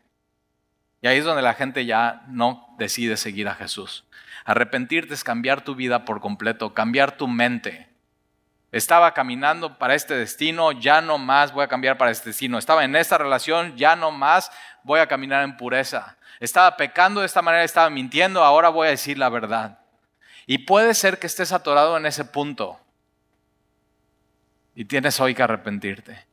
Y 1.01 1.07
ahí 1.07 1.19
es 1.19 1.23
donde 1.23 1.41
la 1.41 1.53
gente 1.53 1.85
ya 1.85 2.23
no 2.27 2.75
decide 2.77 3.15
seguir 3.15 3.47
a 3.47 3.55
Jesús. 3.55 4.03
Arrepentirte 4.43 5.13
es 5.13 5.23
cambiar 5.23 5.61
tu 5.61 5.75
vida 5.75 6.03
por 6.03 6.19
completo, 6.19 6.73
cambiar 6.73 7.15
tu 7.15 7.25
mente. 7.29 7.87
Estaba 8.73 9.13
caminando 9.13 9.77
para 9.77 9.95
este 9.95 10.15
destino, 10.15 10.73
ya 10.73 10.99
no 10.99 11.17
más 11.17 11.53
voy 11.53 11.63
a 11.63 11.69
cambiar 11.69 11.97
para 11.97 12.11
este 12.11 12.31
destino. 12.31 12.57
Estaba 12.57 12.83
en 12.83 12.97
esta 12.97 13.17
relación, 13.17 13.77
ya 13.77 13.95
no 13.95 14.11
más 14.11 14.51
voy 14.83 14.99
a 14.99 15.07
caminar 15.07 15.45
en 15.45 15.55
pureza. 15.55 16.17
Estaba 16.41 16.75
pecando 16.75 17.21
de 17.21 17.27
esta 17.27 17.41
manera, 17.41 17.63
estaba 17.63 17.89
mintiendo, 17.89 18.43
ahora 18.43 18.67
voy 18.67 18.87
a 18.87 18.91
decir 18.91 19.17
la 19.17 19.29
verdad. 19.29 19.79
Y 20.45 20.57
puede 20.57 20.95
ser 20.95 21.17
que 21.17 21.27
estés 21.27 21.53
atorado 21.53 21.95
en 21.95 22.05
ese 22.05 22.25
punto. 22.25 22.77
Y 24.75 24.83
tienes 24.83 25.17
hoy 25.21 25.33
que 25.33 25.43
arrepentirte. 25.43 26.30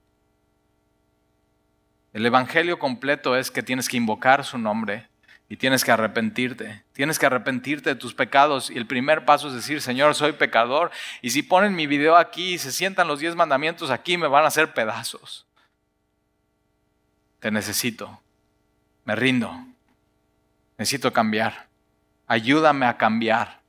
El 2.12 2.24
Evangelio 2.24 2.78
completo 2.78 3.36
es 3.36 3.50
que 3.50 3.62
tienes 3.62 3.88
que 3.88 3.96
invocar 3.96 4.44
su 4.44 4.58
nombre 4.58 5.08
y 5.48 5.56
tienes 5.56 5.84
que 5.84 5.92
arrepentirte. 5.92 6.84
Tienes 6.92 7.18
que 7.18 7.26
arrepentirte 7.26 7.90
de 7.90 7.96
tus 7.96 8.14
pecados. 8.14 8.70
Y 8.70 8.76
el 8.76 8.86
primer 8.86 9.24
paso 9.24 9.48
es 9.48 9.54
decir, 9.54 9.80
Señor, 9.80 10.14
soy 10.14 10.32
pecador. 10.32 10.90
Y 11.22 11.30
si 11.30 11.42
ponen 11.42 11.74
mi 11.74 11.86
video 11.86 12.16
aquí 12.16 12.54
y 12.54 12.58
se 12.58 12.72
sientan 12.72 13.08
los 13.08 13.20
diez 13.20 13.34
mandamientos 13.34 13.90
aquí, 13.90 14.18
me 14.18 14.28
van 14.28 14.44
a 14.44 14.48
hacer 14.48 14.74
pedazos. 14.74 15.46
Te 17.40 17.50
necesito. 17.50 18.20
Me 19.04 19.16
rindo. 19.16 19.66
Necesito 20.76 21.12
cambiar. 21.12 21.68
Ayúdame 22.26 22.86
a 22.86 22.98
cambiar. 22.98 23.60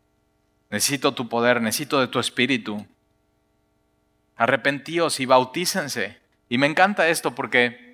Necesito 0.69 1.13
tu 1.13 1.29
poder, 1.29 1.61
necesito 1.61 1.99
de 2.01 2.07
tu 2.07 2.19
espíritu. 2.19 2.85
Arrepentíos 4.35 5.19
y 5.19 5.25
bautícense. 5.25 6.19
Y 6.49 6.57
me 6.57 6.67
encanta 6.67 7.07
esto 7.07 7.35
porque 7.35 7.88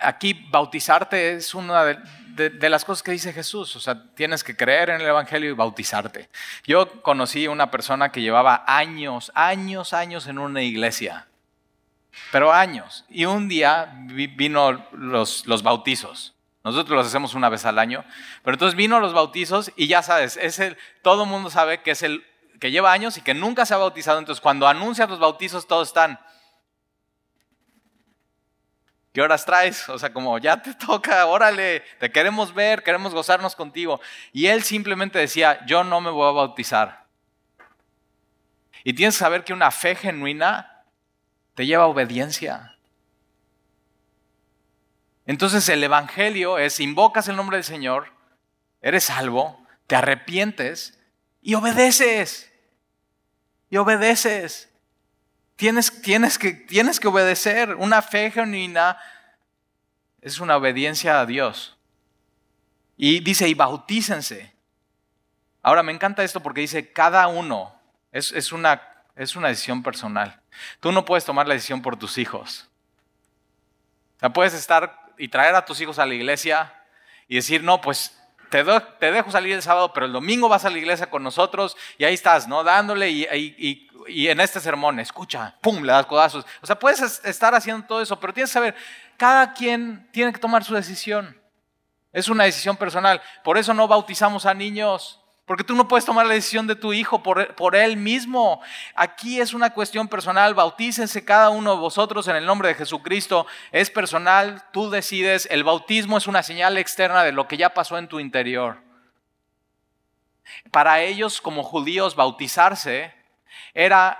aquí 0.00 0.34
bautizarte 0.50 1.34
es 1.34 1.54
una 1.54 1.84
de, 1.84 2.68
las 2.68 2.84
cosas 2.84 3.02
que 3.02 3.12
dice 3.12 3.32
Jesús, 3.32 3.74
o 3.76 3.80
sea, 3.80 4.14
tienes 4.14 4.44
que 4.44 4.56
creer 4.56 4.90
en 4.90 5.00
el 5.00 5.06
Evangelio 5.06 5.50
y 5.50 5.54
bautizarte. 5.54 6.28
Yo 6.64 7.02
conocí 7.02 7.48
una 7.48 7.70
persona 7.70 8.10
que 8.10 8.22
llevaba 8.22 8.64
años, 8.66 9.32
años, 9.34 9.92
años 9.92 10.26
en 10.26 10.38
una 10.38 10.62
iglesia, 10.62 11.26
pero 12.32 12.52
años, 12.52 13.04
y 13.08 13.24
un 13.24 13.48
día 13.48 13.92
vino 14.06 14.84
los, 14.92 15.46
los 15.46 15.62
bautizos. 15.62 16.34
Nosotros 16.64 16.96
los 16.96 17.06
hacemos 17.06 17.34
una 17.34 17.48
vez 17.48 17.64
al 17.64 17.78
año, 17.78 18.04
pero 18.42 18.54
entonces 18.56 18.76
vino 18.76 19.00
los 19.00 19.14
bautizos 19.14 19.72
y 19.76 19.86
ya 19.86 20.02
sabes, 20.02 20.36
es 20.36 20.58
el, 20.58 20.76
todo 21.02 21.24
el 21.24 21.30
mundo 21.30 21.50
sabe 21.50 21.82
que 21.82 21.92
es 21.92 22.02
el 22.02 22.24
que 22.60 22.70
lleva 22.70 22.92
años 22.92 23.16
y 23.16 23.22
que 23.22 23.34
nunca 23.34 23.64
se 23.64 23.74
ha 23.74 23.78
bautizado, 23.78 24.18
entonces 24.18 24.40
cuando 24.40 24.66
anuncian 24.66 25.08
los 25.08 25.20
bautizos 25.20 25.66
todos 25.66 25.88
están, 25.88 26.18
¿Qué 29.18 29.22
horas 29.22 29.44
traes? 29.44 29.88
O 29.88 29.98
sea, 29.98 30.12
como 30.12 30.38
ya 30.38 30.62
te 30.62 30.74
toca, 30.74 31.26
órale, 31.26 31.82
te 31.98 32.08
queremos 32.08 32.54
ver, 32.54 32.84
queremos 32.84 33.12
gozarnos 33.12 33.56
contigo. 33.56 34.00
Y 34.32 34.46
él 34.46 34.62
simplemente 34.62 35.18
decía, 35.18 35.66
yo 35.66 35.82
no 35.82 36.00
me 36.00 36.08
voy 36.08 36.28
a 36.28 36.30
bautizar. 36.30 37.04
Y 38.84 38.92
tienes 38.92 39.16
que 39.16 39.18
saber 39.18 39.42
que 39.42 39.52
una 39.52 39.72
fe 39.72 39.96
genuina 39.96 40.84
te 41.56 41.66
lleva 41.66 41.82
a 41.82 41.88
obediencia. 41.88 42.76
Entonces 45.26 45.68
el 45.68 45.82
Evangelio 45.82 46.56
es, 46.58 46.78
invocas 46.78 47.26
el 47.26 47.34
nombre 47.34 47.56
del 47.56 47.64
Señor, 47.64 48.12
eres 48.82 49.02
salvo, 49.02 49.66
te 49.88 49.96
arrepientes 49.96 50.96
y 51.42 51.54
obedeces. 51.54 52.52
Y 53.68 53.78
obedeces. 53.78 54.72
Tienes, 55.58 56.02
tienes, 56.02 56.38
que, 56.38 56.52
tienes 56.52 57.00
que 57.00 57.08
obedecer. 57.08 57.74
Una 57.74 58.00
fe 58.00 58.30
genuina 58.30 58.96
es 60.20 60.38
una 60.38 60.56
obediencia 60.56 61.18
a 61.18 61.26
Dios. 61.26 61.76
Y 62.96 63.18
dice, 63.18 63.48
y 63.48 63.54
bautícense. 63.54 64.54
Ahora 65.60 65.82
me 65.82 65.90
encanta 65.90 66.22
esto 66.22 66.40
porque 66.40 66.60
dice, 66.60 66.92
cada 66.92 67.26
uno 67.26 67.74
es, 68.12 68.30
es, 68.30 68.52
una, 68.52 68.80
es 69.16 69.34
una 69.34 69.48
decisión 69.48 69.82
personal. 69.82 70.40
Tú 70.78 70.92
no 70.92 71.04
puedes 71.04 71.24
tomar 71.24 71.48
la 71.48 71.54
decisión 71.54 71.82
por 71.82 71.96
tus 71.96 72.18
hijos. 72.18 72.68
O 74.18 74.20
sea, 74.20 74.32
puedes 74.32 74.54
estar 74.54 75.12
y 75.18 75.26
traer 75.26 75.56
a 75.56 75.64
tus 75.64 75.80
hijos 75.80 75.98
a 75.98 76.06
la 76.06 76.14
iglesia 76.14 76.72
y 77.26 77.34
decir, 77.34 77.64
no, 77.64 77.80
pues 77.80 78.16
te, 78.48 78.62
te, 79.00 79.10
dejo 79.10 79.32
salir 79.32 79.54
el 79.54 79.62
sábado, 79.62 79.92
pero 79.92 80.06
el 80.06 80.12
domingo 80.12 80.48
vas 80.48 80.64
a 80.64 80.70
la 80.70 80.78
iglesia 80.78 81.10
con 81.10 81.24
nosotros 81.24 81.76
y 81.98 82.04
ahí 82.04 82.14
estás, 82.14 82.46
¿no? 82.46 82.62
Dándole 82.62 83.10
y 83.10 83.87
en 84.08 84.40
este 84.40 84.60
sermón, 84.60 84.98
escucha, 85.00 85.54
pum, 85.60 85.82
le 85.82 85.92
das 85.92 86.06
codazos. 86.06 86.46
O 86.60 86.66
sea, 86.66 86.78
puedes 86.78 87.24
estar 87.24 87.54
haciendo 87.54 87.86
todo 87.86 88.02
eso, 88.02 88.18
pero 88.18 88.32
tienes 88.32 88.50
que 88.50 88.54
saber, 88.54 88.74
cada 89.16 89.52
quien 89.52 90.08
tiene 90.12 90.32
que 90.32 90.38
tomar 90.38 90.64
su 90.64 90.74
decisión. 90.74 91.38
Es 92.12 92.28
una 92.28 92.44
decisión 92.44 92.76
personal. 92.76 93.20
Por 93.44 93.58
eso 93.58 93.74
no 93.74 93.86
bautizamos 93.86 94.46
a 94.46 94.54
niños, 94.54 95.20
porque 95.44 95.64
tú 95.64 95.74
no 95.74 95.88
puedes 95.88 96.04
tomar 96.04 96.26
la 96.26 96.34
decisión 96.34 96.66
de 96.66 96.76
tu 96.76 96.92
hijo 96.92 97.22
por, 97.22 97.54
por 97.54 97.74
él 97.74 97.96
mismo. 97.96 98.60
Aquí 98.94 99.40
es 99.40 99.54
una 99.54 99.70
cuestión 99.70 100.06
personal. 100.06 100.54
Bautícense 100.54 101.24
cada 101.24 101.50
uno 101.50 101.72
de 101.72 101.80
vosotros 101.80 102.28
en 102.28 102.36
el 102.36 102.44
nombre 102.44 102.68
de 102.68 102.74
Jesucristo. 102.74 103.46
Es 103.72 103.90
personal, 103.90 104.62
tú 104.72 104.90
decides. 104.90 105.48
El 105.50 105.64
bautismo 105.64 106.18
es 106.18 106.26
una 106.26 106.42
señal 106.42 106.76
externa 106.76 107.24
de 107.24 107.32
lo 107.32 107.48
que 107.48 107.56
ya 107.56 107.70
pasó 107.72 107.96
en 107.98 108.08
tu 108.08 108.20
interior. 108.20 108.78
Para 110.70 111.00
ellos, 111.00 111.40
como 111.40 111.62
judíos, 111.62 112.14
bautizarse 112.14 113.17
era, 113.74 114.18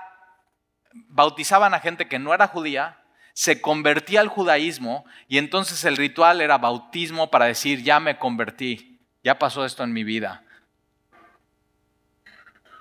bautizaban 0.93 1.73
a 1.73 1.79
gente 1.79 2.07
que 2.07 2.19
no 2.19 2.33
era 2.33 2.47
judía, 2.47 2.99
se 3.33 3.61
convertía 3.61 4.21
al 4.21 4.27
judaísmo 4.27 5.05
y 5.27 5.37
entonces 5.37 5.83
el 5.85 5.97
ritual 5.97 6.41
era 6.41 6.57
bautismo 6.57 7.31
para 7.31 7.45
decir, 7.45 7.83
ya 7.83 7.99
me 7.99 8.17
convertí, 8.17 8.99
ya 9.23 9.39
pasó 9.39 9.65
esto 9.65 9.83
en 9.83 9.93
mi 9.93 10.03
vida. 10.03 10.43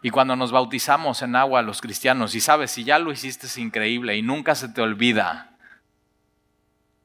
Y 0.03 0.11
cuando 0.11 0.36
nos 0.36 0.53
bautizamos 0.53 1.22
en 1.22 1.34
agua 1.34 1.62
los 1.62 1.80
cristianos, 1.80 2.34
y 2.34 2.40
sabes, 2.40 2.70
si 2.70 2.84
ya 2.84 2.99
lo 2.99 3.11
hiciste 3.12 3.46
es 3.46 3.59
increíble 3.59 4.16
y 4.16 4.22
nunca 4.22 4.55
se 4.55 4.68
te 4.68 4.80
olvida, 4.80 5.57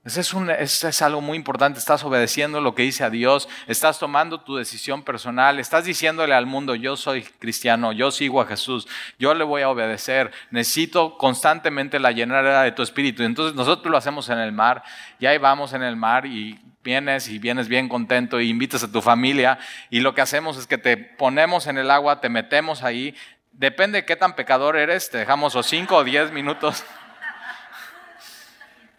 eso 0.06 0.20
es, 0.60 0.84
es, 0.84 1.02
algo 1.02 1.22
muy 1.22 1.38
importante. 1.38 1.80
Estás 1.80 2.04
obedeciendo 2.04 2.60
lo 2.60 2.76
que 2.76 2.84
dice 2.84 3.06
a 3.06 3.10
Dios, 3.10 3.48
estás 3.68 4.00
tomando 4.00 4.42
tu 4.42 4.58
decisión 4.58 5.04
personal, 5.04 5.60
estás 5.60 5.86
diciéndole 5.86 6.34
al 6.34 6.46
mundo, 6.46 6.76
yo 6.76 6.98
soy 6.98 7.24
cristiano, 7.24 7.94
yo 7.94 8.12
sigo 8.12 8.42
a 8.42 8.46
Jesús, 8.46 8.86
yo 9.18 9.34
le 9.34 9.46
voy 9.46 9.62
a 9.62 9.70
obedecer, 9.70 10.32
necesito 10.52 11.18
constantemente 11.18 12.00
la 12.00 12.12
llenura 12.12 12.64
de 12.64 12.72
tu 12.74 12.84
espíritu. 12.84 13.24
Entonces 13.24 13.56
nosotros 13.56 13.90
lo 13.90 13.98
hacemos 13.98 14.28
en 14.28 14.40
el 14.40 14.52
mar, 14.52 14.84
y 15.20 15.26
ahí 15.26 15.38
vamos 15.38 15.72
en 15.72 15.84
el 15.84 15.96
mar 15.96 16.26
y 16.26 16.60
vienes 16.84 17.30
y 17.30 17.40
vienes 17.40 17.70
bien 17.70 17.88
contento 17.88 18.42
y 18.42 18.50
invitas 18.50 18.84
a 18.84 18.92
tu 18.92 19.02
familia 19.02 19.58
y 19.90 20.02
lo 20.02 20.14
que 20.14 20.20
hacemos 20.20 20.58
es 20.58 20.68
que 20.68 20.78
te 20.78 20.98
ponemos 20.98 21.68
en 21.68 21.78
el 21.78 21.90
agua, 21.90 22.20
te 22.20 22.28
metemos 22.28 22.84
ahí, 22.84 23.16
depende 23.54 24.00
de 24.00 24.06
qué 24.06 24.16
tan 24.16 24.36
pecador 24.36 24.76
eres, 24.76 25.10
te 25.10 25.20
dejamos 25.20 25.56
o 25.56 25.64
cinco 25.64 25.96
o 25.96 26.04
diez 26.04 26.32
minutos 26.32 26.84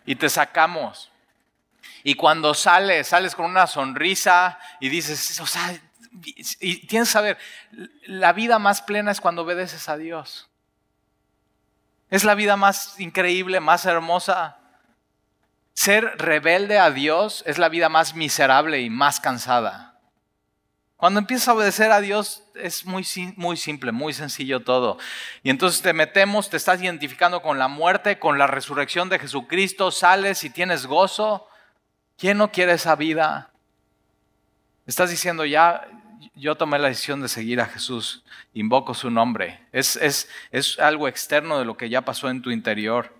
y 0.05 0.16
te 0.16 0.28
sacamos. 0.28 1.11
Y 2.02 2.14
cuando 2.14 2.55
sales, 2.55 3.09
sales 3.09 3.34
con 3.34 3.46
una 3.46 3.66
sonrisa 3.66 4.59
y 4.80 4.88
dices, 4.88 5.40
o 5.40 5.46
sea, 5.46 5.78
y 6.61 6.86
tienes 6.86 7.09
que 7.09 7.12
saber, 7.12 7.38
la 8.07 8.32
vida 8.32 8.59
más 8.59 8.82
plena 8.82 9.11
es 9.11 9.20
cuando 9.20 9.42
obedeces 9.42 9.88
a 9.88 9.96
Dios. 9.96 10.48
Es 12.11 12.24
la 12.24 12.34
vida 12.34 12.57
más 12.57 13.00
increíble, 13.00 13.61
más 13.61 13.86
hermosa. 13.86 14.59
Ser 15.72 16.05
rebelde 16.18 16.78
a 16.78 16.90
Dios 16.90 17.42
es 17.46 17.59
la 17.59 17.68
vida 17.68 17.88
más 17.88 18.14
miserable 18.14 18.80
y 18.80 18.90
más 18.90 19.18
cansada. 19.18 19.93
Cuando 20.97 21.18
empiezas 21.18 21.49
a 21.49 21.55
obedecer 21.55 21.90
a 21.90 22.01
Dios 22.01 22.45
es 22.55 22.86
muy, 22.86 23.05
muy 23.36 23.57
simple, 23.57 23.92
muy 23.92 24.12
sencillo 24.12 24.61
todo. 24.61 24.99
Y 25.42 25.51
entonces 25.51 25.82
te 25.82 25.92
metemos, 25.92 26.51
te 26.51 26.57
estás 26.57 26.80
identificando 26.80 27.42
con 27.42 27.59
la 27.59 27.68
muerte, 27.68 28.18
con 28.18 28.38
la 28.38 28.47
resurrección 28.47 29.09
de 29.09 29.18
Jesucristo, 29.18 29.90
sales 29.90 30.45
y 30.45 30.51
tienes 30.51 30.86
gozo. 30.86 31.49
¿Quién 32.16 32.38
no 32.38 32.53
quiere 32.53 32.72
esa 32.72 32.95
vida? 32.95 33.51
Estás 34.86 35.11
diciendo, 35.11 35.45
ya, 35.45 35.88
yo 36.36 36.55
tomé 36.55 36.78
la 36.78 36.88
decisión 36.88 37.20
de 37.20 37.28
seguir 37.28 37.61
a 37.61 37.66
Jesús, 37.66 38.24
invoco 38.53 38.95
su 38.95 39.11
nombre. 39.11 39.61
Es, 39.72 39.97
es, 39.97 40.28
es 40.53 40.78
algo 40.78 41.09
externo 41.09 41.59
de 41.59 41.64
lo 41.64 41.76
que 41.76 41.88
ya 41.88 42.03
pasó 42.03 42.30
en 42.30 42.40
tu 42.40 42.51
interior. 42.51 43.12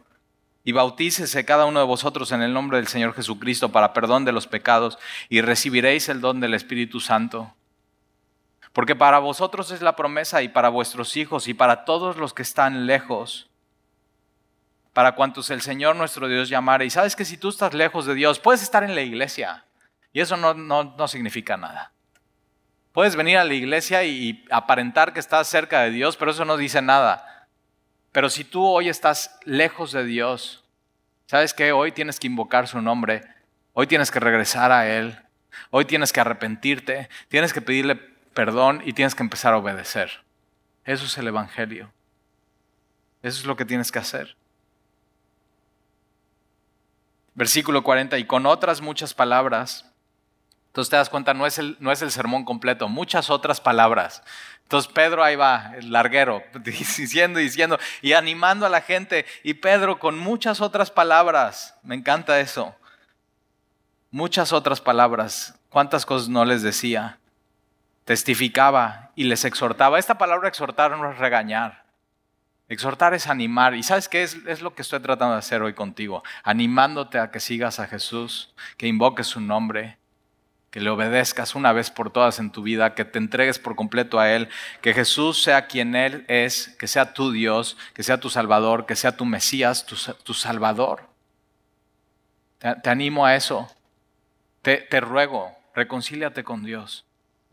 Y 0.62 0.72
bautícese 0.72 1.45
cada 1.45 1.66
uno 1.66 1.81
de 1.81 1.87
vosotros 1.87 2.33
en 2.33 2.41
el 2.41 2.55
nombre 2.55 2.79
del 2.79 2.87
Señor 2.87 3.14
Jesucristo 3.14 3.70
para 3.70 3.93
perdón 3.93 4.25
de 4.25 4.33
los 4.33 4.47
pecados 4.47 4.99
y 5.29 5.43
recibiréis 5.43 6.09
el 6.09 6.20
don 6.20 6.41
del 6.41 6.55
Espíritu 6.55 7.01
Santo. 7.01 7.53
Porque 8.75 8.97
para 8.97 9.20
vosotros 9.20 9.70
es 9.70 9.83
la 9.83 9.95
promesa 9.95 10.43
y 10.43 10.49
para 10.49 10.68
vuestros 10.68 11.16
hijos 11.16 11.47
y 11.47 11.55
para 11.55 11.85
todos 11.85 12.16
los 12.16 12.35
que 12.35 12.43
están 12.43 12.87
lejos, 12.87 13.49
para 14.93 15.14
cuantos 15.14 15.49
el 15.51 15.62
Señor 15.62 15.95
nuestro 15.95 16.27
Dios 16.27 16.49
llamare. 16.49 16.85
Y 16.85 16.91
sabes 16.91 17.14
que 17.14 17.25
si 17.25 17.37
tú 17.37 17.51
estás 17.51 17.72
lejos 17.72 18.05
de 18.05 18.16
Dios, 18.16 18.41
puedes 18.41 18.62
estar 18.62 18.83
en 18.83 18.97
la 18.97 19.03
iglesia 19.03 19.64
y 20.12 20.20
eso 20.20 20.37
no, 20.37 20.55
no, 20.55 21.07
significa 21.07 21.57
nada. 21.57 21.93
Puedes 22.93 23.14
venir 23.14 23.39
a 23.39 23.45
la 23.45 23.55
iglesia 23.55 24.03
y 24.03 24.45
aparentar 24.51 25.12
que 25.12 25.20
estás 25.20 25.47
cerca 25.47 25.83
de 25.83 25.91
Dios, 25.91 26.16
pero 26.16 26.33
eso 26.33 26.45
no 26.45 26.57
dice 26.57 26.83
nada. 26.83 27.47
Pero 28.11 28.29
si 28.29 28.43
tú 28.43 28.66
hoy 28.66 28.89
estás 28.89 29.39
lejos 29.45 29.93
de 29.93 30.05
Dios, 30.05 30.64
¿sabes 31.27 31.55
que 31.55 31.70
Hoy 31.70 31.93
tienes 31.93 32.18
que 32.18 32.27
invocar 32.27 32.66
su 32.66 32.83
nombre, 32.83 33.22
hoy 33.72 33.87
tienes 33.87 34.11
que 34.11 34.18
regresar 34.18 34.72
a 34.72 34.89
Él, 34.89 35.16
hoy 35.70 35.85
tienes 35.85 36.12
que 36.12 36.20
arrepentirte, 36.20 37.09
tienes 37.29 37.53
que 37.53 37.61
pedirle 37.61 38.14
perdón 38.35 38.82
y 38.85 38.93
tienes 38.93 39.14
que 39.14 39.22
empezar 39.22 39.55
a 39.55 39.59
obedecer. 39.59 40.22
Eso 40.85 41.07
es 41.07 41.16
el 41.16 41.28
Evangelio. 41.28 41.91
Eso 43.22 43.41
es 43.41 43.47
lo 43.47 43.57
que 43.57 43.64
tienes 43.64 43.91
que 43.91 43.99
hacer. 43.99 44.37
Versículo 47.35 47.82
40, 47.82 48.18
y 48.18 48.26
con 48.26 48.47
otras 48.47 48.80
muchas 48.80 49.14
palabras. 49.14 49.91
Entonces 50.66 50.91
te 50.91 50.97
das 50.97 51.09
cuenta, 51.09 51.35
no 51.35 51.47
es 51.47 51.59
el, 51.59 51.76
no 51.80 51.91
es 51.91 52.03
el 52.03 52.11
sermón 52.11 52.45
completo, 52.45 52.89
muchas 52.89 53.30
otras 53.30 53.61
palabras. 53.61 54.22
Entonces 54.64 54.93
Pedro 54.93 55.22
ahí 55.22 55.37
va, 55.37 55.72
el 55.76 55.93
larguero, 55.93 56.43
diciendo 56.64 57.41
y 57.41 57.45
diciendo, 57.45 57.78
y 58.03 58.12
animando 58.12 58.66
a 58.66 58.68
la 58.68 58.80
gente. 58.80 59.24
Y 59.43 59.55
Pedro 59.55 59.99
con 59.99 60.18
muchas 60.18 60.61
otras 60.61 60.91
palabras, 60.91 61.76
me 61.82 61.95
encanta 61.95 62.41
eso. 62.41 62.74
Muchas 64.11 64.53
otras 64.53 64.80
palabras. 64.80 65.55
¿Cuántas 65.70 66.07
cosas 66.07 66.28
no 66.28 66.45
les 66.45 66.62
decía? 66.62 67.18
Testificaba 68.05 69.11
y 69.15 69.25
les 69.25 69.45
exhortaba. 69.45 69.99
Esta 69.99 70.19
palabra 70.19 70.49
exhortar 70.49 70.97
no 70.97 71.11
es 71.11 71.19
regañar. 71.19 71.85
Exhortar 72.69 73.13
es 73.15 73.27
animar. 73.27 73.75
¿Y 73.75 73.83
sabes 73.83 74.09
qué 74.09 74.23
es, 74.23 74.63
lo 74.63 74.75
que 74.75 74.83
estoy 74.83 75.01
tratando 75.01 75.35
de 75.35 75.39
hacer 75.39 75.63
hoy 75.63 75.75
contigo? 75.75 76.23
Animándote 76.43 77.19
a 77.19 77.31
que 77.31 77.41
sigas 77.41 77.79
a 77.79 77.87
Jesús, 77.87 78.55
que 78.77 78.87
invoques 78.87 79.27
su 79.27 79.41
nombre, 79.41 79.99
que 80.71 80.81
le 80.81 80.91
obedezcas 80.91 81.55
una 81.55 81.73
vez 81.73 81.91
por 81.91 82.11
todas 82.11 82.39
en 82.39 82.51
tu 82.51 82.63
vida, 82.63 82.95
que 82.95 83.05
te 83.05 83.19
entregues 83.19 83.59
por 83.59 83.77
completo 83.77 84.19
a 84.19 84.31
Él, 84.31 84.49
que 84.81 84.95
Jesús 84.95 85.43
sea 85.43 85.67
quien 85.67 85.95
Él 85.95 86.25
es, 86.27 86.75
que 86.79 86.89
sea 86.89 87.13
tu 87.13 87.33
Dios, 87.33 87.77
que 87.93 88.03
sea 88.03 88.19
tu 88.19 88.31
Salvador, 88.31 88.87
que 88.87 88.97
sea 88.97 89.17
tu 89.17 89.25
Mesías, 89.25 89.87
tu, 89.87 90.35
Salvador. 90.35 91.09
Te, 92.59 92.91
animo 92.91 93.27
a 93.27 93.37
eso. 93.37 93.71
Te, 94.63 94.79
te 94.79 95.01
ruego, 95.01 95.57
reconcíliate 95.75 96.43
con 96.43 96.65
Dios. 96.65 97.05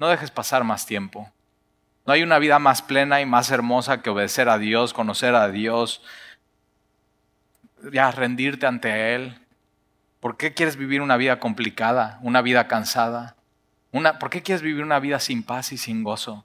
No 0.02 0.08
dejes 0.08 0.32
pasar 0.32 0.64
más 0.64 0.88
tiempo. 0.88 1.32
No 2.08 2.14
hay 2.14 2.24
una 2.24 2.40
vida 2.40 2.58
más 2.58 2.82
plena 2.82 3.22
y 3.22 3.28
más 3.28 3.52
hermosa 3.52 4.02
que 4.02 4.10
obedecer 4.10 4.50
a 4.50 4.58
Dios, 4.58 4.94
conocer 4.94 5.36
a 5.36 5.48
Dios, 5.50 6.02
ya 7.94 8.10
rendirte 8.10 8.66
ante 8.66 9.14
Él. 9.14 9.38
¿Por 10.20 10.38
qué 10.38 10.56
quieres 10.56 10.76
vivir 10.76 11.04
una 11.04 11.18
vida 11.18 11.40
complicada, 11.40 12.18
una 12.24 12.42
vida 12.42 12.68
cansada? 12.68 13.36
¿Por 13.92 14.32
qué 14.32 14.42
quieres 14.42 14.64
vivir 14.64 14.84
una 14.84 15.00
vida 15.00 15.20
sin 15.20 15.44
paz 15.44 15.72
y 15.72 15.78
sin 15.78 16.04
gozo? 16.04 16.44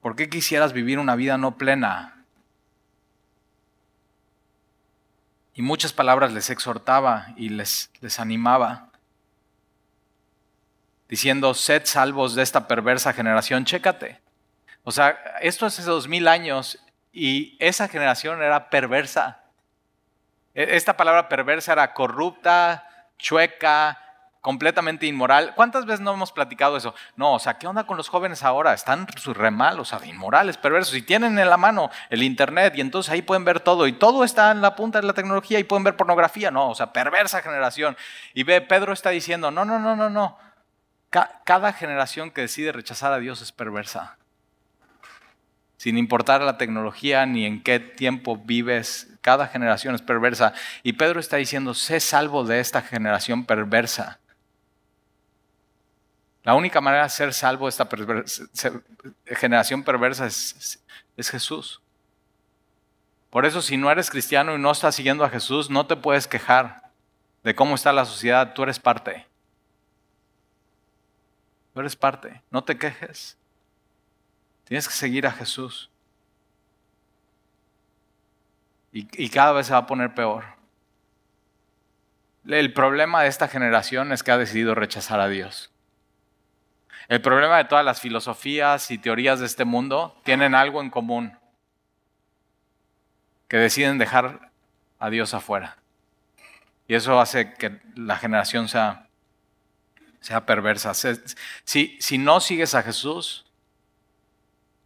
¿Por 0.00 0.14
qué 0.14 0.28
quisieras 0.28 0.72
vivir 0.72 1.00
una 1.00 1.16
vida 1.16 1.38
no 1.38 1.58
plena? 1.58 2.24
Y 5.54 5.62
muchas 5.62 5.92
palabras 5.92 6.32
les 6.32 6.50
exhortaba 6.50 7.34
y 7.36 7.48
les, 7.48 7.90
les 8.00 8.20
animaba 8.20 8.93
diciendo, 11.14 11.54
sed 11.54 11.82
salvos 11.84 12.34
de 12.34 12.42
esta 12.42 12.66
perversa 12.66 13.12
generación, 13.12 13.64
chécate. 13.64 14.20
O 14.82 14.90
sea, 14.90 15.10
esto 15.40 15.64
es 15.64 15.78
hace 15.78 15.88
dos 15.88 16.08
mil 16.08 16.26
años 16.26 16.80
y 17.12 17.56
esa 17.60 17.86
generación 17.86 18.42
era 18.42 18.68
perversa. 18.68 19.44
E, 20.54 20.74
esta 20.74 20.96
palabra 20.96 21.28
perversa 21.28 21.72
era 21.72 21.94
corrupta, 21.94 22.88
chueca, 23.16 24.00
completamente 24.40 25.06
inmoral. 25.06 25.52
¿Cuántas 25.54 25.86
veces 25.86 26.00
no 26.00 26.14
hemos 26.14 26.32
platicado 26.32 26.76
eso? 26.76 26.96
No, 27.14 27.34
o 27.34 27.38
sea, 27.38 27.58
¿qué 27.58 27.68
onda 27.68 27.84
con 27.84 27.96
los 27.96 28.08
jóvenes 28.08 28.42
ahora? 28.42 28.74
Están 28.74 29.06
re 29.06 29.50
mal, 29.52 29.78
o 29.78 29.84
sea, 29.84 30.04
inmorales, 30.04 30.56
perversos, 30.56 30.96
y 30.96 31.02
tienen 31.02 31.38
en 31.38 31.48
la 31.48 31.56
mano 31.56 31.90
el 32.10 32.24
Internet 32.24 32.74
y 32.76 32.80
entonces 32.80 33.12
ahí 33.12 33.22
pueden 33.22 33.44
ver 33.44 33.60
todo, 33.60 33.86
y 33.86 33.92
todo 33.92 34.24
está 34.24 34.50
en 34.50 34.62
la 34.62 34.74
punta 34.74 35.00
de 35.00 35.06
la 35.06 35.12
tecnología 35.12 35.60
y 35.60 35.64
pueden 35.64 35.84
ver 35.84 35.96
pornografía, 35.96 36.50
no, 36.50 36.70
o 36.70 36.74
sea, 36.74 36.92
perversa 36.92 37.40
generación. 37.40 37.96
Y 38.34 38.42
ve, 38.42 38.60
Pedro 38.60 38.92
está 38.92 39.10
diciendo, 39.10 39.52
no, 39.52 39.64
no, 39.64 39.78
no, 39.78 39.94
no, 39.94 40.10
no, 40.10 40.38
cada 41.44 41.72
generación 41.72 42.30
que 42.30 42.40
decide 42.40 42.72
rechazar 42.72 43.12
a 43.12 43.18
Dios 43.18 43.40
es 43.40 43.52
perversa. 43.52 44.16
Sin 45.76 45.98
importar 45.98 46.40
la 46.40 46.58
tecnología 46.58 47.26
ni 47.26 47.44
en 47.44 47.62
qué 47.62 47.78
tiempo 47.78 48.36
vives, 48.36 49.08
cada 49.20 49.46
generación 49.46 49.94
es 49.94 50.02
perversa. 50.02 50.54
Y 50.82 50.94
Pedro 50.94 51.20
está 51.20 51.36
diciendo, 51.36 51.74
sé 51.74 52.00
salvo 52.00 52.44
de 52.44 52.58
esta 52.60 52.82
generación 52.82 53.44
perversa. 53.44 54.18
La 56.42 56.54
única 56.54 56.80
manera 56.80 57.04
de 57.04 57.10
ser 57.10 57.32
salvo 57.32 57.66
de 57.66 57.70
esta 57.70 57.88
generación 59.26 59.82
perversa 59.82 60.26
es, 60.26 60.82
es 61.16 61.30
Jesús. 61.30 61.80
Por 63.30 63.46
eso 63.46 63.62
si 63.62 63.76
no 63.76 63.90
eres 63.90 64.10
cristiano 64.10 64.54
y 64.54 64.58
no 64.58 64.70
estás 64.70 64.94
siguiendo 64.94 65.24
a 65.24 65.30
Jesús, 65.30 65.70
no 65.70 65.86
te 65.86 65.96
puedes 65.96 66.26
quejar 66.26 66.90
de 67.42 67.54
cómo 67.54 67.74
está 67.74 67.92
la 67.92 68.04
sociedad, 68.04 68.54
tú 68.54 68.62
eres 68.62 68.78
parte. 68.78 69.26
Tú 71.74 71.80
eres 71.80 71.96
parte, 71.96 72.40
no 72.50 72.62
te 72.62 72.78
quejes. 72.78 73.36
Tienes 74.64 74.86
que 74.86 74.94
seguir 74.94 75.26
a 75.26 75.32
Jesús. 75.32 75.90
Y, 78.92 79.08
y, 79.24 79.28
cada 79.28 79.52
vez 79.52 79.66
se 79.66 79.72
va 79.72 79.80
a 79.80 79.86
poner 79.86 80.14
peor. 80.14 80.44
El 82.46 82.72
problema 82.72 83.22
de 83.22 83.28
esta 83.28 83.48
generación 83.48 84.12
es 84.12 84.22
que 84.22 84.30
ha 84.30 84.38
decidido 84.38 84.76
rechazar 84.76 85.18
a 85.18 85.26
Dios. 85.26 85.72
El 87.08 87.20
problema 87.20 87.58
de 87.58 87.64
todas 87.64 87.84
las 87.84 88.00
filosofías 88.00 88.92
y 88.92 88.98
teorías 88.98 89.40
de 89.40 89.46
este 89.46 89.64
mundo 89.64 90.16
tienen 90.22 90.54
algo 90.54 90.80
en 90.80 90.90
común, 90.90 91.36
que 93.48 93.56
deciden 93.56 93.98
dejar 93.98 94.52
a 95.00 95.10
Dios 95.10 95.34
afuera. 95.34 95.76
Y 96.86 96.94
eso 96.94 97.20
hace 97.20 97.54
que 97.54 97.80
la 97.96 98.16
generación 98.16 98.68
sea 98.68 99.03
sea 100.24 100.46
perversa. 100.46 100.94
Si, 100.94 101.98
si 102.00 102.16
no 102.16 102.40
sigues 102.40 102.74
a 102.74 102.82
Jesús, 102.82 103.44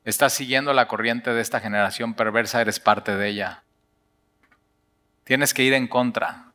estás 0.05 0.33
siguiendo 0.33 0.73
la 0.73 0.89
corriente 0.89 1.33
de 1.33 1.41
esta 1.41 1.61
generación 1.61 2.15
perversa, 2.15 2.61
eres 2.61 2.81
parte 2.81 3.15
de 3.15 3.29
ella. 3.29 3.63
Tienes 5.23 5.55
que 5.55 5.63
ir 5.63 5.75
en 5.75 5.87
contra. 5.87 6.51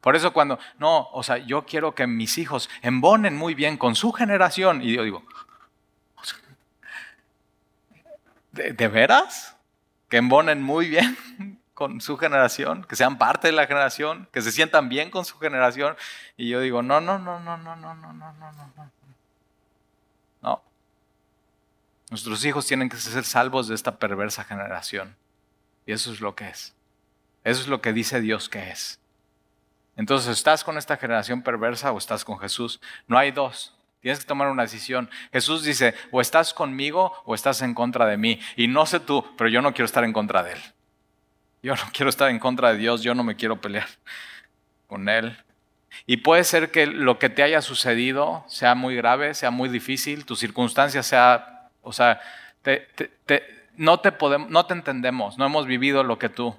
Por 0.00 0.16
eso 0.16 0.32
cuando, 0.32 0.58
no, 0.78 1.10
o 1.12 1.22
sea, 1.22 1.36
yo 1.36 1.66
quiero 1.66 1.94
que 1.94 2.06
mis 2.06 2.38
hijos 2.38 2.70
embonen 2.80 3.36
muy 3.36 3.52
bien 3.52 3.76
con 3.76 3.94
su 3.94 4.12
generación. 4.12 4.80
Y 4.80 4.94
yo 4.94 5.04
digo, 5.04 5.22
¿de, 8.52 8.72
¿de 8.72 8.88
veras? 8.88 9.58
¿Que 10.08 10.16
embonen 10.16 10.62
muy 10.62 10.88
bien? 10.88 11.59
Con 11.80 12.02
su 12.02 12.18
generación, 12.18 12.84
que 12.84 12.94
sean 12.94 13.16
parte 13.16 13.48
de 13.48 13.52
la 13.52 13.66
generación, 13.66 14.28
que 14.34 14.42
se 14.42 14.52
sientan 14.52 14.90
bien 14.90 15.10
con 15.10 15.24
su 15.24 15.38
generación. 15.38 15.96
Y 16.36 16.50
yo 16.50 16.60
digo, 16.60 16.82
no, 16.82 17.00
no, 17.00 17.18
no, 17.18 17.40
no, 17.40 17.56
no, 17.56 17.74
no, 17.74 17.94
no, 17.94 18.12
no, 18.12 18.32
no, 18.34 18.52
no. 18.52 18.90
No. 20.42 20.62
Nuestros 22.10 22.44
hijos 22.44 22.66
tienen 22.66 22.90
que 22.90 22.98
ser 22.98 23.24
salvos 23.24 23.66
de 23.66 23.74
esta 23.74 23.96
perversa 23.96 24.44
generación. 24.44 25.16
Y 25.86 25.92
eso 25.92 26.12
es 26.12 26.20
lo 26.20 26.34
que 26.34 26.50
es. 26.50 26.74
Eso 27.44 27.62
es 27.62 27.68
lo 27.68 27.80
que 27.80 27.94
dice 27.94 28.20
Dios 28.20 28.50
que 28.50 28.68
es. 28.68 29.00
Entonces, 29.96 30.36
¿estás 30.36 30.64
con 30.64 30.76
esta 30.76 30.98
generación 30.98 31.40
perversa 31.40 31.92
o 31.92 31.96
estás 31.96 32.26
con 32.26 32.38
Jesús? 32.40 32.78
No 33.06 33.16
hay 33.16 33.30
dos. 33.30 33.74
Tienes 34.02 34.20
que 34.20 34.26
tomar 34.26 34.48
una 34.48 34.64
decisión. 34.64 35.08
Jesús 35.32 35.64
dice, 35.64 35.94
o 36.10 36.20
estás 36.20 36.52
conmigo 36.52 37.14
o 37.24 37.34
estás 37.34 37.62
en 37.62 37.72
contra 37.72 38.04
de 38.04 38.18
mí. 38.18 38.38
Y 38.54 38.68
no 38.68 38.84
sé 38.84 39.00
tú, 39.00 39.24
pero 39.38 39.48
yo 39.48 39.62
no 39.62 39.72
quiero 39.72 39.86
estar 39.86 40.04
en 40.04 40.12
contra 40.12 40.42
de 40.42 40.52
Él. 40.52 40.60
Yo 41.62 41.74
no 41.74 41.82
quiero 41.92 42.10
estar 42.10 42.30
en 42.30 42.38
contra 42.38 42.72
de 42.72 42.78
Dios, 42.78 43.02
yo 43.02 43.14
no 43.14 43.24
me 43.24 43.36
quiero 43.36 43.60
pelear 43.60 43.88
con 44.86 45.08
Él. 45.08 45.36
Y 46.06 46.18
puede 46.18 46.44
ser 46.44 46.70
que 46.70 46.86
lo 46.86 47.18
que 47.18 47.28
te 47.28 47.42
haya 47.42 47.62
sucedido 47.62 48.44
sea 48.48 48.74
muy 48.74 48.96
grave, 48.96 49.34
sea 49.34 49.50
muy 49.50 49.68
difícil, 49.68 50.24
tu 50.24 50.36
circunstancia 50.36 51.02
sea, 51.02 51.68
o 51.82 51.92
sea, 51.92 52.20
no, 53.76 54.00
te 54.00 54.12
podemos, 54.12 54.50
no 54.50 54.66
te 54.66 54.74
entendemos, 54.74 55.36
no 55.38 55.46
hemos 55.46 55.66
vivido 55.66 56.04
lo 56.04 56.18
que 56.18 56.28
tú. 56.28 56.56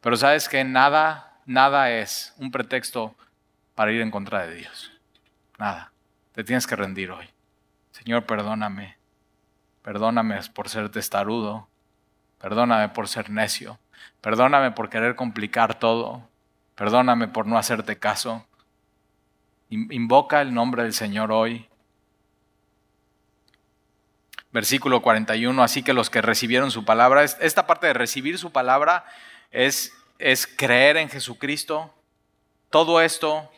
Pero 0.00 0.16
sabes 0.16 0.48
que 0.48 0.64
nada, 0.64 1.38
nada 1.46 1.90
es 1.90 2.34
un 2.38 2.50
pretexto 2.50 3.14
para 3.74 3.92
ir 3.92 4.00
en 4.00 4.10
contra 4.10 4.46
de 4.46 4.56
Dios. 4.56 4.92
Nada. 5.58 5.92
Te 6.32 6.44
tienes 6.44 6.66
que 6.66 6.76
rendir 6.76 7.10
hoy. 7.10 7.26
Señor, 7.92 8.26
perdóname. 8.26 8.96
Perdóname 9.82 10.38
por 10.54 10.68
ser 10.68 10.90
testarudo. 10.90 11.68
Perdóname 12.38 12.90
por 12.90 13.08
ser 13.08 13.30
necio. 13.30 13.78
Perdóname 14.26 14.72
por 14.72 14.90
querer 14.90 15.14
complicar 15.14 15.78
todo. 15.78 16.28
Perdóname 16.74 17.28
por 17.28 17.46
no 17.46 17.58
hacerte 17.58 17.96
caso. 17.96 18.44
Invoca 19.70 20.40
el 20.40 20.52
nombre 20.52 20.82
del 20.82 20.94
Señor 20.94 21.30
hoy. 21.30 21.68
Versículo 24.50 25.00
41, 25.00 25.62
así 25.62 25.84
que 25.84 25.92
los 25.92 26.10
que 26.10 26.22
recibieron 26.22 26.72
su 26.72 26.84
palabra, 26.84 27.22
esta 27.22 27.68
parte 27.68 27.86
de 27.86 27.92
recibir 27.92 28.36
su 28.36 28.50
palabra 28.50 29.04
es, 29.52 29.92
es 30.18 30.48
creer 30.48 30.96
en 30.96 31.08
Jesucristo. 31.08 31.94
Todo 32.70 33.00
esto, 33.00 33.48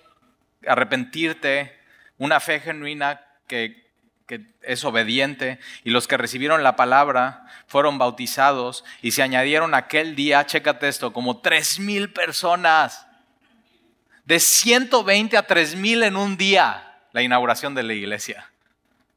arrepentirte, 0.66 1.81
una 2.19 2.41
fe 2.41 2.61
genuina 2.61 3.23
que, 3.47 3.88
que 4.29 4.43
es 4.61 4.85
obediente, 4.85 5.59
y 5.85 5.91
los 5.91 6.07
que 6.07 6.18
recibieron 6.18 6.62
la 6.62 6.76
palabra 6.76 7.47
fueron 7.66 7.97
bautizados 7.97 8.85
y 9.01 9.12
se 9.12 9.22
añadieron 9.22 9.74
aquel 9.74 10.14
día, 10.14 10.45
chécate 10.45 10.87
esto, 10.87 11.14
como 11.14 11.41
tres 11.41 11.81
mil 11.81 12.12
personas 12.12 13.07
de 14.26 14.39
120 14.39 15.39
a 15.39 15.47
3000 15.47 16.03
en 16.03 16.16
un 16.16 16.37
día 16.37 17.01
la 17.12 17.22
inauguración 17.22 17.74
de 17.74 17.83
la 17.83 17.95
iglesia. 17.95 18.51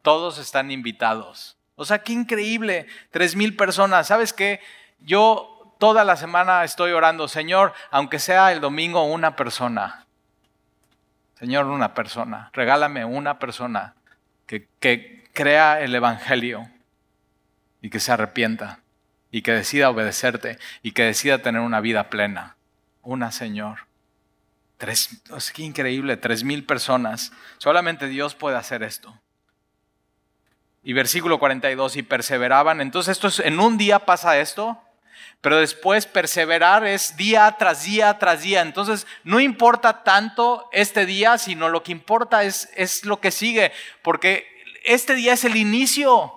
Todos 0.02 0.38
están 0.38 0.72
invitados. 0.72 1.58
O 1.76 1.84
sea, 1.84 2.00
qué 2.00 2.14
increíble, 2.14 2.88
3000 3.12 3.58
personas. 3.58 4.08
¿Sabes 4.08 4.32
qué? 4.32 4.62
Yo 5.00 5.76
toda 5.78 6.06
la 6.06 6.16
semana 6.16 6.64
estoy 6.64 6.94
orando, 6.94 7.28
Señor, 7.28 7.74
aunque 7.90 8.18
sea 8.18 8.54
el 8.54 8.62
domingo 8.62 9.04
una 9.04 9.36
persona. 9.36 10.06
Señor, 11.38 11.66
una 11.66 11.94
persona. 11.94 12.50
Regálame 12.54 13.04
una 13.04 13.40
persona 13.40 13.96
que, 14.80 15.22
crea 15.34 15.80
el 15.80 15.96
Evangelio 15.96 16.70
y 17.82 17.90
que 17.90 18.02
se 18.02 18.12
arrepienta 18.12 18.80
y 19.32 19.44
que 19.44 19.54
decida 19.54 19.90
obedecerte 19.90 20.60
y 20.84 20.92
que 20.92 21.04
decida 21.04 21.38
tener 21.38 21.62
una 21.62 21.80
vida 21.80 22.10
plena. 22.10 22.58
Una, 23.02 23.32
Señor. 23.32 23.88
Tres, 24.78 25.22
es 25.36 25.60
increíble, 25.60 26.18
tres 26.18 26.44
mil 26.44 26.66
personas. 26.66 27.32
Solamente 27.60 28.08
Dios 28.08 28.36
puede 28.36 28.58
hacer 28.58 28.84
esto. 28.84 29.18
Y 30.84 30.94
versículo 30.94 31.40
42, 31.40 31.96
y 31.96 32.04
perseveraban. 32.04 32.82
Entonces 32.82 33.14
esto 33.14 33.28
es, 33.28 33.40
en 33.40 33.60
un 33.60 33.78
día 33.78 34.00
pasa 34.00 34.40
esto, 34.40 34.82
pero 35.42 35.58
después 35.58 36.06
perseverar 36.06 36.86
es 36.86 37.18
día 37.18 37.56
tras 37.58 37.84
día 37.84 38.18
tras 38.20 38.44
día. 38.44 38.62
Entonces 38.62 39.08
no 39.24 39.40
importa 39.40 40.04
tanto 40.04 40.70
este 40.72 41.06
día, 41.06 41.38
sino 41.40 41.68
lo 41.68 41.84
que 41.84 41.92
importa 41.92 42.44
es, 42.44 42.70
es 42.76 43.06
lo 43.06 43.20
que 43.20 43.32
sigue, 43.32 43.72
porque 44.04 44.48
este 44.84 45.16
día 45.16 45.34
es 45.34 45.44
el 45.44 45.56
inicio. 45.56 46.34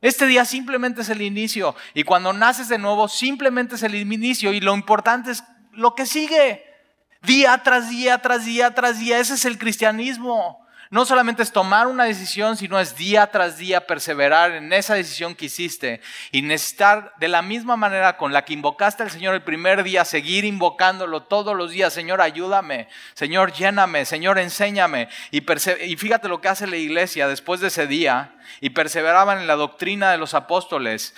Este 0.00 0.26
día 0.26 0.44
simplemente 0.44 1.00
es 1.00 1.08
el 1.08 1.22
inicio. 1.22 1.74
Y 1.92 2.04
cuando 2.04 2.32
naces 2.32 2.68
de 2.68 2.78
nuevo, 2.78 3.08
simplemente 3.08 3.74
es 3.74 3.82
el 3.82 3.96
inicio. 3.96 4.52
Y 4.52 4.60
lo 4.60 4.74
importante 4.74 5.32
es 5.32 5.42
lo 5.72 5.96
que 5.96 6.06
sigue. 6.06 6.64
Día 7.22 7.60
tras 7.64 7.90
día, 7.90 8.18
tras 8.18 8.44
día, 8.44 8.74
tras 8.74 9.00
día. 9.00 9.18
Ese 9.18 9.34
es 9.34 9.44
el 9.44 9.58
cristianismo. 9.58 10.64
No 10.90 11.04
solamente 11.04 11.42
es 11.42 11.52
tomar 11.52 11.86
una 11.86 12.04
decisión, 12.04 12.56
sino 12.56 12.80
es 12.80 12.96
día 12.96 13.26
tras 13.30 13.58
día 13.58 13.86
perseverar 13.86 14.52
en 14.52 14.72
esa 14.72 14.94
decisión 14.94 15.34
que 15.34 15.46
hiciste 15.46 16.00
y 16.32 16.40
necesitar 16.40 17.12
de 17.18 17.28
la 17.28 17.42
misma 17.42 17.76
manera 17.76 18.16
con 18.16 18.32
la 18.32 18.46
que 18.46 18.54
invocaste 18.54 19.02
al 19.02 19.10
Señor 19.10 19.34
el 19.34 19.42
primer 19.42 19.82
día, 19.82 20.06
seguir 20.06 20.46
invocándolo 20.46 21.24
todos 21.24 21.54
los 21.54 21.72
días. 21.72 21.92
Señor, 21.92 22.22
ayúdame. 22.22 22.88
Señor, 23.12 23.52
lléname. 23.52 24.06
Señor, 24.06 24.38
enséñame. 24.38 25.08
Y, 25.30 25.42
fíjate 25.96 26.28
lo 26.28 26.40
que 26.40 26.48
hace 26.48 26.66
la 26.66 26.76
iglesia 26.76 27.28
después 27.28 27.60
de 27.60 27.68
ese 27.68 27.86
día. 27.86 28.34
Y 28.62 28.70
perseveraban 28.70 29.40
en 29.40 29.46
la 29.46 29.56
doctrina 29.56 30.10
de 30.10 30.16
los 30.16 30.32
apóstoles. 30.32 31.14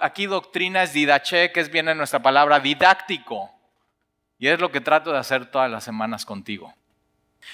aquí 0.00 0.26
doctrina 0.26 0.84
es 0.84 0.92
didache, 0.92 1.50
que 1.50 1.58
es 1.58 1.72
bien 1.72 1.88
en 1.88 1.98
nuestra 1.98 2.22
palabra 2.22 2.60
didáctico. 2.60 3.50
Y 4.38 4.46
es 4.46 4.60
lo 4.60 4.70
que 4.70 4.80
trato 4.80 5.10
de 5.10 5.18
hacer 5.18 5.46
todas 5.46 5.68
las 5.68 5.82
semanas 5.82 6.24
contigo. 6.24 6.77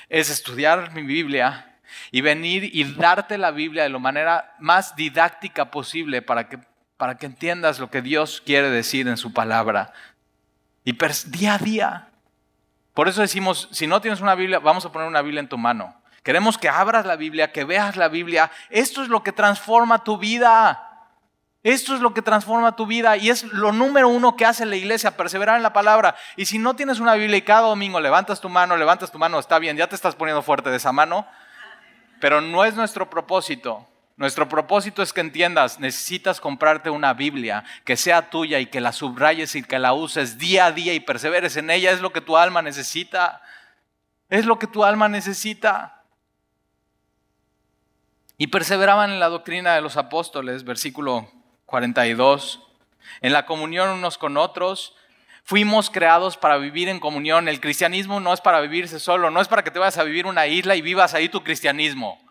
Es 0.08 0.30
estudiar 0.30 0.92
mi 0.92 1.02
Biblia 1.02 1.78
y 2.10 2.20
venir 2.20 2.70
y 2.72 2.84
darte 2.84 3.38
la 3.38 3.50
Biblia 3.50 3.82
de 3.82 3.88
la 3.88 3.98
manera 3.98 4.54
más 4.58 4.96
didáctica 4.96 5.70
posible 5.70 6.22
para 6.22 6.48
que, 6.48 6.58
para 6.96 7.16
que 7.16 7.26
entiendas 7.26 7.78
lo 7.78 7.90
que 7.90 8.02
Dios 8.02 8.42
quiere 8.44 8.70
decir 8.70 9.08
en 9.08 9.16
su 9.16 9.32
palabra. 9.32 9.92
Y 10.84 10.96
día 11.26 11.54
a 11.54 11.58
día. 11.58 12.08
Por 12.92 13.08
eso 13.08 13.20
decimos, 13.20 13.68
si 13.72 13.86
no 13.86 14.00
tienes 14.00 14.20
una 14.20 14.34
Biblia, 14.34 14.58
vamos 14.60 14.84
a 14.84 14.92
poner 14.92 15.08
una 15.08 15.22
Biblia 15.22 15.40
en 15.40 15.48
tu 15.48 15.58
mano. 15.58 16.00
Queremos 16.22 16.56
que 16.56 16.68
abras 16.68 17.04
la 17.04 17.16
Biblia, 17.16 17.52
que 17.52 17.64
veas 17.64 17.96
la 17.96 18.08
Biblia. 18.08 18.50
Esto 18.70 19.02
es 19.02 19.08
lo 19.08 19.22
que 19.22 19.32
transforma 19.32 20.04
tu 20.04 20.16
vida. 20.16 20.93
Esto 21.64 21.94
es 21.94 22.02
lo 22.02 22.12
que 22.12 22.20
transforma 22.20 22.76
tu 22.76 22.84
vida 22.84 23.16
y 23.16 23.30
es 23.30 23.42
lo 23.44 23.72
número 23.72 24.06
uno 24.06 24.36
que 24.36 24.44
hace 24.44 24.66
la 24.66 24.76
iglesia, 24.76 25.16
perseverar 25.16 25.56
en 25.56 25.62
la 25.62 25.72
palabra. 25.72 26.14
Y 26.36 26.44
si 26.44 26.58
no 26.58 26.76
tienes 26.76 27.00
una 27.00 27.14
Biblia 27.14 27.38
y 27.38 27.42
cada 27.42 27.62
domingo 27.62 27.98
levantas 28.00 28.38
tu 28.38 28.50
mano, 28.50 28.76
levantas 28.76 29.10
tu 29.10 29.18
mano, 29.18 29.38
está 29.38 29.58
bien, 29.58 29.74
ya 29.78 29.86
te 29.86 29.94
estás 29.94 30.14
poniendo 30.14 30.42
fuerte 30.42 30.68
de 30.68 30.76
esa 30.76 30.92
mano, 30.92 31.26
pero 32.20 32.42
no 32.42 32.66
es 32.66 32.74
nuestro 32.74 33.08
propósito. 33.08 33.88
Nuestro 34.18 34.46
propósito 34.46 35.02
es 35.02 35.14
que 35.14 35.22
entiendas, 35.22 35.80
necesitas 35.80 36.38
comprarte 36.38 36.90
una 36.90 37.14
Biblia 37.14 37.64
que 37.84 37.96
sea 37.96 38.28
tuya 38.28 38.60
y 38.60 38.66
que 38.66 38.82
la 38.82 38.92
subrayes 38.92 39.54
y 39.54 39.62
que 39.62 39.78
la 39.78 39.94
uses 39.94 40.36
día 40.36 40.66
a 40.66 40.72
día 40.72 40.92
y 40.92 41.00
perseveres 41.00 41.56
en 41.56 41.70
ella. 41.70 41.92
Es 41.92 42.02
lo 42.02 42.12
que 42.12 42.20
tu 42.20 42.36
alma 42.36 42.60
necesita. 42.60 43.40
Es 44.28 44.44
lo 44.44 44.58
que 44.58 44.66
tu 44.66 44.84
alma 44.84 45.08
necesita. 45.08 46.02
Y 48.36 48.48
perseveraban 48.48 49.10
en 49.10 49.18
la 49.18 49.30
doctrina 49.30 49.74
de 49.74 49.80
los 49.80 49.96
apóstoles, 49.96 50.62
versículo 50.64 51.28
42. 51.74 52.60
En 53.20 53.32
la 53.32 53.46
comunión 53.46 53.88
unos 53.88 54.16
con 54.16 54.36
otros. 54.36 54.94
Fuimos 55.42 55.90
creados 55.90 56.36
para 56.36 56.56
vivir 56.56 56.88
en 56.88 57.00
comunión. 57.00 57.48
El 57.48 57.60
cristianismo 57.60 58.20
no 58.20 58.32
es 58.32 58.40
para 58.40 58.60
vivirse 58.60 59.00
solo, 59.00 59.28
no 59.32 59.40
es 59.40 59.48
para 59.48 59.64
que 59.64 59.72
te 59.72 59.80
vayas 59.80 59.98
a 59.98 60.04
vivir 60.04 60.26
una 60.26 60.46
isla 60.46 60.76
y 60.76 60.82
vivas 60.82 61.14
ahí 61.14 61.28
tu 61.28 61.42
cristianismo. 61.42 62.22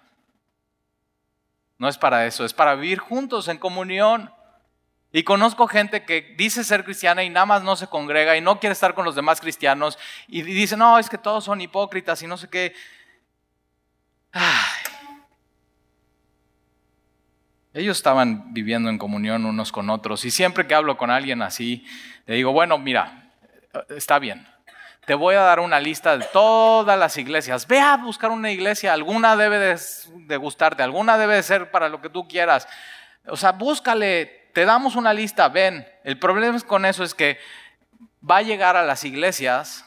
No 1.78 1.89
es 1.89 1.98
para 1.98 2.26
eso, 2.26 2.46
es 2.46 2.54
para 2.54 2.76
vivir 2.76 3.00
juntos 3.00 3.50
en 3.50 3.58
comunión. 3.58 4.34
Y 5.12 5.24
conozco 5.24 5.68
gente 5.68 6.06
que 6.06 6.34
dice 6.38 6.64
ser 6.64 6.86
cristiana 6.86 7.22
y 7.22 7.30
nada 7.30 7.46
más 7.46 7.64
no 7.64 7.76
se 7.76 7.88
congrega 7.88 8.38
y 8.38 8.41
no 8.41 8.62
quiere 8.62 8.72
estar 8.72 8.94
con 8.94 9.04
los 9.04 9.14
demás 9.14 9.41
cristianos 9.41 10.00
y 10.30 10.41
dice, 10.41 10.78
no, 10.78 10.98
es 10.98 11.10
que 11.10 11.18
todos 11.18 11.44
son 11.44 11.60
hipócritas 11.60 12.22
y 12.22 12.28
no 12.28 12.38
sé 12.38 12.50
qué. 12.50 12.74
Ay, 14.32 14.82
ellos 17.74 17.97
estaban 17.97 18.53
viviendo 18.53 18.89
en 18.89 18.97
comunión 18.97 19.45
unos 19.45 19.71
con 19.71 19.89
otros 19.89 20.26
y 20.26 20.32
siempre 20.32 20.67
que 20.67 20.76
hablo 20.76 20.95
con 20.97 21.09
alguien 21.09 21.41
así, 21.41 21.86
le 22.26 22.36
digo, 22.36 22.51
bueno, 22.51 22.78
mira, 22.78 23.32
está 23.89 24.19
bien, 24.19 24.47
te 25.05 25.15
voy 25.15 25.36
a 25.36 25.41
dar 25.41 25.59
una 25.59 25.80
lista 25.80 26.17
de 26.17 26.26
todas 26.32 26.97
las 26.97 27.17
iglesias. 27.17 27.67
Ve 27.67 27.80
a 27.80 27.97
buscar 27.97 28.32
una 28.32 28.51
iglesia, 28.51 28.93
alguna 28.93 29.36
debe 29.36 29.57
de, 29.59 30.38
gustarte, 30.38 30.84
alguna 30.84 31.17
debe 31.17 31.36
de 31.36 31.43
ser 31.43 31.71
para 31.71 31.89
lo 31.89 31.99
que 31.99 32.09
tú 32.09 32.28
quieras. 32.28 32.67
O 33.28 33.36
sea, 33.36 33.51
búscale, 33.51 34.49
te 34.53 34.65
damos 34.65 34.95
una 34.95 35.13
lista, 35.13 35.49
ven. 35.49 35.86
El 36.03 36.17
problema 36.19 36.57
con 36.61 36.86
eso 36.86 37.03
es 37.03 37.13
que 37.13 37.38
va 38.30 38.38
a 38.38 38.41
llegar 38.43 38.78
a 38.78 38.84
las 38.84 39.03
iglesias 39.03 39.86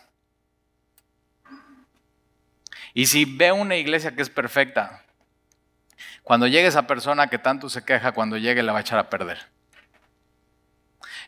y 2.93 3.07
si 3.07 3.25
ve 3.25 3.53
una 3.53 3.77
iglesia 3.77 4.15
que 4.15 4.23
es 4.23 4.31
perfecta, 4.31 5.06
cuando 6.27 6.49
llegue 6.49 6.67
esa 6.67 6.89
persona 6.89 7.29
que 7.29 7.39
tanto 7.39 7.69
se 7.69 7.85
queja, 7.85 8.11
cuando 8.11 8.37
llegue 8.37 8.65
la 8.65 8.73
va 8.73 8.79
a 8.79 8.81
echar 8.81 8.99
a 8.99 9.09
perder. 9.09 9.47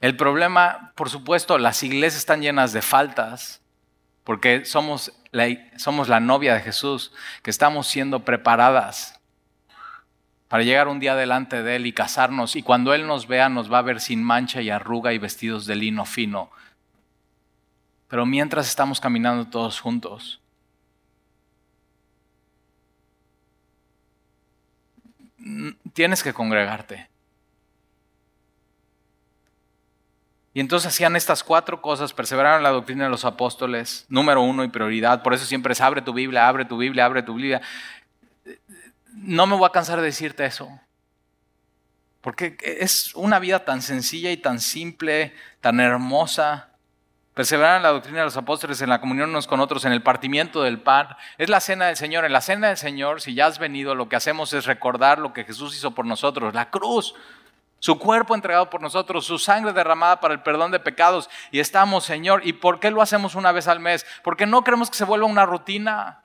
El 0.01 0.17
problema, 0.17 0.91
por 0.97 1.09
supuesto, 1.09 1.57
las 1.57 1.85
iglesias 1.85 2.17
están 2.17 2.43
llenas 2.43 2.73
de 2.73 2.83
faltas, 2.83 3.63
porque 4.25 4.65
somos 4.65 5.13
la, 5.31 5.47
somos 5.77 6.09
la 6.09 6.19
novia 6.19 6.53
de 6.55 6.63
Jesús, 6.63 7.13
que 7.45 7.51
estamos 7.51 7.87
siendo 7.87 8.25
preparadas 8.25 9.21
para 10.49 10.65
llegar 10.65 10.89
un 10.89 10.99
día 10.99 11.15
delante 11.15 11.63
de 11.63 11.77
Él 11.77 11.87
y 11.87 11.93
casarnos, 11.93 12.57
y 12.57 12.65
cuando 12.65 12.93
Él 12.93 13.07
nos 13.07 13.29
vea 13.29 13.49
nos 13.49 13.73
va 13.73 13.79
a 13.79 13.83
ver 13.83 14.01
sin 14.01 14.25
mancha 14.25 14.63
y 14.63 14.71
arruga 14.71 15.13
y 15.13 15.19
vestidos 15.19 15.65
de 15.67 15.77
lino 15.77 16.07
fino. 16.07 16.51
Pero 18.09 18.27
mientras 18.27 18.67
estamos 18.67 18.99
caminando 18.99 19.47
todos 19.47 19.79
juntos, 19.79 20.41
tienes 25.93 26.23
que 26.23 26.33
congregarte. 26.33 27.09
Y 30.55 30.61
entonces 30.61 30.89
hacían 30.89 31.15
estas 31.15 31.45
cuatro 31.45 31.81
cosas, 31.81 32.13
perseveraron 32.13 32.59
en 32.59 32.65
la 32.65 32.71
doctrina 32.71 33.05
de 33.05 33.11
los 33.11 33.25
apóstoles, 33.25 34.07
número 34.09 34.43
uno 34.43 34.65
y 34.65 34.69
prioridad. 34.69 35.23
Por 35.23 35.35
eso 35.35 35.45
siempre 35.45 35.73
es 35.73 35.81
abre 35.81 36.03
tu 36.03 36.13
Biblia, 36.13 36.49
abre 36.49 36.65
tu 36.65 36.77
Biblia, 36.77 37.05
abre 37.05 37.23
tu 37.23 37.35
Biblia. 37.35 37.61
No 39.13 39.47
me 39.47 39.57
voy 39.57 39.67
a 39.67 39.73
cansar 39.73 40.01
de 40.01 40.07
decirte 40.07 40.45
eso. 40.45 40.69
Porque 42.21 42.57
es 42.63 43.15
una 43.15 43.39
vida 43.39 43.65
tan 43.65 43.83
sencilla 43.83 44.33
y 44.33 44.37
tan 44.37 44.59
simple, 44.59 45.33
tan 45.61 45.79
hermosa. 45.81 46.68
Perseverar 47.39 47.77
en 47.77 47.85
la 47.85 47.91
doctrina 47.91 48.19
de 48.19 48.25
los 48.25 48.37
apóstoles, 48.37 48.83
en 48.83 48.89
la 48.89 49.01
comunión 49.01 49.31
unos 49.31 49.47
con 49.47 49.61
otros, 49.61 49.85
en 49.85 49.93
el 49.93 50.03
partimiento 50.03 50.65
del 50.65 50.81
pan. 50.81 51.07
Es 51.37 51.49
la 51.49 51.61
cena 51.61 51.87
del 51.87 51.97
Señor. 51.97 52.25
En 52.25 52.33
la 52.33 52.41
cena 52.41 52.67
del 52.67 52.77
Señor, 52.77 53.21
si 53.21 53.33
ya 53.33 53.47
has 53.47 53.61
venido, 53.61 53.95
lo 53.95 54.09
que 54.09 54.17
hacemos 54.17 54.53
es 54.55 54.67
recordar 54.67 55.21
lo 55.21 55.33
que 55.33 55.45
Jesús 55.45 55.77
hizo 55.77 55.93
por 55.93 56.05
nosotros, 56.05 56.53
la 56.53 56.71
cruz. 56.71 57.15
Su 57.79 57.97
cuerpo 57.97 58.35
entregado 58.35 58.69
por 58.71 58.83
nosotros, 58.83 59.25
su 59.25 59.39
sangre 59.39 59.73
derramada 59.73 60.19
para 60.19 60.35
el 60.35 60.43
perdón 60.43 60.73
de 60.73 60.81
pecados. 60.81 61.31
Y 61.53 61.61
estamos, 61.61 62.05
Señor. 62.05 62.45
¿Y 62.45 62.55
por 62.55 62.81
qué 62.81 62.91
lo 62.91 63.03
hacemos 63.03 63.37
una 63.37 63.53
vez 63.53 63.69
al 63.69 63.79
mes? 63.79 64.05
Porque 64.25 64.45
no 64.45 64.65
queremos 64.65 64.91
que 64.91 64.97
se 64.97 65.05
vuelva 65.05 65.29
una 65.29 65.47
rutina. 65.47 66.25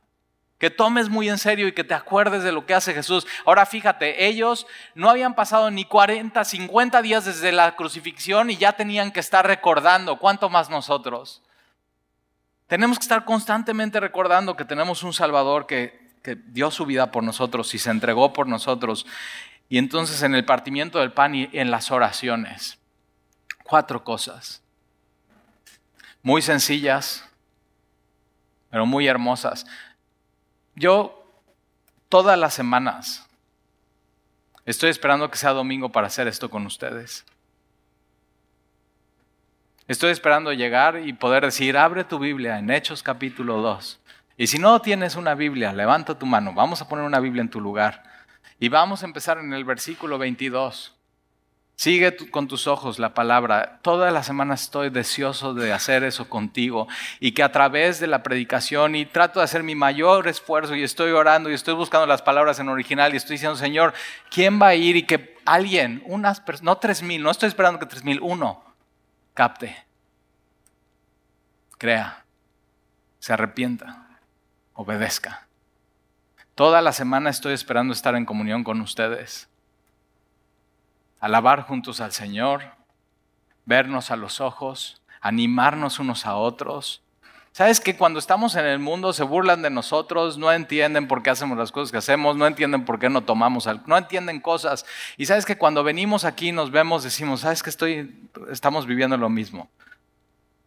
Que 0.63 0.69
tomes 0.69 1.09
muy 1.09 1.27
en 1.27 1.37
serio 1.37 1.67
y 1.67 1.73
que 1.73 1.83
te 1.83 1.93
acuerdes 1.93 2.41
de 2.41 2.53
lo 2.53 2.65
que 2.65 2.73
hace 2.73 2.93
Jesús. 2.93 3.27
Ahora 3.45 3.65
fíjate, 3.65 4.27
ellos 4.27 4.65
no 4.95 5.09
habían 5.09 5.35
pasado 5.35 5.69
ni 5.69 5.83
40, 5.83 6.41
50 6.41 7.01
días 7.01 7.25
desde 7.25 7.51
la 7.51 7.75
crucifixión 7.75 8.49
y 8.49 8.55
ya 8.55 8.71
tenían 8.71 9.11
que 9.11 9.19
estar 9.19 9.45
recordando. 9.45 10.19
¿Cuánto 10.19 10.49
más 10.49 10.69
nosotros? 10.69 11.41
Tenemos 12.67 12.97
que 12.97 13.01
estar 13.03 13.25
constantemente 13.25 13.99
recordando 13.99 14.55
que 14.55 14.63
tenemos 14.63 15.03
un 15.03 15.11
Salvador 15.11 15.67
que, 15.67 15.99
que 16.23 16.35
dio 16.35 16.71
su 16.71 16.85
vida 16.85 17.11
por 17.11 17.23
nosotros 17.23 17.73
y 17.73 17.77
se 17.77 17.89
entregó 17.89 18.31
por 18.31 18.47
nosotros. 18.47 19.05
Y 19.67 19.77
entonces 19.79 20.23
en 20.23 20.33
el 20.33 20.45
partimiento 20.45 20.99
del 20.99 21.11
pan 21.11 21.35
y 21.35 21.49
en 21.51 21.71
las 21.71 21.91
oraciones. 21.91 22.79
Cuatro 23.65 24.05
cosas. 24.05 24.61
Muy 26.21 26.41
sencillas, 26.41 27.25
pero 28.69 28.85
muy 28.85 29.07
hermosas. 29.07 29.65
Yo 30.75 31.23
todas 32.09 32.37
las 32.37 32.53
semanas 32.53 33.27
estoy 34.65 34.89
esperando 34.89 35.29
que 35.29 35.37
sea 35.37 35.51
domingo 35.51 35.89
para 35.89 36.07
hacer 36.07 36.27
esto 36.27 36.49
con 36.49 36.65
ustedes. 36.65 37.25
Estoy 39.87 40.11
esperando 40.11 40.53
llegar 40.53 41.01
y 41.05 41.13
poder 41.13 41.43
decir, 41.43 41.77
abre 41.77 42.03
tu 42.05 42.17
Biblia 42.17 42.57
en 42.57 42.71
Hechos 42.71 43.03
capítulo 43.03 43.61
2. 43.61 43.99
Y 44.37 44.47
si 44.47 44.57
no 44.57 44.81
tienes 44.81 45.15
una 45.15 45.35
Biblia, 45.35 45.73
levanta 45.73 46.17
tu 46.17 46.25
mano, 46.25 46.53
vamos 46.53 46.81
a 46.81 46.87
poner 46.87 47.05
una 47.05 47.19
Biblia 47.19 47.41
en 47.41 47.49
tu 47.49 47.59
lugar. 47.59 48.03
Y 48.59 48.69
vamos 48.69 49.03
a 49.03 49.05
empezar 49.05 49.37
en 49.37 49.53
el 49.53 49.65
versículo 49.65 50.17
22. 50.17 50.95
Sigue 51.75 52.15
con 52.29 52.47
tus 52.47 52.67
ojos 52.67 52.99
la 52.99 53.13
palabra. 53.13 53.79
Toda 53.81 54.11
la 54.11 54.23
semana 54.23 54.53
estoy 54.53 54.89
deseoso 54.89 55.53
de 55.53 55.73
hacer 55.73 56.03
eso 56.03 56.29
contigo 56.29 56.87
y 57.19 57.31
que 57.31 57.43
a 57.43 57.51
través 57.51 57.99
de 57.99 58.07
la 58.07 58.23
predicación 58.23 58.95
y 58.95 59.05
trato 59.05 59.39
de 59.39 59.45
hacer 59.45 59.63
mi 59.63 59.75
mayor 59.75 60.27
esfuerzo 60.27 60.75
y 60.75 60.83
estoy 60.83 61.11
orando 61.11 61.49
y 61.49 61.53
estoy 61.53 61.73
buscando 61.73 62.05
las 62.05 62.21
palabras 62.21 62.59
en 62.59 62.69
original 62.69 63.13
y 63.13 63.17
estoy 63.17 63.35
diciendo, 63.35 63.57
Señor, 63.57 63.93
¿quién 64.29 64.61
va 64.61 64.67
a 64.67 64.75
ir 64.75 64.95
y 64.95 65.03
que 65.03 65.33
alguien, 65.45 66.03
unas 66.05 66.39
personas, 66.39 66.63
no 66.63 66.77
tres 66.77 67.01
mil, 67.01 67.21
no 67.21 67.31
estoy 67.31 67.49
esperando 67.49 67.79
que 67.79 67.85
tres 67.85 68.03
mil, 68.03 68.19
uno, 68.21 68.63
capte, 69.33 69.75
crea, 71.77 72.25
se 73.19 73.33
arrepienta, 73.33 74.19
obedezca. 74.73 75.47
Toda 76.55 76.81
la 76.81 76.93
semana 76.93 77.29
estoy 77.29 77.53
esperando 77.53 77.93
estar 77.93 78.15
en 78.15 78.25
comunión 78.25 78.63
con 78.63 78.79
ustedes, 78.81 79.49
alabar 81.23 81.61
juntos 81.61 82.01
al 82.01 82.11
Señor, 82.11 82.63
vernos 83.63 84.11
a 84.11 84.17
los 84.17 84.41
ojos, 84.41 85.01
animarnos 85.21 85.99
unos 85.99 86.25
a 86.25 86.35
otros. 86.35 87.01
Sabes 87.53 87.79
que 87.79 87.95
cuando 87.95 88.19
estamos 88.19 88.57
en 88.57 88.65
el 88.65 88.79
mundo 88.79 89.13
se 89.13 89.23
burlan 89.23 89.61
de 89.61 89.69
nosotros, 89.69 90.37
no 90.37 90.51
entienden 90.51 91.07
por 91.07 91.23
qué 91.23 91.29
hacemos 91.29 91.57
las 91.57 91.71
cosas 91.71 91.93
que 91.93 91.97
hacemos, 91.99 92.35
no 92.35 92.45
entienden 92.45 92.83
por 92.83 92.99
qué 92.99 93.09
no 93.09 93.21
tomamos 93.21 93.69
no 93.85 93.97
entienden 93.97 94.41
cosas. 94.41 94.85
Y 95.15 95.25
sabes 95.25 95.45
que 95.45 95.57
cuando 95.57 95.81
venimos 95.81 96.25
aquí 96.25 96.51
nos 96.51 96.71
vemos, 96.71 97.05
decimos, 97.05 97.39
sabes 97.39 97.63
que 97.63 97.69
estoy, 97.69 98.29
estamos 98.51 98.85
viviendo 98.85 99.15
lo 99.15 99.29
mismo 99.29 99.69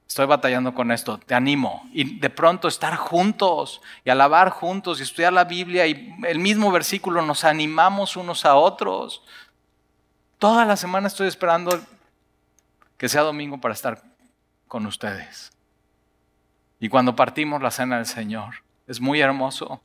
estoy 0.09 0.27
batallando 0.27 0.73
con 0.73 0.93
esto, 0.93 1.19
te 1.19 1.35
animo. 1.35 1.87
Y 1.93 2.19
de 2.19 2.31
pronto 2.31 2.69
estar 2.69 2.97
juntos 2.97 3.83
y 4.03 4.09
alabar 4.09 4.49
juntos 4.49 4.99
y 4.99 5.03
estudiar 5.03 5.33
la 5.33 5.45
Biblia 5.45 5.87
y 5.87 6.15
el 6.27 6.39
mismo 6.39 6.71
versículo 6.73 7.21
nos 7.21 7.45
animamos 7.45 8.17
unos 8.17 8.47
a 8.47 8.55
otros. 8.55 9.23
Toda 10.39 10.65
la 10.65 10.77
semana 10.77 11.09
estoy 11.09 11.29
esperando 11.29 11.81
que 12.99 13.09
sea 13.09 13.23
domingo 13.23 13.59
para 13.61 13.75
estar 13.75 14.03
con 14.69 14.87
ustedes. 14.87 15.53
Y 16.79 16.89
cuando 16.89 17.17
partimos 17.17 17.63
la 17.63 17.71
cena 17.71 17.97
del 17.97 18.07
Señor, 18.07 18.63
es 18.87 19.01
muy 19.01 19.21
hermoso 19.21 19.81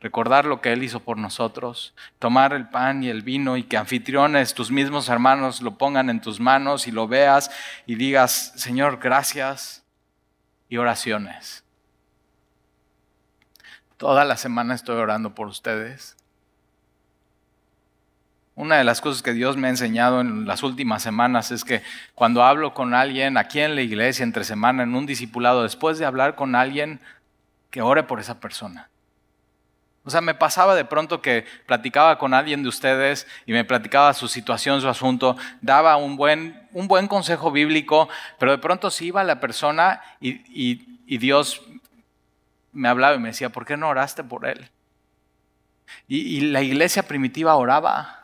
recordar 0.00 0.44
lo 0.44 0.60
que 0.60 0.72
Él 0.72 0.82
hizo 0.82 1.00
por 1.00 1.16
nosotros, 1.16 1.94
tomar 2.18 2.52
el 2.52 2.68
pan 2.68 3.02
y 3.04 3.08
el 3.08 3.22
vino 3.22 3.56
y 3.56 3.62
que 3.62 3.76
anfitriones, 3.76 4.54
tus 4.54 4.70
mismos 4.70 5.08
hermanos, 5.08 5.62
lo 5.62 5.78
pongan 5.78 6.10
en 6.10 6.20
tus 6.20 6.40
manos 6.40 6.88
y 6.88 6.90
lo 6.90 7.06
veas 7.06 7.50
y 7.86 7.94
digas, 7.94 8.52
Señor, 8.56 8.98
gracias 8.98 9.84
y 10.68 10.76
oraciones. 10.76 11.64
Toda 13.96 14.24
la 14.24 14.36
semana 14.36 14.74
estoy 14.74 14.96
orando 14.96 15.34
por 15.34 15.46
ustedes. 15.46 16.16
Una 18.54 18.76
de 18.76 18.84
las 18.84 19.00
cosas 19.00 19.22
que 19.22 19.32
Dios 19.32 19.56
me 19.56 19.68
ha 19.68 19.70
enseñado 19.70 20.20
en 20.20 20.46
las 20.46 20.62
últimas 20.62 21.02
semanas 21.02 21.50
es 21.50 21.64
que 21.64 21.82
cuando 22.14 22.44
hablo 22.44 22.74
con 22.74 22.94
alguien 22.94 23.36
aquí 23.38 23.60
en 23.60 23.74
la 23.74 23.80
iglesia 23.80 24.24
entre 24.24 24.44
semana, 24.44 24.82
en 24.82 24.94
un 24.94 25.06
discipulado, 25.06 25.62
después 25.62 25.98
de 25.98 26.04
hablar 26.04 26.34
con 26.34 26.54
alguien, 26.54 27.00
que 27.70 27.80
ore 27.80 28.02
por 28.02 28.20
esa 28.20 28.40
persona 28.40 28.90
o 30.04 30.10
sea, 30.10 30.20
me 30.20 30.34
pasaba 30.34 30.74
de 30.74 30.84
pronto 30.84 31.22
que 31.22 31.46
platicaba 31.66 32.18
con 32.18 32.34
alguien 32.34 32.62
de 32.62 32.68
ustedes 32.68 33.26
y 33.46 33.52
me 33.52 33.64
platicaba 33.64 34.12
su 34.14 34.26
situación, 34.26 34.80
su 34.80 34.88
asunto, 34.88 35.36
daba 35.60 35.96
un 35.96 36.16
buen, 36.16 36.66
un 36.72 36.88
buen 36.88 37.06
consejo 37.06 37.52
bíblico, 37.52 38.08
pero 38.38 38.50
de 38.50 38.58
pronto 38.58 38.90
se 38.90 39.04
iba 39.04 39.22
la 39.22 39.38
persona 39.38 40.02
y, 40.20 40.90
Dios 41.18 41.62
me 42.72 42.88
hablaba 42.88 43.16
y 43.16 43.20
me 43.20 43.28
decía, 43.28 43.50
¿por 43.50 43.66
qué 43.66 43.76
no 43.76 43.88
oraste 43.88 44.24
por 44.24 44.46
él? 44.46 44.70
Y, 46.08 46.38
y 46.38 46.40
la 46.40 46.62
iglesia 46.62 47.06
primitiva 47.06 47.54
oraba, 47.54 48.21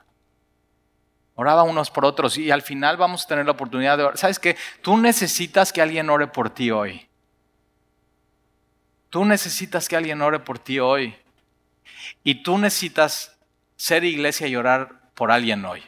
oraba 1.38 1.62
unos 1.62 1.88
por 1.92 2.04
otros 2.04 2.36
y 2.36 2.50
al 2.50 2.62
final 2.62 2.96
vamos 2.96 3.22
a 3.22 3.28
tener 3.28 3.46
la 3.46 3.52
oportunidad 3.52 3.96
de 3.96 4.02
orar. 4.02 4.18
¿Sabes 4.18 4.40
qué? 4.40 4.56
Tú 4.82 4.96
necesitas 4.96 5.72
que 5.72 5.80
alguien 5.80 6.10
ore 6.10 6.26
por 6.26 6.50
ti 6.50 6.72
hoy. 6.72 7.08
Tú 9.08 9.24
necesitas 9.24 9.88
que 9.88 9.94
alguien 9.94 10.20
ore 10.20 10.40
por 10.40 10.58
ti 10.58 10.80
hoy. 10.80 11.14
Y 12.24 12.42
tú 12.42 12.58
necesitas 12.58 13.38
ser 13.76 14.02
iglesia 14.02 14.48
y 14.48 14.56
orar 14.56 15.12
por 15.14 15.30
alguien 15.30 15.64
hoy. 15.64 15.84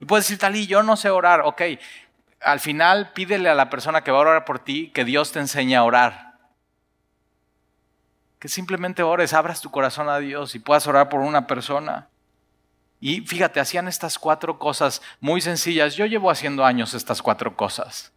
Y 0.00 0.06
puedes 0.06 0.24
decir, 0.24 0.38
Talí, 0.38 0.66
yo 0.66 0.82
no 0.82 0.96
sé 0.96 1.10
orar. 1.10 1.42
Ok, 1.42 1.60
al 2.40 2.58
final 2.58 3.12
pídele 3.12 3.50
a 3.50 3.54
la 3.54 3.68
persona 3.68 4.02
que 4.02 4.10
va 4.10 4.16
a 4.16 4.22
orar 4.22 4.44
por 4.46 4.58
ti 4.58 4.90
que 4.94 5.04
Dios 5.04 5.32
te 5.32 5.40
enseñe 5.40 5.76
a 5.76 5.84
orar. 5.84 6.38
Que 8.38 8.48
simplemente 8.48 9.02
ores, 9.02 9.34
abras 9.34 9.60
tu 9.60 9.70
corazón 9.70 10.08
a 10.08 10.16
Dios 10.18 10.54
y 10.54 10.60
puedas 10.60 10.86
orar 10.86 11.10
por 11.10 11.20
una 11.20 11.46
persona. 11.46 12.08
Y 13.04 13.22
fíjate, 13.22 13.58
hacían 13.58 13.88
estas 13.88 14.16
cuatro 14.16 14.60
cosas 14.60 15.02
muy 15.18 15.40
sencillas. 15.40 15.96
Yo 15.96 16.06
llevo 16.06 16.30
haciendo 16.30 16.64
años 16.64 16.94
estas 16.94 17.20
cuatro 17.20 17.56
cosas. 17.56 18.12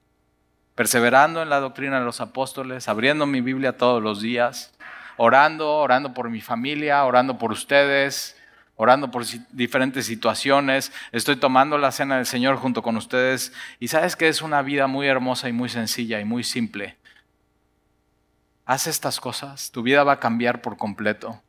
Perseverando 0.75 1.41
en 1.41 1.49
la 1.49 1.59
doctrina 1.59 1.97
de 1.97 2.05
los 2.05 2.21
apóstoles, 2.21 2.87
abriendo 2.87 3.25
mi 3.25 3.41
Biblia 3.41 3.77
todos 3.77 4.03
los 4.03 4.21
días, 4.21 4.75
orando, 5.17 5.77
orando 5.77 6.13
por 6.13 6.29
mi 6.29 6.39
familia, 6.39 7.03
orando 7.03 7.39
por 7.39 7.51
ustedes, 7.51 8.37
orando 8.75 9.09
por 9.09 9.25
diferentes 9.53 10.05
situaciones. 10.05 10.91
Estoy 11.11 11.37
tomando 11.37 11.79
la 11.79 11.91
cena 11.91 12.17
del 12.17 12.27
Señor 12.27 12.57
junto 12.57 12.83
con 12.83 12.95
ustedes. 12.95 13.53
Y 13.79 13.87
sabes 13.87 14.15
que 14.15 14.27
es 14.27 14.43
una 14.43 14.61
vida 14.61 14.85
muy 14.85 15.07
hermosa 15.07 15.49
y 15.49 15.51
muy 15.51 15.69
sencilla 15.69 16.19
y 16.19 16.25
muy 16.25 16.43
simple. 16.43 16.95
Haz 18.67 18.85
estas 18.85 19.19
cosas, 19.19 19.71
tu 19.71 19.81
vida 19.81 20.03
va 20.03 20.11
a 20.13 20.19
cambiar 20.19 20.61
por 20.61 20.77
completo. 20.77 21.41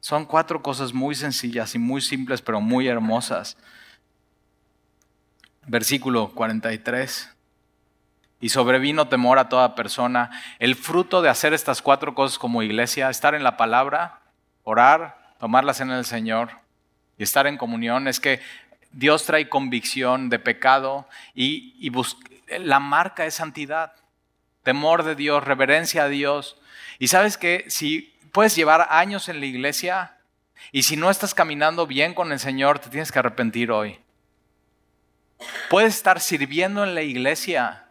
Son 0.00 0.24
cuatro 0.24 0.62
cosas 0.62 0.92
muy 0.92 1.14
sencillas 1.14 1.74
y 1.74 1.78
muy 1.78 2.00
simples, 2.00 2.40
pero 2.40 2.60
muy 2.60 2.88
hermosas. 2.88 3.56
Versículo 5.66 6.30
43 6.34 7.34
y 8.40 8.50
sobrevino 8.50 9.08
temor 9.08 9.38
a 9.38 9.48
toda 9.48 9.74
persona. 9.74 10.30
El 10.58 10.76
fruto 10.76 11.22
de 11.22 11.28
hacer 11.28 11.52
estas 11.52 11.82
cuatro 11.82 12.14
cosas 12.14 12.38
como 12.38 12.62
iglesia, 12.62 13.10
estar 13.10 13.34
en 13.34 13.42
la 13.42 13.56
palabra, 13.56 14.20
orar, 14.62 15.34
tomar 15.40 15.64
la 15.64 15.74
cena 15.74 15.96
del 15.96 16.04
Señor 16.04 16.50
y 17.16 17.24
estar 17.24 17.46
en 17.46 17.56
comunión, 17.56 18.06
es 18.06 18.20
que 18.20 18.40
Dios 18.92 19.24
trae 19.24 19.48
convicción 19.48 20.30
de 20.30 20.38
pecado 20.38 21.08
y 21.34 21.90
la 22.60 22.80
marca 22.80 23.26
es 23.26 23.34
santidad, 23.34 23.92
temor 24.62 25.02
de 25.02 25.14
Dios, 25.14 25.44
reverencia 25.44 26.04
a 26.04 26.08
Dios. 26.08 26.56
Y 26.98 27.08
sabes 27.08 27.36
que 27.36 27.64
si 27.68 28.17
puedes 28.32 28.54
llevar 28.56 28.86
años 28.90 29.28
en 29.28 29.40
la 29.40 29.46
iglesia 29.46 30.14
Y 30.72 30.82
si 30.82 30.96
no 30.96 31.10
estás 31.10 31.34
caminando 31.34 31.86
bien 31.86 32.14
con 32.14 32.32
el 32.32 32.38
Señor, 32.38 32.78
te 32.78 32.90
tienes 32.90 33.12
que 33.12 33.18
arrepentir 33.18 33.70
hoy. 33.70 33.98
Puedes 35.70 35.94
estar 35.94 36.20
sirviendo 36.20 36.82
en 36.82 36.94
la 36.94 37.02
iglesia. 37.02 37.84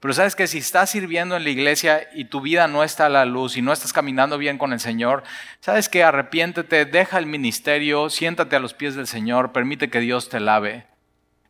Pero 0.00 0.14
sabes 0.14 0.36
que 0.36 0.46
si 0.46 0.58
estás 0.58 0.90
sirviendo 0.90 1.36
en 1.36 1.42
la 1.42 1.50
iglesia 1.50 2.08
y 2.14 2.26
tu 2.26 2.40
vida 2.40 2.68
no 2.68 2.84
está 2.84 3.06
a 3.06 3.10
la 3.10 3.24
luz 3.24 3.56
y 3.56 3.62
no 3.62 3.72
estás 3.72 3.92
caminando 3.92 4.38
bien 4.38 4.56
con 4.56 4.72
el 4.72 4.78
Señor, 4.78 5.24
sabes 5.60 5.88
que 5.88 6.04
arrepiéntete, 6.04 6.84
deja 6.84 7.18
el 7.18 7.26
ministerio, 7.26 8.08
siéntate 8.08 8.54
a 8.54 8.60
los 8.60 8.74
pies 8.74 8.94
del 8.94 9.08
Señor, 9.08 9.52
permite 9.52 9.90
que 9.90 9.98
Dios 9.98 10.28
te 10.28 10.38
lave. 10.38 10.86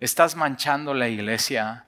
Estás 0.00 0.34
manchando 0.34 0.94
la 0.94 1.08
iglesia. 1.08 1.87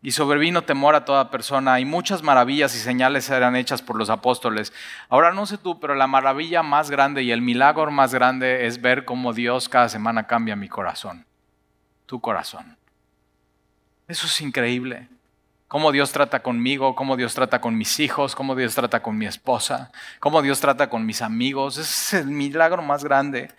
Y 0.00 0.12
sobrevino 0.12 0.62
temor 0.62 0.94
a 0.94 1.04
toda 1.04 1.30
persona, 1.30 1.80
y 1.80 1.84
muchas 1.84 2.22
maravillas 2.22 2.74
y 2.76 2.78
señales 2.78 3.28
eran 3.30 3.56
hechas 3.56 3.82
por 3.82 3.96
los 3.96 4.10
apóstoles. 4.10 4.72
Ahora 5.08 5.32
no 5.32 5.44
sé 5.44 5.58
tú, 5.58 5.80
pero 5.80 5.96
la 5.96 6.06
maravilla 6.06 6.62
más 6.62 6.88
grande 6.90 7.24
y 7.24 7.32
el 7.32 7.42
milagro 7.42 7.90
más 7.90 8.14
grande 8.14 8.66
es 8.66 8.80
ver 8.80 9.04
cómo 9.04 9.32
Dios 9.32 9.68
cada 9.68 9.88
semana 9.88 10.28
cambia 10.28 10.54
mi 10.54 10.68
corazón, 10.68 11.26
tu 12.06 12.20
corazón. 12.20 12.76
Eso 14.06 14.26
es 14.26 14.40
increíble. 14.40 15.08
Cómo 15.66 15.90
Dios 15.90 16.12
trata 16.12 16.42
conmigo, 16.42 16.94
cómo 16.94 17.16
Dios 17.16 17.34
trata 17.34 17.60
con 17.60 17.76
mis 17.76 17.98
hijos, 17.98 18.34
cómo 18.36 18.54
Dios 18.54 18.74
trata 18.74 19.02
con 19.02 19.18
mi 19.18 19.26
esposa, 19.26 19.90
cómo 20.20 20.40
Dios 20.42 20.60
trata 20.60 20.88
con 20.88 21.04
mis 21.04 21.20
amigos. 21.22 21.76
Ese 21.76 22.16
es 22.18 22.22
el 22.24 22.30
milagro 22.30 22.82
más 22.82 23.02
grande. 23.04 23.50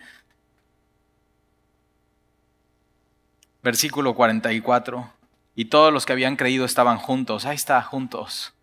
Versículo 3.61 4.15
44 4.15 5.18
y 5.59 5.65
todos 5.65 5.91
los 5.91 6.05
que 6.05 6.13
habían 6.13 6.37
creído 6.37 6.63
estaban 6.63 6.97
juntos. 6.99 7.45
Ahí 7.45 7.57
está, 7.57 7.81
juntos. 7.81 8.53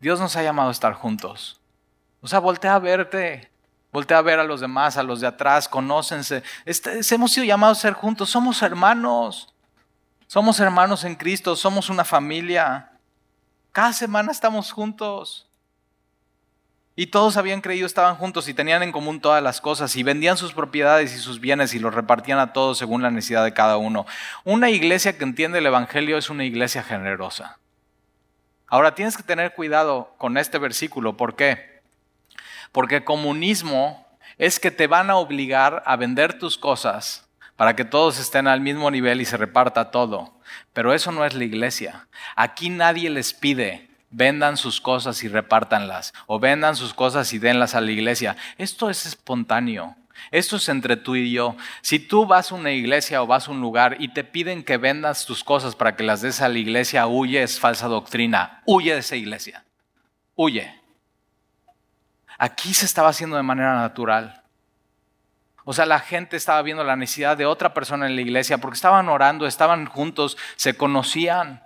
Dios 0.00 0.18
nos 0.18 0.34
ha 0.36 0.42
llamado 0.42 0.70
a 0.70 0.72
estar 0.72 0.94
juntos. 0.94 1.60
O 2.22 2.28
sea, 2.28 2.38
voltea 2.38 2.76
a 2.76 2.78
verte, 2.78 3.52
voltea 3.92 4.16
a 4.16 4.22
ver 4.22 4.38
a 4.38 4.44
los 4.44 4.62
demás, 4.62 4.96
a 4.96 5.02
los 5.02 5.20
de 5.20 5.26
atrás, 5.26 5.68
conócense. 5.68 6.42
Este, 6.64 7.00
hemos 7.10 7.32
sido 7.32 7.44
llamados 7.44 7.76
a 7.76 7.82
ser 7.82 7.92
juntos, 7.92 8.30
somos 8.30 8.62
hermanos. 8.62 9.52
Somos 10.26 10.58
hermanos 10.60 11.04
en 11.04 11.14
Cristo, 11.14 11.54
somos 11.54 11.90
una 11.90 12.06
familia. 12.06 12.92
Cada 13.70 13.92
semana 13.92 14.32
estamos 14.32 14.72
juntos. 14.72 15.49
Y 17.00 17.06
todos 17.06 17.38
habían 17.38 17.62
creído, 17.62 17.86
estaban 17.86 18.16
juntos 18.16 18.46
y 18.46 18.52
tenían 18.52 18.82
en 18.82 18.92
común 18.92 19.22
todas 19.22 19.42
las 19.42 19.62
cosas 19.62 19.96
y 19.96 20.02
vendían 20.02 20.36
sus 20.36 20.52
propiedades 20.52 21.14
y 21.14 21.18
sus 21.18 21.40
bienes 21.40 21.72
y 21.72 21.78
los 21.78 21.94
repartían 21.94 22.38
a 22.38 22.52
todos 22.52 22.76
según 22.76 23.00
la 23.00 23.10
necesidad 23.10 23.42
de 23.42 23.54
cada 23.54 23.78
uno. 23.78 24.04
Una 24.44 24.68
iglesia 24.68 25.16
que 25.16 25.24
entiende 25.24 25.60
el 25.60 25.66
Evangelio 25.66 26.18
es 26.18 26.28
una 26.28 26.44
iglesia 26.44 26.82
generosa. 26.82 27.58
Ahora 28.66 28.94
tienes 28.94 29.16
que 29.16 29.22
tener 29.22 29.54
cuidado 29.54 30.14
con 30.18 30.36
este 30.36 30.58
versículo. 30.58 31.16
¿Por 31.16 31.36
qué? 31.36 31.80
Porque 32.70 33.02
comunismo 33.02 34.06
es 34.36 34.60
que 34.60 34.70
te 34.70 34.86
van 34.86 35.08
a 35.08 35.16
obligar 35.16 35.82
a 35.86 35.96
vender 35.96 36.38
tus 36.38 36.58
cosas 36.58 37.26
para 37.56 37.74
que 37.74 37.86
todos 37.86 38.18
estén 38.18 38.46
al 38.46 38.60
mismo 38.60 38.90
nivel 38.90 39.22
y 39.22 39.24
se 39.24 39.38
reparta 39.38 39.90
todo. 39.90 40.34
Pero 40.74 40.92
eso 40.92 41.12
no 41.12 41.24
es 41.24 41.32
la 41.32 41.44
iglesia. 41.44 42.08
Aquí 42.36 42.68
nadie 42.68 43.08
les 43.08 43.32
pide 43.32 43.89
vendan 44.10 44.56
sus 44.56 44.80
cosas 44.80 45.22
y 45.22 45.28
repártanlas, 45.28 46.12
o 46.26 46.38
vendan 46.38 46.76
sus 46.76 46.94
cosas 46.94 47.32
y 47.32 47.38
denlas 47.38 47.74
a 47.74 47.80
la 47.80 47.90
iglesia. 47.90 48.36
Esto 48.58 48.90
es 48.90 49.06
espontáneo. 49.06 49.96
Esto 50.30 50.56
es 50.56 50.68
entre 50.68 50.96
tú 50.96 51.16
y 51.16 51.32
yo. 51.32 51.56
Si 51.80 51.98
tú 51.98 52.26
vas 52.26 52.52
a 52.52 52.54
una 52.54 52.72
iglesia 52.72 53.22
o 53.22 53.26
vas 53.26 53.48
a 53.48 53.50
un 53.50 53.60
lugar 53.60 53.96
y 54.00 54.08
te 54.08 54.22
piden 54.22 54.62
que 54.62 54.76
vendas 54.76 55.24
tus 55.24 55.42
cosas 55.42 55.74
para 55.74 55.96
que 55.96 56.04
las 56.04 56.20
des 56.20 56.42
a 56.42 56.48
la 56.48 56.58
iglesia, 56.58 57.06
huye, 57.06 57.42
es 57.42 57.58
falsa 57.58 57.86
doctrina. 57.86 58.62
Huye 58.66 58.92
de 58.92 59.00
esa 59.00 59.16
iglesia. 59.16 59.64
Huye. 60.34 60.78
Aquí 62.36 62.74
se 62.74 62.84
estaba 62.84 63.08
haciendo 63.08 63.36
de 63.36 63.42
manera 63.42 63.74
natural. 63.74 64.42
O 65.64 65.72
sea, 65.72 65.86
la 65.86 66.00
gente 66.00 66.36
estaba 66.36 66.62
viendo 66.62 66.84
la 66.84 66.96
necesidad 66.96 67.36
de 67.36 67.46
otra 67.46 67.74
persona 67.74 68.06
en 68.06 68.16
la 68.16 68.22
iglesia 68.22 68.58
porque 68.58 68.76
estaban 68.76 69.08
orando, 69.08 69.46
estaban 69.46 69.86
juntos, 69.86 70.36
se 70.56 70.76
conocían. 70.76 71.62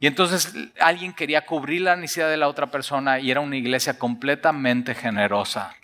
Y 0.00 0.06
entonces 0.06 0.54
alguien 0.80 1.12
quería 1.12 1.44
cubrir 1.44 1.82
la 1.82 1.96
necesidad 1.96 2.30
de 2.30 2.36
la 2.36 2.48
otra 2.48 2.70
persona 2.70 3.18
y 3.18 3.30
era 3.30 3.40
una 3.40 3.56
iglesia 3.56 3.98
completamente 3.98 4.94
generosa. 4.94 5.74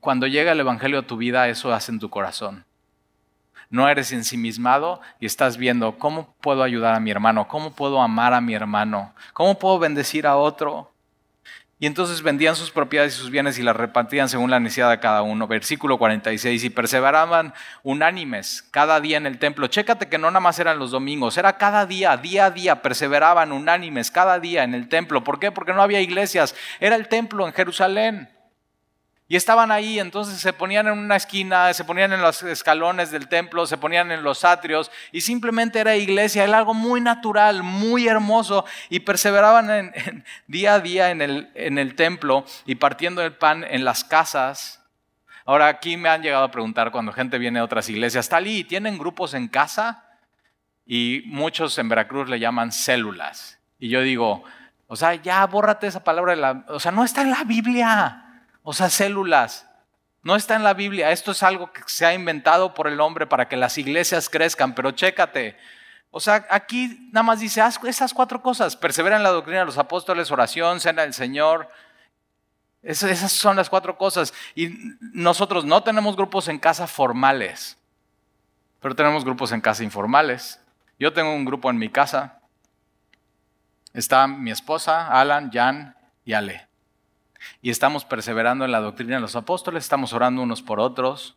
Cuando 0.00 0.26
llega 0.26 0.52
el 0.52 0.60
Evangelio 0.60 1.00
a 1.00 1.06
tu 1.06 1.16
vida, 1.16 1.48
eso 1.48 1.72
hace 1.72 1.92
en 1.92 1.98
tu 1.98 2.08
corazón. 2.08 2.64
No 3.68 3.88
eres 3.88 4.12
ensimismado 4.12 5.00
y 5.20 5.26
estás 5.26 5.56
viendo 5.56 5.98
cómo 5.98 6.34
puedo 6.40 6.62
ayudar 6.62 6.94
a 6.94 7.00
mi 7.00 7.10
hermano, 7.10 7.48
cómo 7.48 7.72
puedo 7.72 8.00
amar 8.00 8.32
a 8.32 8.40
mi 8.40 8.54
hermano, 8.54 9.14
cómo 9.32 9.58
puedo 9.58 9.78
bendecir 9.78 10.26
a 10.26 10.36
otro. 10.36 10.93
Y 11.84 11.86
entonces 11.86 12.22
vendían 12.22 12.56
sus 12.56 12.70
propiedades 12.70 13.14
y 13.14 13.18
sus 13.18 13.28
bienes 13.28 13.58
y 13.58 13.62
las 13.62 13.76
repartían 13.76 14.30
según 14.30 14.50
la 14.50 14.58
necesidad 14.58 14.88
de 14.88 15.00
cada 15.00 15.20
uno. 15.20 15.46
Versículo 15.46 15.98
46. 15.98 16.64
Y 16.64 16.70
perseveraban 16.70 17.52
unánimes 17.82 18.64
cada 18.70 19.02
día 19.02 19.18
en 19.18 19.26
el 19.26 19.38
templo. 19.38 19.66
Chécate 19.66 20.08
que 20.08 20.16
no 20.16 20.30
nada 20.30 20.40
más 20.40 20.58
eran 20.58 20.78
los 20.78 20.92
domingos, 20.92 21.36
era 21.36 21.58
cada 21.58 21.84
día, 21.84 22.16
día 22.16 22.46
a 22.46 22.50
día, 22.50 22.80
perseveraban 22.80 23.52
unánimes 23.52 24.10
cada 24.10 24.40
día 24.40 24.64
en 24.64 24.72
el 24.72 24.88
templo. 24.88 25.24
¿Por 25.24 25.38
qué? 25.38 25.52
Porque 25.52 25.74
no 25.74 25.82
había 25.82 26.00
iglesias. 26.00 26.56
Era 26.80 26.96
el 26.96 27.06
templo 27.06 27.46
en 27.46 27.52
Jerusalén. 27.52 28.33
Y 29.26 29.36
estaban 29.36 29.72
ahí, 29.72 29.98
entonces 29.98 30.38
se 30.38 30.52
ponían 30.52 30.86
en 30.86 30.98
una 30.98 31.16
esquina, 31.16 31.72
se 31.72 31.84
ponían 31.84 32.12
en 32.12 32.20
los 32.20 32.42
escalones 32.42 33.10
del 33.10 33.26
templo, 33.26 33.66
se 33.66 33.78
ponían 33.78 34.12
en 34.12 34.22
los 34.22 34.44
atrios 34.44 34.90
y 35.12 35.22
simplemente 35.22 35.80
era 35.80 35.96
iglesia, 35.96 36.44
era 36.44 36.58
algo 36.58 36.74
muy 36.74 37.00
natural, 37.00 37.62
muy 37.62 38.06
hermoso 38.06 38.66
y 38.90 39.00
perseveraban 39.00 39.94
día 40.46 40.74
a 40.74 40.80
día 40.80 41.10
en 41.10 41.22
el, 41.22 41.50
en 41.54 41.78
el 41.78 41.94
templo 41.94 42.44
y 42.66 42.74
partiendo 42.74 43.22
el 43.22 43.32
pan 43.32 43.64
en 43.64 43.86
las 43.86 44.04
casas. 44.04 44.82
Ahora 45.46 45.68
aquí 45.68 45.96
me 45.96 46.10
han 46.10 46.22
llegado 46.22 46.44
a 46.44 46.50
preguntar 46.50 46.90
cuando 46.90 47.10
gente 47.12 47.38
viene 47.38 47.60
a 47.60 47.64
otras 47.64 47.88
iglesias, 47.88 48.28
Talí, 48.28 48.64
¿tienen 48.64 48.98
grupos 48.98 49.32
en 49.32 49.48
casa? 49.48 50.04
Y 50.84 51.22
muchos 51.26 51.78
en 51.78 51.88
Veracruz 51.88 52.28
le 52.28 52.38
llaman 52.38 52.72
células. 52.72 53.58
Y 53.78 53.88
yo 53.88 54.02
digo, 54.02 54.44
o 54.86 54.96
sea, 54.96 55.14
ya 55.14 55.46
bórrate 55.46 55.86
esa 55.86 56.04
palabra, 56.04 56.36
la, 56.36 56.64
o 56.68 56.78
sea, 56.78 56.92
no 56.92 57.04
está 57.04 57.22
en 57.22 57.30
la 57.30 57.44
Biblia. 57.44 58.23
O 58.64 58.72
sea, 58.72 58.90
células. 58.90 59.68
No 60.22 60.34
está 60.34 60.56
en 60.56 60.64
la 60.64 60.72
Biblia. 60.72 61.12
Esto 61.12 61.32
es 61.32 61.42
algo 61.42 61.70
que 61.70 61.82
se 61.86 62.06
ha 62.06 62.14
inventado 62.14 62.72
por 62.72 62.88
el 62.88 62.98
hombre 63.00 63.26
para 63.26 63.46
que 63.46 63.56
las 63.56 63.76
iglesias 63.76 64.30
crezcan, 64.30 64.74
pero 64.74 64.90
chécate. 64.90 65.56
O 66.10 66.18
sea, 66.18 66.46
aquí 66.48 67.10
nada 67.12 67.22
más 67.22 67.40
dice, 67.40 67.60
haz 67.60 67.78
esas 67.84 68.14
cuatro 68.14 68.40
cosas. 68.40 68.74
Persevera 68.74 69.16
en 69.16 69.22
la 69.22 69.30
doctrina 69.30 69.60
de 69.60 69.66
los 69.66 69.76
apóstoles, 69.76 70.30
oración, 70.30 70.80
cena 70.80 71.02
del 71.02 71.12
Señor. 71.12 71.68
Esas 72.82 73.30
son 73.32 73.56
las 73.56 73.68
cuatro 73.68 73.98
cosas. 73.98 74.32
Y 74.54 74.70
nosotros 75.12 75.66
no 75.66 75.82
tenemos 75.82 76.16
grupos 76.16 76.48
en 76.48 76.58
casa 76.58 76.86
formales, 76.86 77.76
pero 78.80 78.96
tenemos 78.96 79.24
grupos 79.24 79.52
en 79.52 79.60
casa 79.60 79.84
informales. 79.84 80.58
Yo 80.98 81.12
tengo 81.12 81.34
un 81.34 81.44
grupo 81.44 81.68
en 81.68 81.76
mi 81.76 81.90
casa. 81.90 82.40
Está 83.92 84.26
mi 84.26 84.50
esposa, 84.50 85.08
Alan, 85.08 85.50
Jan 85.52 85.94
y 86.24 86.32
Ale 86.32 86.73
y 87.62 87.70
estamos 87.70 88.04
perseverando 88.04 88.64
en 88.64 88.72
la 88.72 88.80
doctrina 88.80 89.16
de 89.16 89.20
los 89.20 89.36
apóstoles, 89.36 89.84
estamos 89.84 90.12
orando 90.12 90.42
unos 90.42 90.62
por 90.62 90.80
otros, 90.80 91.36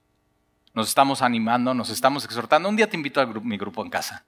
nos 0.74 0.90
estamos 0.90 1.22
animando, 1.22 1.74
nos 1.74 1.90
estamos 1.90 2.24
exhortando. 2.26 2.70
Un 2.70 2.76
día 2.76 2.90
te 2.90 2.96
invito 2.96 3.20
a 3.20 3.26
mi 3.26 3.58
grupo 3.58 3.84
en 3.84 3.90
casa. 3.90 4.24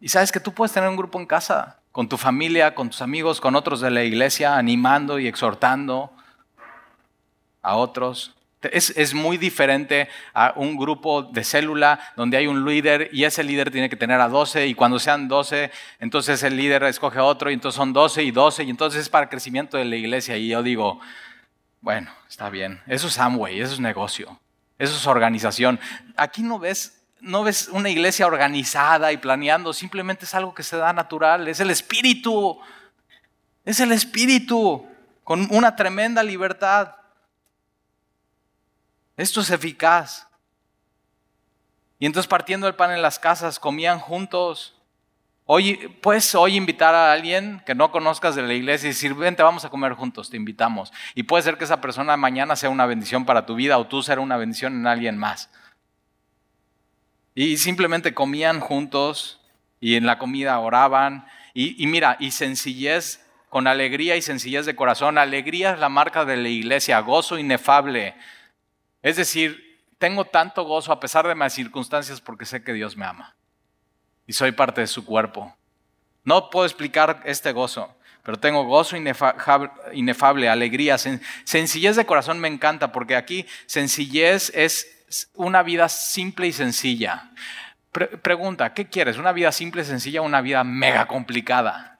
Y 0.00 0.08
sabes 0.08 0.30
que 0.30 0.40
tú 0.40 0.52
puedes 0.52 0.72
tener 0.72 0.90
un 0.90 0.96
grupo 0.96 1.18
en 1.18 1.24
casa, 1.24 1.80
con 1.90 2.08
tu 2.08 2.18
familia, 2.18 2.74
con 2.74 2.90
tus 2.90 3.00
amigos, 3.00 3.40
con 3.40 3.56
otros 3.56 3.80
de 3.80 3.90
la 3.90 4.04
iglesia, 4.04 4.58
animando 4.58 5.18
y 5.18 5.26
exhortando 5.26 6.12
a 7.62 7.76
otros. 7.76 8.34
Es, 8.72 9.14
muy 9.14 9.36
diferente 9.36 10.08
a 10.32 10.52
un 10.56 10.76
grupo 10.76 11.22
de 11.22 11.44
célula 11.44 11.98
donde 12.16 12.36
hay 12.36 12.46
un 12.46 12.64
líder 12.64 13.10
y 13.12 13.24
ese 13.24 13.44
líder 13.44 13.70
tiene 13.70 13.88
que 13.88 13.96
tener 13.96 14.20
a 14.20 14.28
12 14.28 14.66
y 14.66 14.74
cuando 14.74 14.98
sean 14.98 15.28
12, 15.28 15.70
entonces 16.00 16.42
el 16.42 16.56
líder 16.56 16.82
escoge 16.84 17.20
otro 17.20 17.50
y 17.50 17.54
entonces 17.54 17.76
son 17.76 17.92
12 17.92 18.22
y 18.22 18.30
12 18.30 18.64
y 18.64 18.70
entonces 18.70 19.02
es 19.02 19.08
para 19.08 19.28
crecimiento 19.28 19.76
de 19.76 19.84
la 19.84 19.96
iglesia. 19.96 20.36
Y 20.36 20.48
yo 20.48 20.62
digo, 20.62 21.00
bueno, 21.80 22.10
está 22.28 22.50
bien, 22.50 22.80
eso 22.86 23.08
es 23.08 23.18
Amway, 23.18 23.60
eso 23.60 23.74
es 23.74 23.80
negocio, 23.80 24.40
eso 24.78 24.96
es 24.96 25.06
organización. 25.06 25.78
Aquí 26.16 26.42
no 26.42 26.58
ves 26.58 27.00
no 27.24 27.42
ves 27.42 27.68
una 27.68 27.88
iglesia 27.88 28.26
organizada 28.26 29.10
y 29.10 29.16
planeando, 29.16 29.72
simplemente 29.72 30.26
es 30.26 30.34
algo 30.34 30.54
que 30.54 30.62
se 30.62 30.76
da 30.76 30.92
natural, 30.92 31.48
es 31.48 31.58
el 31.58 31.70
espíritu, 31.70 32.58
es 33.64 33.80
el 33.80 33.92
espíritu, 33.92 34.86
con 35.24 35.48
una 35.50 35.74
tremenda 35.74 36.22
libertad. 36.22 36.94
Esto 39.16 39.40
es 39.40 39.50
eficaz. 39.50 40.28
Y 41.98 42.06
entonces 42.06 42.28
partiendo 42.28 42.66
el 42.66 42.74
pan 42.74 42.90
en 42.90 43.02
las 43.02 43.18
casas, 43.18 43.58
comían 43.58 43.98
juntos. 43.98 44.74
Hoy, 45.46 45.76
puedes 46.00 46.34
hoy 46.34 46.56
invitar 46.56 46.94
a 46.94 47.12
alguien 47.12 47.62
que 47.66 47.74
no 47.74 47.90
conozcas 47.90 48.34
de 48.34 48.42
la 48.42 48.54
iglesia 48.54 48.86
y 48.86 48.92
decir, 48.92 49.14
vente, 49.14 49.42
vamos 49.42 49.64
a 49.64 49.70
comer 49.70 49.92
juntos, 49.92 50.30
te 50.30 50.36
invitamos. 50.36 50.92
Y 51.14 51.24
puede 51.24 51.42
ser 51.42 51.58
que 51.58 51.64
esa 51.64 51.80
persona 51.80 52.16
mañana 52.16 52.56
sea 52.56 52.70
una 52.70 52.86
bendición 52.86 53.24
para 53.26 53.46
tu 53.46 53.54
vida 53.54 53.78
o 53.78 53.86
tú 53.86 54.02
serás 54.02 54.22
una 54.22 54.36
bendición 54.36 54.74
en 54.74 54.86
alguien 54.86 55.18
más. 55.18 55.50
Y 57.34 57.58
simplemente 57.58 58.14
comían 58.14 58.60
juntos 58.60 59.40
y 59.80 59.96
en 59.96 60.06
la 60.06 60.18
comida 60.18 60.58
oraban 60.58 61.26
Y, 61.52 61.82
y 61.82 61.86
mira, 61.86 62.16
y 62.18 62.30
sencillez 62.30 63.20
con 63.50 63.66
alegría 63.66 64.16
y 64.16 64.22
sencillez 64.22 64.66
de 64.66 64.74
corazón. 64.74 65.18
Alegría 65.18 65.74
es 65.74 65.78
la 65.78 65.88
marca 65.88 66.24
de 66.24 66.36
la 66.36 66.48
iglesia, 66.48 66.98
gozo 67.00 67.38
inefable. 67.38 68.16
Es 69.04 69.16
decir, 69.16 69.84
tengo 69.98 70.24
tanto 70.24 70.64
gozo 70.64 70.90
a 70.90 70.98
pesar 70.98 71.28
de 71.28 71.34
mis 71.34 71.52
circunstancias 71.52 72.22
porque 72.22 72.46
sé 72.46 72.64
que 72.64 72.72
Dios 72.72 72.96
me 72.96 73.04
ama 73.04 73.36
y 74.26 74.32
soy 74.32 74.52
parte 74.52 74.80
de 74.80 74.86
su 74.86 75.04
cuerpo. 75.04 75.54
No 76.24 76.48
puedo 76.48 76.64
explicar 76.64 77.20
este 77.26 77.52
gozo, 77.52 77.94
pero 78.22 78.40
tengo 78.40 78.64
gozo 78.64 78.96
inefable, 78.96 80.48
alegría, 80.48 80.96
sencillez 80.96 81.96
de 81.96 82.06
corazón 82.06 82.40
me 82.40 82.48
encanta 82.48 82.92
porque 82.92 83.14
aquí 83.14 83.44
sencillez 83.66 84.50
es 84.54 85.04
una 85.34 85.62
vida 85.62 85.90
simple 85.90 86.46
y 86.46 86.54
sencilla. 86.54 87.30
pregunta, 88.22 88.72
¿qué 88.72 88.88
quieres? 88.88 89.18
¿Una 89.18 89.32
vida 89.32 89.52
simple 89.52 89.82
y 89.82 89.84
sencilla 89.84 90.22
o 90.22 90.24
una 90.24 90.40
vida 90.40 90.64
mega 90.64 91.06
complicada? 91.06 91.98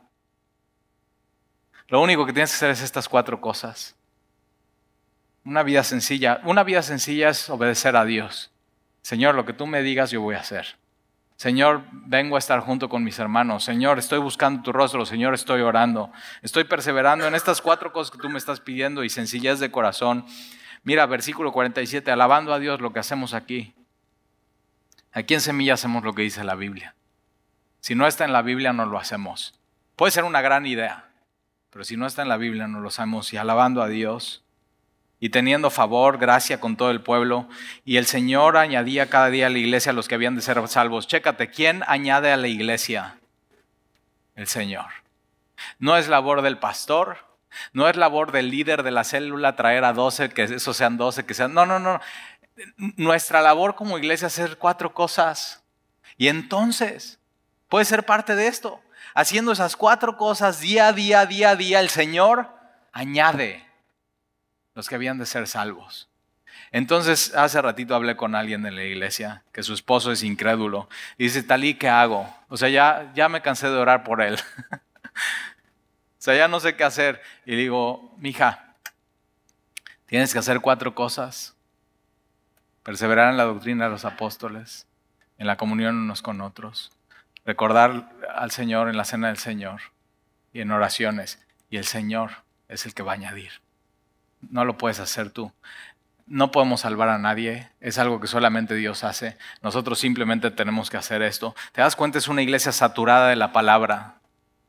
Lo 1.89 2.01
único 2.01 2.25
que 2.25 2.33
tienes 2.33 2.51
que 2.51 2.57
hacer 2.57 2.71
es 2.71 2.81
estas 2.81 3.11
cuatro 3.11 3.43
cosas. 3.43 3.95
Una 5.45 5.63
vida 5.63 5.85
sencilla. 5.85 6.41
Una 6.45 6.65
vida 6.65 6.83
sencilla 6.83 7.29
es 7.29 7.51
obedecer 7.51 7.97
a 7.97 8.05
Dios. 8.05 8.51
Señor, 9.03 9.35
lo 9.35 9.45
que 9.45 9.53
tú 9.53 9.67
me 9.67 9.83
digas 9.83 10.11
yo 10.11 10.23
voy 10.23 10.35
a 10.37 10.41
hacer. 10.41 10.79
Señor, 11.37 11.83
vengo 11.93 12.37
a 12.37 12.39
estar 12.39 12.61
junto 12.61 12.89
con 12.89 13.05
mis 13.05 13.19
hermanos. 13.19 13.65
Señor, 13.65 13.99
estoy 13.99 14.19
buscando 14.19 14.63
tu 14.63 14.73
rostro. 14.73 15.05
Señor, 15.05 15.35
estoy 15.35 15.61
orando. 15.61 16.11
Estoy 16.43 16.65
perseverando 16.65 17.27
en 17.27 17.35
estas 17.35 17.61
cuatro 17.61 17.93
cosas 17.93 18.13
que 18.13 18.19
tú 18.19 18.31
me 18.31 18.39
estás 18.39 18.61
pidiendo 18.61 19.05
y 19.05 19.11
sencillez 19.11 19.59
de 19.59 19.71
corazón. 19.71 20.25
Mira, 20.85 21.05
versículo 21.07 21.53
47, 21.53 22.11
alabando 22.11 22.55
a 22.55 22.59
Dios 22.59 22.81
lo 22.81 22.93
que 22.93 23.01
hacemos 23.01 23.35
aquí. 23.35 23.75
Aquí 25.13 25.35
en 25.35 25.41
Semilla 25.41 25.75
hacemos 25.75 26.05
lo 26.05 26.15
que 26.15 26.23
dice 26.23 26.45
la 26.45 26.55
Biblia. 26.55 26.95
Si 27.81 27.95
no 27.95 28.07
está 28.07 28.25
en 28.25 28.33
la 28.33 28.43
Biblia, 28.43 28.73
no 28.73 28.87
lo 28.87 28.99
hacemos. 28.99 29.59
Puede 29.97 30.13
ser 30.13 30.25
una 30.25 30.41
gran 30.41 30.67
idea, 30.67 31.11
pero 31.71 31.85
si 31.85 31.97
no 31.97 32.07
está 32.07 32.23
en 32.23 32.29
la 32.29 32.37
Biblia, 32.37 32.67
no 32.67 32.81
lo 32.81 32.89
hacemos. 32.89 33.33
Y 33.33 33.37
alabando 33.37 33.83
a 33.83 33.89
Dios 33.89 34.44
y 35.25 35.31
teniendo 35.31 35.71
favor, 35.71 36.19
gracia 36.19 36.61
con 36.61 36.77
todo 36.77 36.91
el 36.91 37.01
pueblo. 37.01 37.49
Y 37.87 37.97
el 37.97 38.05
Señor 38.05 38.59
añadía 38.59 39.09
cada 39.09 39.31
día 39.31 39.47
a 39.47 39.49
la 39.49 39.57
iglesia 39.57 39.89
a 39.89 39.95
los 39.95 40.07
que 40.07 40.17
habían 40.17 40.37
de 40.37 40.43
ser 40.43 40.61
salvos. 40.69 41.07
Chécate, 41.07 41.49
¿quién 41.49 41.83
añade 41.87 42.31
a 42.31 42.37
la 42.37 42.47
iglesia? 42.47 43.17
El 44.35 44.49
Señor. 44.49 44.85
No 45.79 45.97
es 45.97 46.09
labor 46.09 46.43
del 46.43 46.59
pastor, 46.59 47.17
no 47.73 47.89
es 47.89 47.97
labor 47.97 48.33
del 48.33 48.51
líder 48.51 48.83
de 48.83 48.91
la 48.91 49.03
célula 49.03 49.57
traer 49.57 49.85
a 49.85 49.95
12, 49.95 50.29
que 50.29 50.43
esos 50.43 50.77
sean 50.77 50.99
12, 50.99 51.25
que 51.25 51.33
sean... 51.33 51.55
No, 51.55 51.65
no, 51.65 51.79
no. 51.79 52.03
Nuestra 52.77 53.41
labor 53.41 53.77
como 53.77 53.97
iglesia 53.97 54.27
es 54.27 54.39
hacer 54.39 54.59
cuatro 54.59 54.93
cosas. 54.93 55.65
Y 56.19 56.29
entonces, 56.29 57.19
puede 57.71 57.87
ser 57.87 58.05
parte 58.05 58.37
de 58.37 58.47
esto. 58.47 58.83
Haciendo 59.15 59.53
esas 59.53 59.75
cuatro 59.75 60.19
cosas 60.19 60.61
día 60.61 60.89
a 60.89 60.93
día, 60.93 61.25
día 61.25 61.49
a 61.49 61.57
día, 61.57 61.81
el 61.81 61.89
Señor 61.89 62.51
añade 62.93 63.64
los 64.75 64.89
que 64.89 64.95
habían 64.95 65.19
de 65.19 65.27
ser 65.27 65.47
salvos. 65.47 66.09
Entonces, 66.73 67.35
hace 67.35 67.61
ratito 67.63 67.95
hablé 67.95 68.17
con 68.17 68.35
alguien 68.35 68.67
en 68.67 68.75
la 68.75 68.85
iglesia, 68.85 69.45
que 69.53 69.63
su 69.63 69.75
esposo 69.75 70.13
es 70.13 70.23
incrédulo, 70.23 70.89
y 71.17 71.25
dice, 71.25 71.43
Talí, 71.43 71.75
¿qué 71.75 71.89
hago? 71.89 72.33
O 72.49 72.57
sea, 72.57 72.69
ya, 72.69 73.13
ya 73.15 73.29
me 73.29 73.43
cansé 73.43 73.69
de 73.69 73.77
orar 73.77 74.03
por 74.05 74.23
él. 74.23 74.35
o 74.73 76.19
sea, 76.19 76.35
ya 76.35 76.49
no 76.49 76.61
sé 76.61 76.77
qué 76.77 76.85
hacer. 76.85 77.23
Y 77.45 77.55
digo, 77.57 78.15
mija, 78.19 78.75
tienes 80.07 80.33
que 80.33 80.39
hacer 80.39 80.61
cuatro 80.61 80.95
cosas. 80.95 81.55
Perseverar 82.83 83.31
en 83.31 83.37
la 83.37 83.45
doctrina 83.45 83.85
de 83.85 83.91
los 83.91 84.05
apóstoles, 84.05 84.87
en 85.39 85.47
la 85.47 85.57
comunión 85.57 85.97
unos 85.97 86.23
con 86.23 86.41
otros, 86.41 86.93
recordar 87.47 88.11
al 88.35 88.51
Señor 88.51 88.89
en 88.89 88.97
la 88.97 89.05
cena 89.05 89.29
del 89.29 89.39
Señor 89.39 89.81
y 90.53 90.61
en 90.61 90.71
oraciones. 90.71 91.41
Y 91.71 91.79
el 91.79 91.87
Señor 91.87 92.31
es 92.69 92.85
el 92.85 92.95
que 92.95 93.03
va 93.03 93.13
a 93.13 93.15
añadir 93.15 93.64
no 94.51 94.65
lo 94.65 94.79
puedes 94.79 95.01
hacer 95.01 95.31
tú. 95.31 95.53
No 96.27 96.51
podemos 96.51 96.81
salvar 96.81 97.11
a 97.11 97.19
nadie, 97.19 97.71
es 97.81 97.99
algo 97.99 98.19
que 98.19 98.27
solamente 98.27 98.75
Dios 98.75 99.05
hace. 99.05 99.37
Nosotros 99.63 99.99
simplemente 99.99 100.51
tenemos 100.51 100.89
que 100.89 100.97
hacer 100.97 101.23
esto. 101.23 101.55
¿Te 101.73 101.83
das 101.83 101.97
cuenta? 101.97 102.19
Es 102.19 102.29
una 102.29 102.43
iglesia 102.43 102.73
saturada 102.73 103.29
de 103.29 103.37
la 103.37 103.53
palabra, 103.53 104.17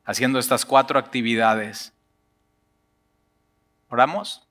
haciendo 0.04 0.38
estas 0.38 0.66
cuatro 0.66 1.00
actividades. 1.00 1.94
¿Oramos? 3.90 4.45